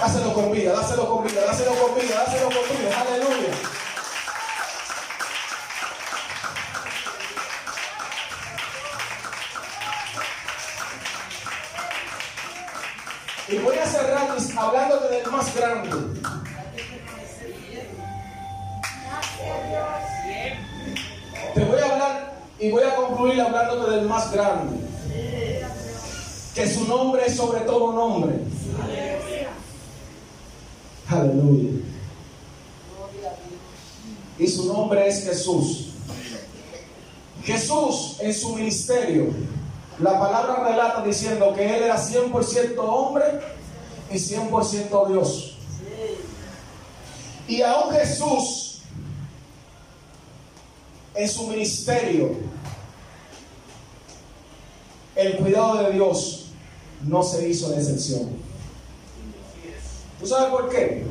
Dáselo 0.00 0.32
con 0.32 0.52
vida, 0.52 0.72
dáselo 0.72 1.06
con 1.06 1.26
vida, 1.26 1.44
dáselo 1.44 1.72
con 1.74 1.94
vida, 1.94 2.24
dáselo 2.24 2.44
con 2.46 2.78
vida, 2.78 3.00
aleluya. 3.00 3.69
Y 13.50 13.58
voy 13.58 13.76
a 13.76 13.86
cerrar 13.86 14.28
hablándote 14.56 15.14
del 15.14 15.26
más 15.30 15.56
grande. 15.56 15.90
Te 21.54 21.64
voy 21.64 21.78
a 21.80 21.92
hablar 21.92 22.42
y 22.60 22.70
voy 22.70 22.82
a 22.84 22.94
concluir 22.94 23.40
hablándote 23.40 23.96
del 23.96 24.06
más 24.06 24.30
grande. 24.32 24.76
Que 26.54 26.72
su 26.72 26.86
nombre 26.86 27.22
es 27.26 27.36
sobre 27.36 27.60
todo 27.62 27.92
nombre. 27.92 28.36
Aleluya. 31.08 31.70
Y 34.38 34.46
su 34.46 34.72
nombre 34.72 35.08
es 35.08 35.24
Jesús. 35.24 35.86
Jesús 37.42 38.16
en 38.20 38.32
su 38.32 38.54
ministerio, 38.54 39.34
la 40.02 40.18
palabra 40.18 40.64
relata 40.64 41.04
diciendo 41.04 41.52
que 41.54 41.76
él 41.76 41.82
era 41.84 41.96
100% 41.96 42.74
hombre 42.78 43.24
y 44.10 44.16
100% 44.16 45.08
Dios. 45.08 45.56
Y 47.46 47.62
aún 47.62 47.92
Jesús 47.92 48.82
en 51.14 51.28
su 51.28 51.48
ministerio, 51.48 52.36
el 55.16 55.36
cuidado 55.36 55.82
de 55.82 55.92
Dios 55.92 56.46
no 57.02 57.22
se 57.22 57.48
hizo 57.48 57.68
de 57.70 57.76
excepción. 57.76 58.30
¿Tú 60.18 60.26
sabes 60.26 60.50
por 60.50 60.68
qué? 60.70 61.04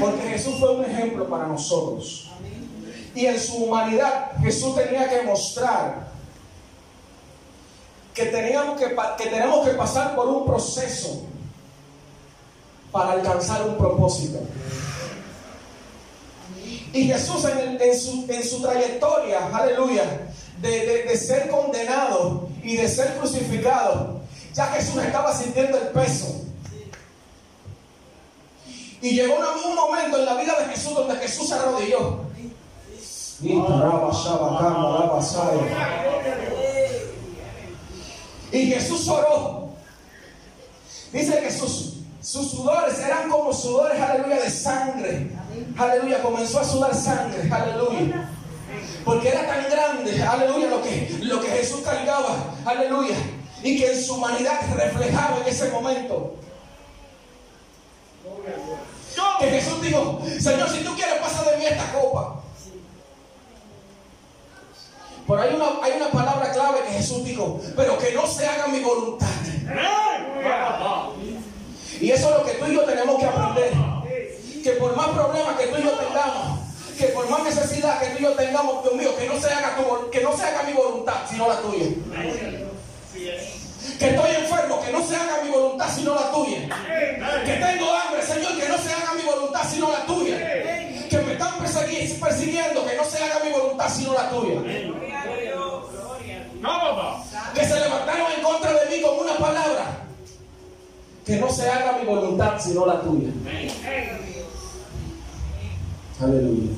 Porque 0.00 0.22
Jesús 0.28 0.56
fue 0.60 0.76
un 0.76 0.84
ejemplo 0.84 1.28
para 1.28 1.48
nosotros. 1.48 2.30
Y 3.14 3.26
en 3.26 3.38
su 3.38 3.64
humanidad 3.64 4.32
Jesús 4.42 4.74
tenía 4.74 5.08
que 5.08 5.22
mostrar 5.22 6.08
que, 8.12 8.26
teníamos 8.26 8.78
que, 8.78 8.94
que 9.18 9.30
tenemos 9.30 9.66
que 9.66 9.74
pasar 9.74 10.14
por 10.14 10.28
un 10.28 10.46
proceso 10.46 11.22
para 12.90 13.12
alcanzar 13.12 13.66
un 13.66 13.76
propósito. 13.76 14.40
Y 16.92 17.06
Jesús 17.06 17.44
en, 17.44 17.80
en, 17.80 18.00
su, 18.00 18.24
en 18.28 18.44
su, 18.44 18.62
trayectoria, 18.62 19.48
aleluya, 19.52 20.28
de, 20.60 20.70
de, 20.86 21.02
de 21.02 21.16
ser 21.16 21.50
condenado 21.50 22.48
y 22.62 22.76
de 22.76 22.88
ser 22.88 23.16
crucificado, 23.16 24.20
ya 24.54 24.66
Jesús 24.66 25.02
estaba 25.02 25.36
sintiendo 25.36 25.76
el 25.76 25.88
peso. 25.88 26.44
Y 29.02 29.10
llegó 29.10 29.34
un 29.36 29.74
momento 29.74 30.18
en 30.18 30.24
la 30.24 30.34
vida 30.34 30.58
de 30.60 30.66
Jesús 30.72 30.94
donde 30.94 31.16
Jesús 31.16 31.48
se 31.48 31.54
arrodilló. 31.54 32.23
Y 38.52 38.66
Jesús 38.66 39.08
oró. 39.08 39.70
Dice 41.12 41.40
que 41.40 41.50
sus, 41.50 41.96
sudores 42.20 42.98
eran 43.00 43.28
como 43.28 43.52
sudores, 43.52 44.00
aleluya, 44.00 44.40
de 44.40 44.50
sangre. 44.50 45.30
Aleluya, 45.76 46.22
comenzó 46.22 46.60
a 46.60 46.64
sudar 46.64 46.94
sangre, 46.94 47.50
aleluya. 47.50 48.30
Porque 49.04 49.28
era 49.28 49.46
tan 49.46 49.68
grande, 49.68 50.22
aleluya, 50.22 50.68
lo 50.68 50.82
que, 50.82 51.18
lo 51.22 51.40
que 51.40 51.48
Jesús 51.48 51.80
cargaba, 51.84 52.54
aleluya. 52.64 53.16
Y 53.62 53.78
que 53.78 53.92
en 53.92 54.02
su 54.02 54.14
humanidad 54.14 54.60
reflejaba 54.74 55.38
en 55.40 55.48
ese 55.48 55.70
momento. 55.70 56.36
Que 59.40 59.46
Jesús 59.50 59.82
dijo, 59.82 60.22
Señor, 60.38 60.70
si 60.70 60.84
tú 60.84 60.94
quieres, 60.94 61.18
pasa 61.20 61.50
de 61.50 61.56
mí 61.56 61.66
esta 61.66 61.92
copa. 61.92 62.43
Pero 65.26 65.40
hay 65.40 65.54
una, 65.54 65.66
hay 65.82 65.92
una 65.96 66.10
palabra 66.10 66.52
clave 66.52 66.80
que 66.86 66.92
Jesús 66.92 67.24
dijo, 67.24 67.60
pero 67.76 67.98
que 67.98 68.12
no 68.12 68.26
se 68.26 68.46
haga 68.46 68.66
mi 68.66 68.80
voluntad. 68.80 69.26
Y 72.00 72.10
eso 72.10 72.28
es 72.30 72.38
lo 72.38 72.44
que 72.44 72.52
tú 72.52 72.66
y 72.66 72.74
yo 72.74 72.82
tenemos 72.82 73.18
que 73.18 73.26
aprender. 73.26 73.72
Que 74.62 74.70
por 74.72 74.94
más 74.96 75.08
problemas 75.08 75.56
que 75.58 75.66
tú 75.68 75.76
y 75.78 75.82
yo 75.82 75.90
tengamos, 75.92 76.58
que 76.98 77.06
por 77.06 77.28
más 77.30 77.42
necesidad 77.42 78.00
que 78.00 78.06
tú 78.08 78.18
y 78.18 78.22
yo 78.22 78.32
tengamos, 78.32 78.82
Dios 78.82 78.94
mío, 78.94 79.16
que 79.18 79.26
no 79.26 79.40
se 79.40 79.52
haga, 79.52 79.76
tu, 79.76 80.10
que 80.10 80.20
no 80.20 80.36
se 80.36 80.42
haga 80.44 80.62
mi 80.64 80.72
voluntad, 80.72 81.14
sino 81.30 81.48
la 81.48 81.60
tuya. 81.60 81.86
Que 83.98 84.08
estoy 84.10 84.30
enfermo, 84.30 84.80
que 84.84 84.92
no 84.92 85.06
se 85.06 85.16
haga 85.16 85.42
mi 85.42 85.50
voluntad, 85.50 85.88
sino 85.94 86.14
la 86.14 86.30
tuya. 86.32 86.58
Que 87.44 87.52
tengo 87.52 87.94
hambre, 87.94 88.22
Señor, 88.22 88.58
que 88.58 88.68
no 88.68 88.78
se 88.78 88.92
haga 88.92 89.14
mi 89.14 89.22
voluntad, 89.22 89.62
sino 89.70 89.90
la 89.90 90.06
tuya. 90.06 90.38
Que 91.08 91.18
me 91.18 91.32
están 91.32 91.58
persiguiendo, 91.58 92.86
que 92.86 92.96
no 92.96 93.04
se 93.04 93.22
haga 93.22 93.44
mi 93.44 93.50
voluntad, 93.52 93.88
sino 93.94 94.14
la 94.14 94.30
tuya. 94.30 94.60
Que 97.54 97.64
se 97.64 97.78
levantaron 97.78 98.32
en 98.32 98.42
contra 98.42 98.72
de 98.72 98.96
mí 98.96 99.02
con 99.02 99.18
una 99.18 99.36
palabra. 99.36 100.06
Que 101.26 101.36
no 101.36 101.50
se 101.50 101.68
haga 101.68 101.98
mi 101.98 102.06
voluntad, 102.06 102.58
sino 102.58 102.86
la 102.86 103.00
tuya. 103.02 103.30
Aleluya. 106.20 106.72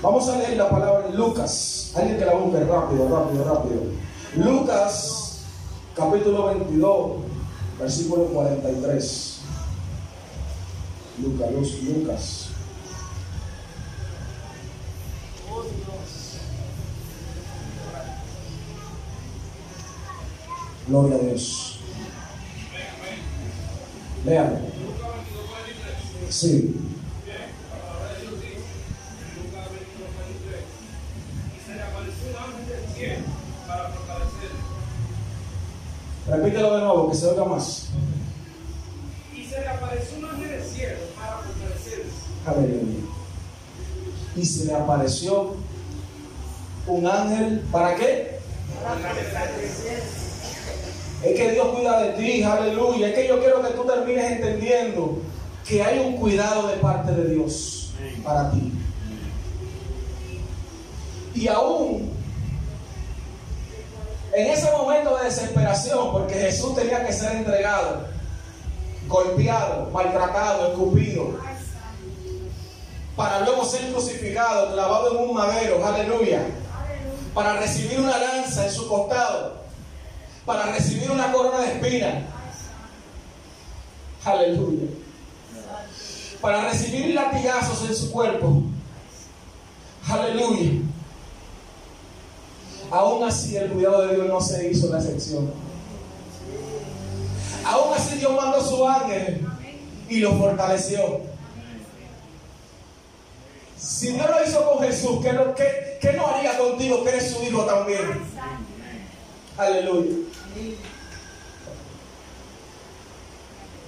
Vamos 0.00 0.28
a 0.28 0.36
leer 0.36 0.56
la 0.56 0.70
palabra 0.70 1.06
en 1.08 1.16
Lucas. 1.16 1.92
Alguien 1.96 2.18
que 2.18 2.24
la 2.24 2.34
busque 2.34 2.60
rápido, 2.64 3.08
rápido, 3.08 3.44
rápido. 3.44 3.82
Lucas, 4.36 5.44
capítulo 5.94 6.46
22, 6.46 7.12
versículo 7.78 8.24
43. 8.26 9.40
Lucas, 11.22 11.50
Lucas. 11.82 12.48
Gloria 20.86 21.16
a 21.16 21.18
Dios. 21.18 21.80
Léalo. 24.24 24.58
Sí. 26.28 26.80
Repítelo 36.26 36.74
de 36.74 36.80
nuevo, 36.82 37.10
que 37.10 37.16
se 37.16 37.26
oiga 37.26 37.44
más. 37.44 37.88
Y 39.34 39.44
se 39.44 39.60
le 39.60 39.68
apareció 39.68 40.18
un 40.18 40.24
ángel 40.24 40.50
del 40.50 40.64
cielo 40.64 40.96
para 41.16 41.38
fortalecerse. 41.38 42.10
Aleluya. 42.46 43.00
Y 44.36 44.44
se 44.44 44.64
le 44.64 44.74
apareció 44.74 45.56
un 46.86 47.06
ángel, 47.06 47.60
¿para 47.70 47.94
qué? 47.94 48.38
Es 51.24 51.36
que 51.36 51.50
Dios 51.52 51.68
cuida 51.68 52.00
de 52.00 52.12
ti, 52.12 52.42
aleluya. 52.42 53.08
Es 53.08 53.14
que 53.14 53.28
yo 53.28 53.40
quiero 53.40 53.62
que 53.62 53.70
tú 53.70 53.84
termines 53.84 54.32
entendiendo 54.32 55.18
que 55.66 55.82
hay 55.82 55.98
un 55.98 56.16
cuidado 56.16 56.68
de 56.68 56.76
parte 56.76 57.12
de 57.12 57.34
Dios 57.34 57.94
para 58.22 58.50
ti. 58.50 58.72
Y 61.34 61.48
aún 61.48 62.14
en 64.34 64.50
ese 64.50 64.70
momento 64.72 65.16
de 65.16 65.24
desesperación, 65.24 66.10
porque 66.10 66.34
Jesús 66.34 66.74
tenía 66.74 67.06
que 67.06 67.12
ser 67.12 67.36
entregado, 67.36 68.08
golpeado, 69.06 69.90
maltratado, 69.92 70.72
escupido, 70.72 71.38
para 73.14 73.40
luego 73.40 73.64
ser 73.64 73.92
crucificado, 73.92 74.72
clavado 74.72 75.12
en 75.12 75.28
un 75.28 75.34
madero, 75.34 75.86
aleluya, 75.86 76.46
para 77.32 77.60
recibir 77.60 78.00
una 78.00 78.18
lanza 78.18 78.66
en 78.66 78.72
su 78.72 78.88
costado, 78.88 79.63
para 80.44 80.72
recibir 80.72 81.10
una 81.10 81.32
corona 81.32 81.60
de 81.60 81.72
espina, 81.72 82.22
aleluya, 84.24 84.88
para 86.40 86.68
recibir 86.68 87.14
latigazos 87.14 87.88
en 87.88 87.94
su 87.94 88.10
cuerpo, 88.10 88.62
aleluya. 90.06 90.82
Aún 92.90 93.24
así 93.24 93.56
el 93.56 93.70
cuidado 93.70 94.06
de 94.06 94.14
Dios 94.14 94.28
no 94.28 94.40
se 94.40 94.70
hizo 94.70 94.88
la 94.88 94.98
excepción. 94.98 95.50
Aún 97.64 97.94
así 97.94 98.18
Dios 98.18 98.32
mandó 98.36 98.62
su 98.62 98.86
ángel 98.86 99.46
y 100.08 100.18
lo 100.18 100.34
fortaleció. 100.34 101.22
Si 103.78 104.12
Dios 104.12 104.28
lo 104.28 104.46
hizo 104.46 104.70
con 104.70 104.86
Jesús, 104.86 105.20
¿qué, 105.22 105.32
no, 105.32 105.54
qué 105.54 106.12
no 106.14 106.26
haría 106.26 106.58
contigo 106.58 107.02
que 107.02 107.10
eres 107.10 107.30
su 107.30 107.42
hijo 107.42 107.62
también? 107.64 108.22
Aleluya. 109.56 110.16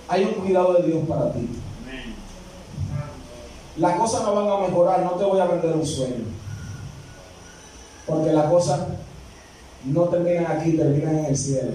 Hay 0.08 0.24
un 0.24 0.32
cuidado 0.34 0.74
de 0.74 0.82
Dios 0.88 1.08
para 1.08 1.32
ti. 1.32 1.48
Las 3.76 3.98
cosas 3.98 4.22
no 4.22 4.34
van 4.34 4.48
a 4.48 4.66
mejorar, 4.66 5.00
no 5.02 5.10
te 5.12 5.24
voy 5.24 5.40
a 5.40 5.46
vender 5.46 5.76
un 5.76 5.86
sueño. 5.86 6.24
Porque 8.06 8.32
las 8.32 8.50
cosas 8.50 8.80
no 9.84 10.04
terminan 10.04 10.46
aquí, 10.46 10.72
terminan 10.72 11.18
en 11.18 11.24
el 11.26 11.36
cielo. 11.36 11.72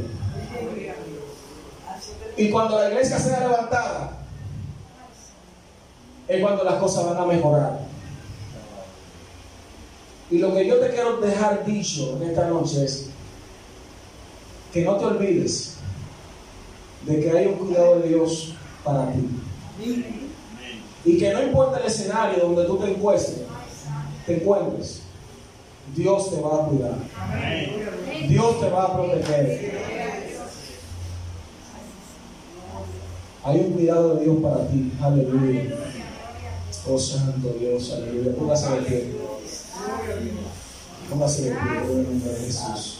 Y 2.37 2.49
cuando 2.49 2.79
la 2.79 2.89
iglesia 2.89 3.19
sea 3.19 3.41
levantada, 3.41 4.17
es 6.27 6.41
cuando 6.41 6.63
las 6.63 6.75
cosas 6.75 7.05
van 7.05 7.17
a 7.17 7.25
mejorar. 7.25 7.79
Y 10.31 10.37
lo 10.37 10.53
que 10.55 10.65
yo 10.65 10.79
te 10.79 10.89
quiero 10.89 11.17
dejar 11.17 11.65
dicho 11.65 12.17
en 12.17 12.29
esta 12.29 12.47
noche 12.47 12.85
es 12.85 13.10
que 14.71 14.83
no 14.83 14.95
te 14.97 15.05
olvides 15.05 15.75
de 17.05 17.19
que 17.19 17.31
hay 17.31 17.47
un 17.47 17.55
cuidado 17.55 17.99
de 17.99 18.09
Dios 18.09 18.53
para 18.83 19.11
ti. 19.11 19.27
Y 21.03 21.17
que 21.17 21.33
no 21.33 21.41
importa 21.41 21.79
el 21.79 21.87
escenario 21.87 22.43
donde 22.43 22.65
tú 22.65 22.77
te 22.77 22.91
encuentres, 22.91 23.41
te 24.25 24.35
encuentres, 24.35 25.01
Dios 25.95 26.29
te 26.29 26.41
va 26.41 26.63
a 26.63 26.67
cuidar. 26.67 26.95
Dios 28.27 28.59
te 28.59 28.69
va 28.69 28.83
a 28.83 28.93
proteger. 28.93 29.81
Hay 33.43 33.59
un 33.59 33.73
cuidado 33.73 34.15
de 34.15 34.23
Dios 34.23 34.37
para 34.41 34.67
ti. 34.67 34.91
Aleluya. 35.01 35.75
Oh 36.87 36.97
Santo 36.97 37.55
Dios, 37.59 37.91
aleluya. 37.93 38.35
Póngase 38.37 38.69
de 38.69 38.81
pie. 38.81 39.15
Póngase 41.09 41.41
de 41.43 41.51
pie 41.51 41.71
en 41.83 41.99
el 41.99 42.03
nombre 42.03 42.29
de 42.29 42.39
Jesús. 42.45 42.99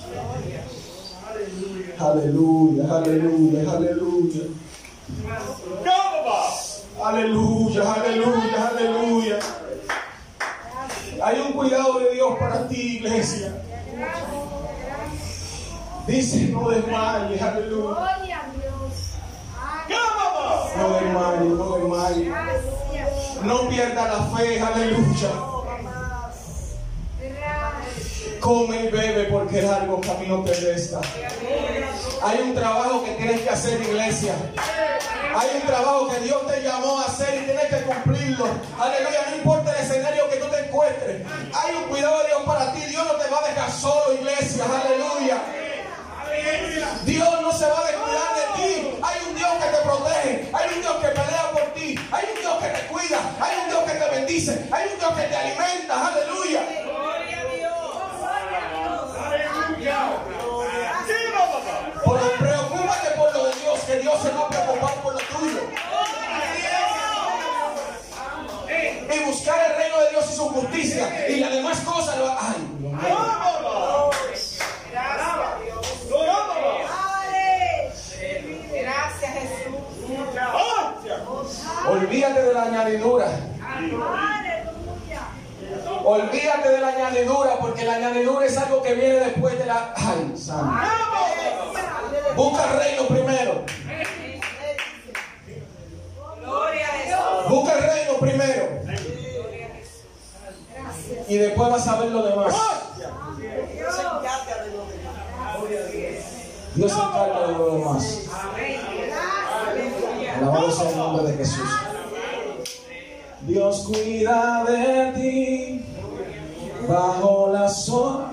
Aleluya, 2.00 2.84
aleluya, 2.90 3.72
aleluya. 3.72 4.44
Aleluya, 7.04 7.94
aleluya, 7.94 8.70
aleluya. 8.70 9.40
Hay 11.24 11.40
un 11.40 11.54
cuidado 11.54 12.00
de 12.00 12.14
Dios 12.16 12.38
para 12.40 12.68
ti, 12.68 12.98
iglesia. 12.98 13.54
Dice, 16.08 16.50
no 16.50 16.70
desmayes, 16.70 17.42
aleluya. 17.42 17.96
No 20.78 20.90
desmayes, 21.00 21.58
no 21.58 21.78
desmayes. 21.78 22.34
No 23.44 23.70
pierda 23.70 24.08
la 24.08 24.38
fe, 24.38 24.60
aleluya. 24.60 25.51
Come 28.42 28.86
y 28.86 28.88
bebe 28.90 29.26
porque 29.26 29.62
largo 29.62 30.02
camino 30.02 30.44
te 30.44 30.52
resta. 30.56 31.00
Hay 32.24 32.40
un 32.42 32.56
trabajo 32.56 33.04
que 33.04 33.12
tienes 33.12 33.42
que 33.42 33.50
hacer, 33.50 33.80
iglesia. 33.80 34.34
Hay 35.36 35.62
un 35.62 35.68
trabajo 35.68 36.10
que 36.10 36.20
Dios 36.22 36.48
te 36.48 36.62
llamó 36.64 37.00
a 37.00 37.06
hacer 37.06 37.40
y 37.40 37.46
tienes 37.46 37.66
que 37.66 37.82
cumplirlo. 37.84 38.48
Aleluya, 38.80 39.28
no 39.30 39.36
importa 39.38 39.72
el 39.78 39.86
escenario 39.86 40.28
que 40.28 40.38
tú 40.38 40.48
te 40.48 40.60
encuentres. 40.60 41.22
Hay 41.54 41.76
un 41.76 41.84
cuidado 41.84 42.20
de 42.24 42.28
Dios 42.30 42.42
para 42.44 42.74
ti. 42.74 42.82
Dios 42.90 43.06
no 43.06 43.14
te 43.14 43.30
va 43.30 43.46
a 43.46 43.48
dejar 43.48 43.72
solo, 43.72 44.14
iglesia. 44.16 44.66
Aleluya. 44.66 45.38
Dios 47.06 47.42
no 47.42 47.52
se 47.52 47.66
va 47.68 47.80
a 47.80 47.92
descuidar 47.92 48.36
de 48.36 48.64
ti. 48.64 49.00
Hay 49.04 49.20
un 49.30 49.36
Dios 49.36 49.52
que 49.62 49.70
te 49.70 49.84
protege. 49.84 50.50
Hay 50.52 50.76
un 50.76 50.82
Dios 50.82 50.96
que 50.96 51.08
pelea 51.10 51.52
por 51.54 51.74
ti. 51.74 51.96
Hay 52.12 52.26
un 52.34 52.42
Dios 52.42 52.58
que 52.58 52.70
te 52.70 52.88
cuida. 52.88 53.20
Hay 53.40 53.60
un 53.64 53.70
Dios 53.70 53.84
que 53.84 54.00
te 54.00 54.10
bendice. 54.10 54.68
Hay 54.72 54.90
un 54.94 55.00
Dios 55.00 55.14
que 55.14 55.24
te 55.28 55.36
alimenta. 55.36 56.08
Aleluya. 56.08 56.62
Por, 62.04 62.20
preocúpate 62.38 63.12
por 63.18 63.34
lo 63.34 63.46
de 63.46 63.54
Dios, 63.62 63.80
que 63.82 64.00
Dios 64.00 64.22
se 64.22 64.30
va 64.32 64.42
a 64.42 64.50
preocupar 64.50 64.94
por 65.02 65.14
lo 65.14 65.20
tuyo. 65.20 65.62
Y 69.14 69.20
buscar 69.26 69.72
el 69.72 69.76
reino 69.78 70.00
de 70.02 70.10
Dios 70.12 70.26
y 70.32 70.36
su 70.36 70.50
justicia. 70.50 71.30
Y 71.30 71.40
las 71.40 71.52
demás 71.52 71.80
cosas. 71.82 72.18
lo- 72.18 72.32
Ay. 72.32 72.68
Olvídate 81.90 82.44
de 82.44 82.54
la 82.54 82.64
añadidura. 82.64 83.28
Olvídate 86.04 86.70
de 86.70 86.80
la 86.80 86.88
añadidura, 86.88 87.58
porque 87.60 87.86
la 87.86 87.96
añadidura 87.96 88.46
es 88.46 88.58
algo 88.58 88.82
que 88.82 88.94
viene 88.94 89.16
después 89.16 89.58
de 89.58 89.66
la. 89.66 89.94
Ay, 89.96 90.34
santo. 90.36 90.72
Busca 92.36 92.64
el 92.72 92.80
reino 92.80 93.08
primero. 93.08 93.66
Gloria 96.40 96.88
a 96.88 96.92
Jesús. 96.92 97.50
Busca 97.50 97.74
el 97.74 97.84
reino 97.84 98.14
primero. 98.20 98.82
Y 101.28 101.38
después 101.38 101.70
vas 101.70 101.88
a 101.88 102.00
ver 102.00 102.12
lo 102.12 102.24
demás. 102.24 102.56
Dios 106.74 106.92
se 106.92 107.00
encarga 107.00 107.48
de 107.48 107.54
lo 107.54 107.76
demás. 107.76 108.22
Alabado 110.38 110.72
sea 110.72 110.90
el 110.90 110.98
nombre 110.98 111.32
de 111.32 111.38
Jesús. 111.38 111.70
Dios 113.42 113.88
cuida 113.88 114.64
de 114.66 115.12
ti 115.14 115.81
bajo 116.92 117.52
la 117.54 117.70
sombra 117.70 118.32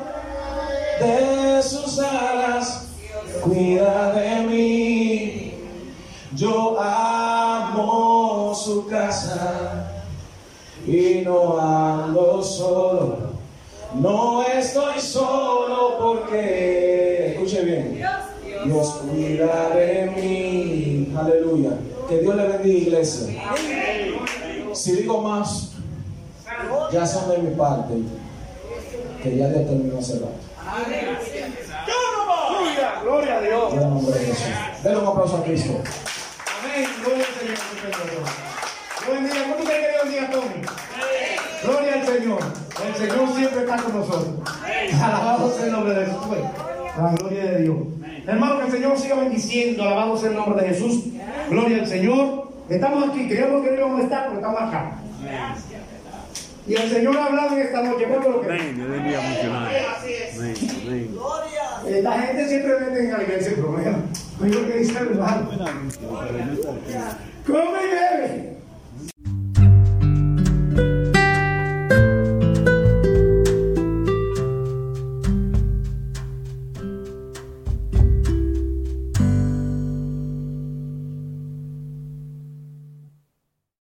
de 1.00 1.62
sus 1.62 1.98
alas. 1.98 2.88
Cuida 3.42 4.12
de 4.12 4.40
mí. 4.46 5.54
Yo 6.34 6.78
amo 6.80 8.52
su 8.54 8.86
casa 8.86 9.92
y 10.86 11.22
no 11.24 11.58
ando 11.58 12.42
solo. 12.42 13.28
No 13.94 14.42
estoy 14.42 15.00
solo 15.00 15.96
porque, 15.98 17.32
escuche 17.32 17.62
bien, 17.64 18.02
Dios 18.64 19.00
cuida 19.02 19.70
de 19.70 20.10
mí. 20.16 21.14
Aleluya. 21.16 21.70
Que 22.08 22.18
Dios 22.18 22.34
le 22.34 22.48
bendiga, 22.48 22.78
iglesia. 22.78 23.42
Si 24.72 24.92
digo 24.92 25.22
más, 25.22 25.72
ya 26.92 27.06
son 27.06 27.30
de 27.30 27.38
mi 27.38 27.54
parte. 27.56 27.94
Que 29.22 29.36
ya 29.36 29.48
Dios 29.48 29.66
terminó 29.66 29.98
hace 29.98 30.14
rato. 30.14 30.32
Gloria 33.02 33.36
a 33.36 33.40
Dios. 33.40 33.72
En 33.72 33.78
el 33.78 33.88
nombre 33.90 34.18
de 34.18 34.26
Jesús. 34.26 34.46
Denle 34.82 34.98
un 34.98 35.06
aplauso 35.06 35.36
a 35.38 35.44
Cristo. 35.44 35.72
Amén. 36.62 36.88
Gloria 37.04 37.24
al 37.24 37.34
Señor. 37.34 37.58
Buen 39.06 39.24
día. 39.24 39.42
¿Cómo 39.42 39.64
te 39.64 39.70
querido 39.70 40.02
el 40.04 40.10
día, 40.10 40.30
Tony? 40.30 40.62
Gloria 41.64 41.94
al 41.94 42.06
Señor. 42.06 42.38
El 42.86 42.94
Señor 42.94 43.34
siempre 43.34 43.60
está 43.60 43.76
con 43.82 43.98
nosotros. 43.98 44.34
Alabado 45.02 45.52
sea 45.52 45.66
el 45.66 45.72
nombre 45.72 45.94
de 45.94 46.06
Jesús. 46.06 46.20
Pues, 46.28 46.40
La 46.96 47.12
gloria 47.12 47.44
de 47.44 47.62
Dios. 47.62 47.76
Hermano, 48.26 48.58
que 48.58 48.66
el 48.66 48.72
Señor 48.72 48.98
siga 48.98 49.14
bendiciendo. 49.16 49.82
Alabado 49.82 50.16
sea 50.16 50.30
el 50.30 50.36
nombre 50.36 50.62
de 50.62 50.68
Jesús. 50.68 51.04
Gloria 51.48 51.78
al 51.78 51.86
Señor. 51.86 52.48
Estamos 52.68 53.08
aquí. 53.08 53.26
Creíamos 53.26 53.64
que 53.64 53.70
no 53.70 53.76
íbamos 53.78 54.00
a 54.00 54.04
estar, 54.04 54.26
pero 54.26 54.36
estamos 54.36 54.60
acá. 54.62 54.98
Y 56.68 56.74
el 56.74 56.90
Señor 56.90 57.16
ha 57.16 57.24
hablado 57.24 57.56
en 57.56 57.62
esta 57.62 57.82
noche. 57.82 58.04
Bueno, 58.06 58.28
lo 58.28 58.40
que 58.42 58.48
La 62.02 62.12
gente 62.20 62.48
siempre 62.48 62.74
vende 62.74 63.00
en 63.00 63.12
la 63.12 63.22
iglesia 63.22 63.48
el 63.52 63.54
problema. 63.54 63.98
Oye 64.42 64.54
lo 64.54 64.66
que 64.68 64.78
dice 64.78 64.98
el 64.98 65.08
hermano. 65.08 65.50
Come 67.46 67.78
y 67.84 67.90
bebe. 67.90 68.57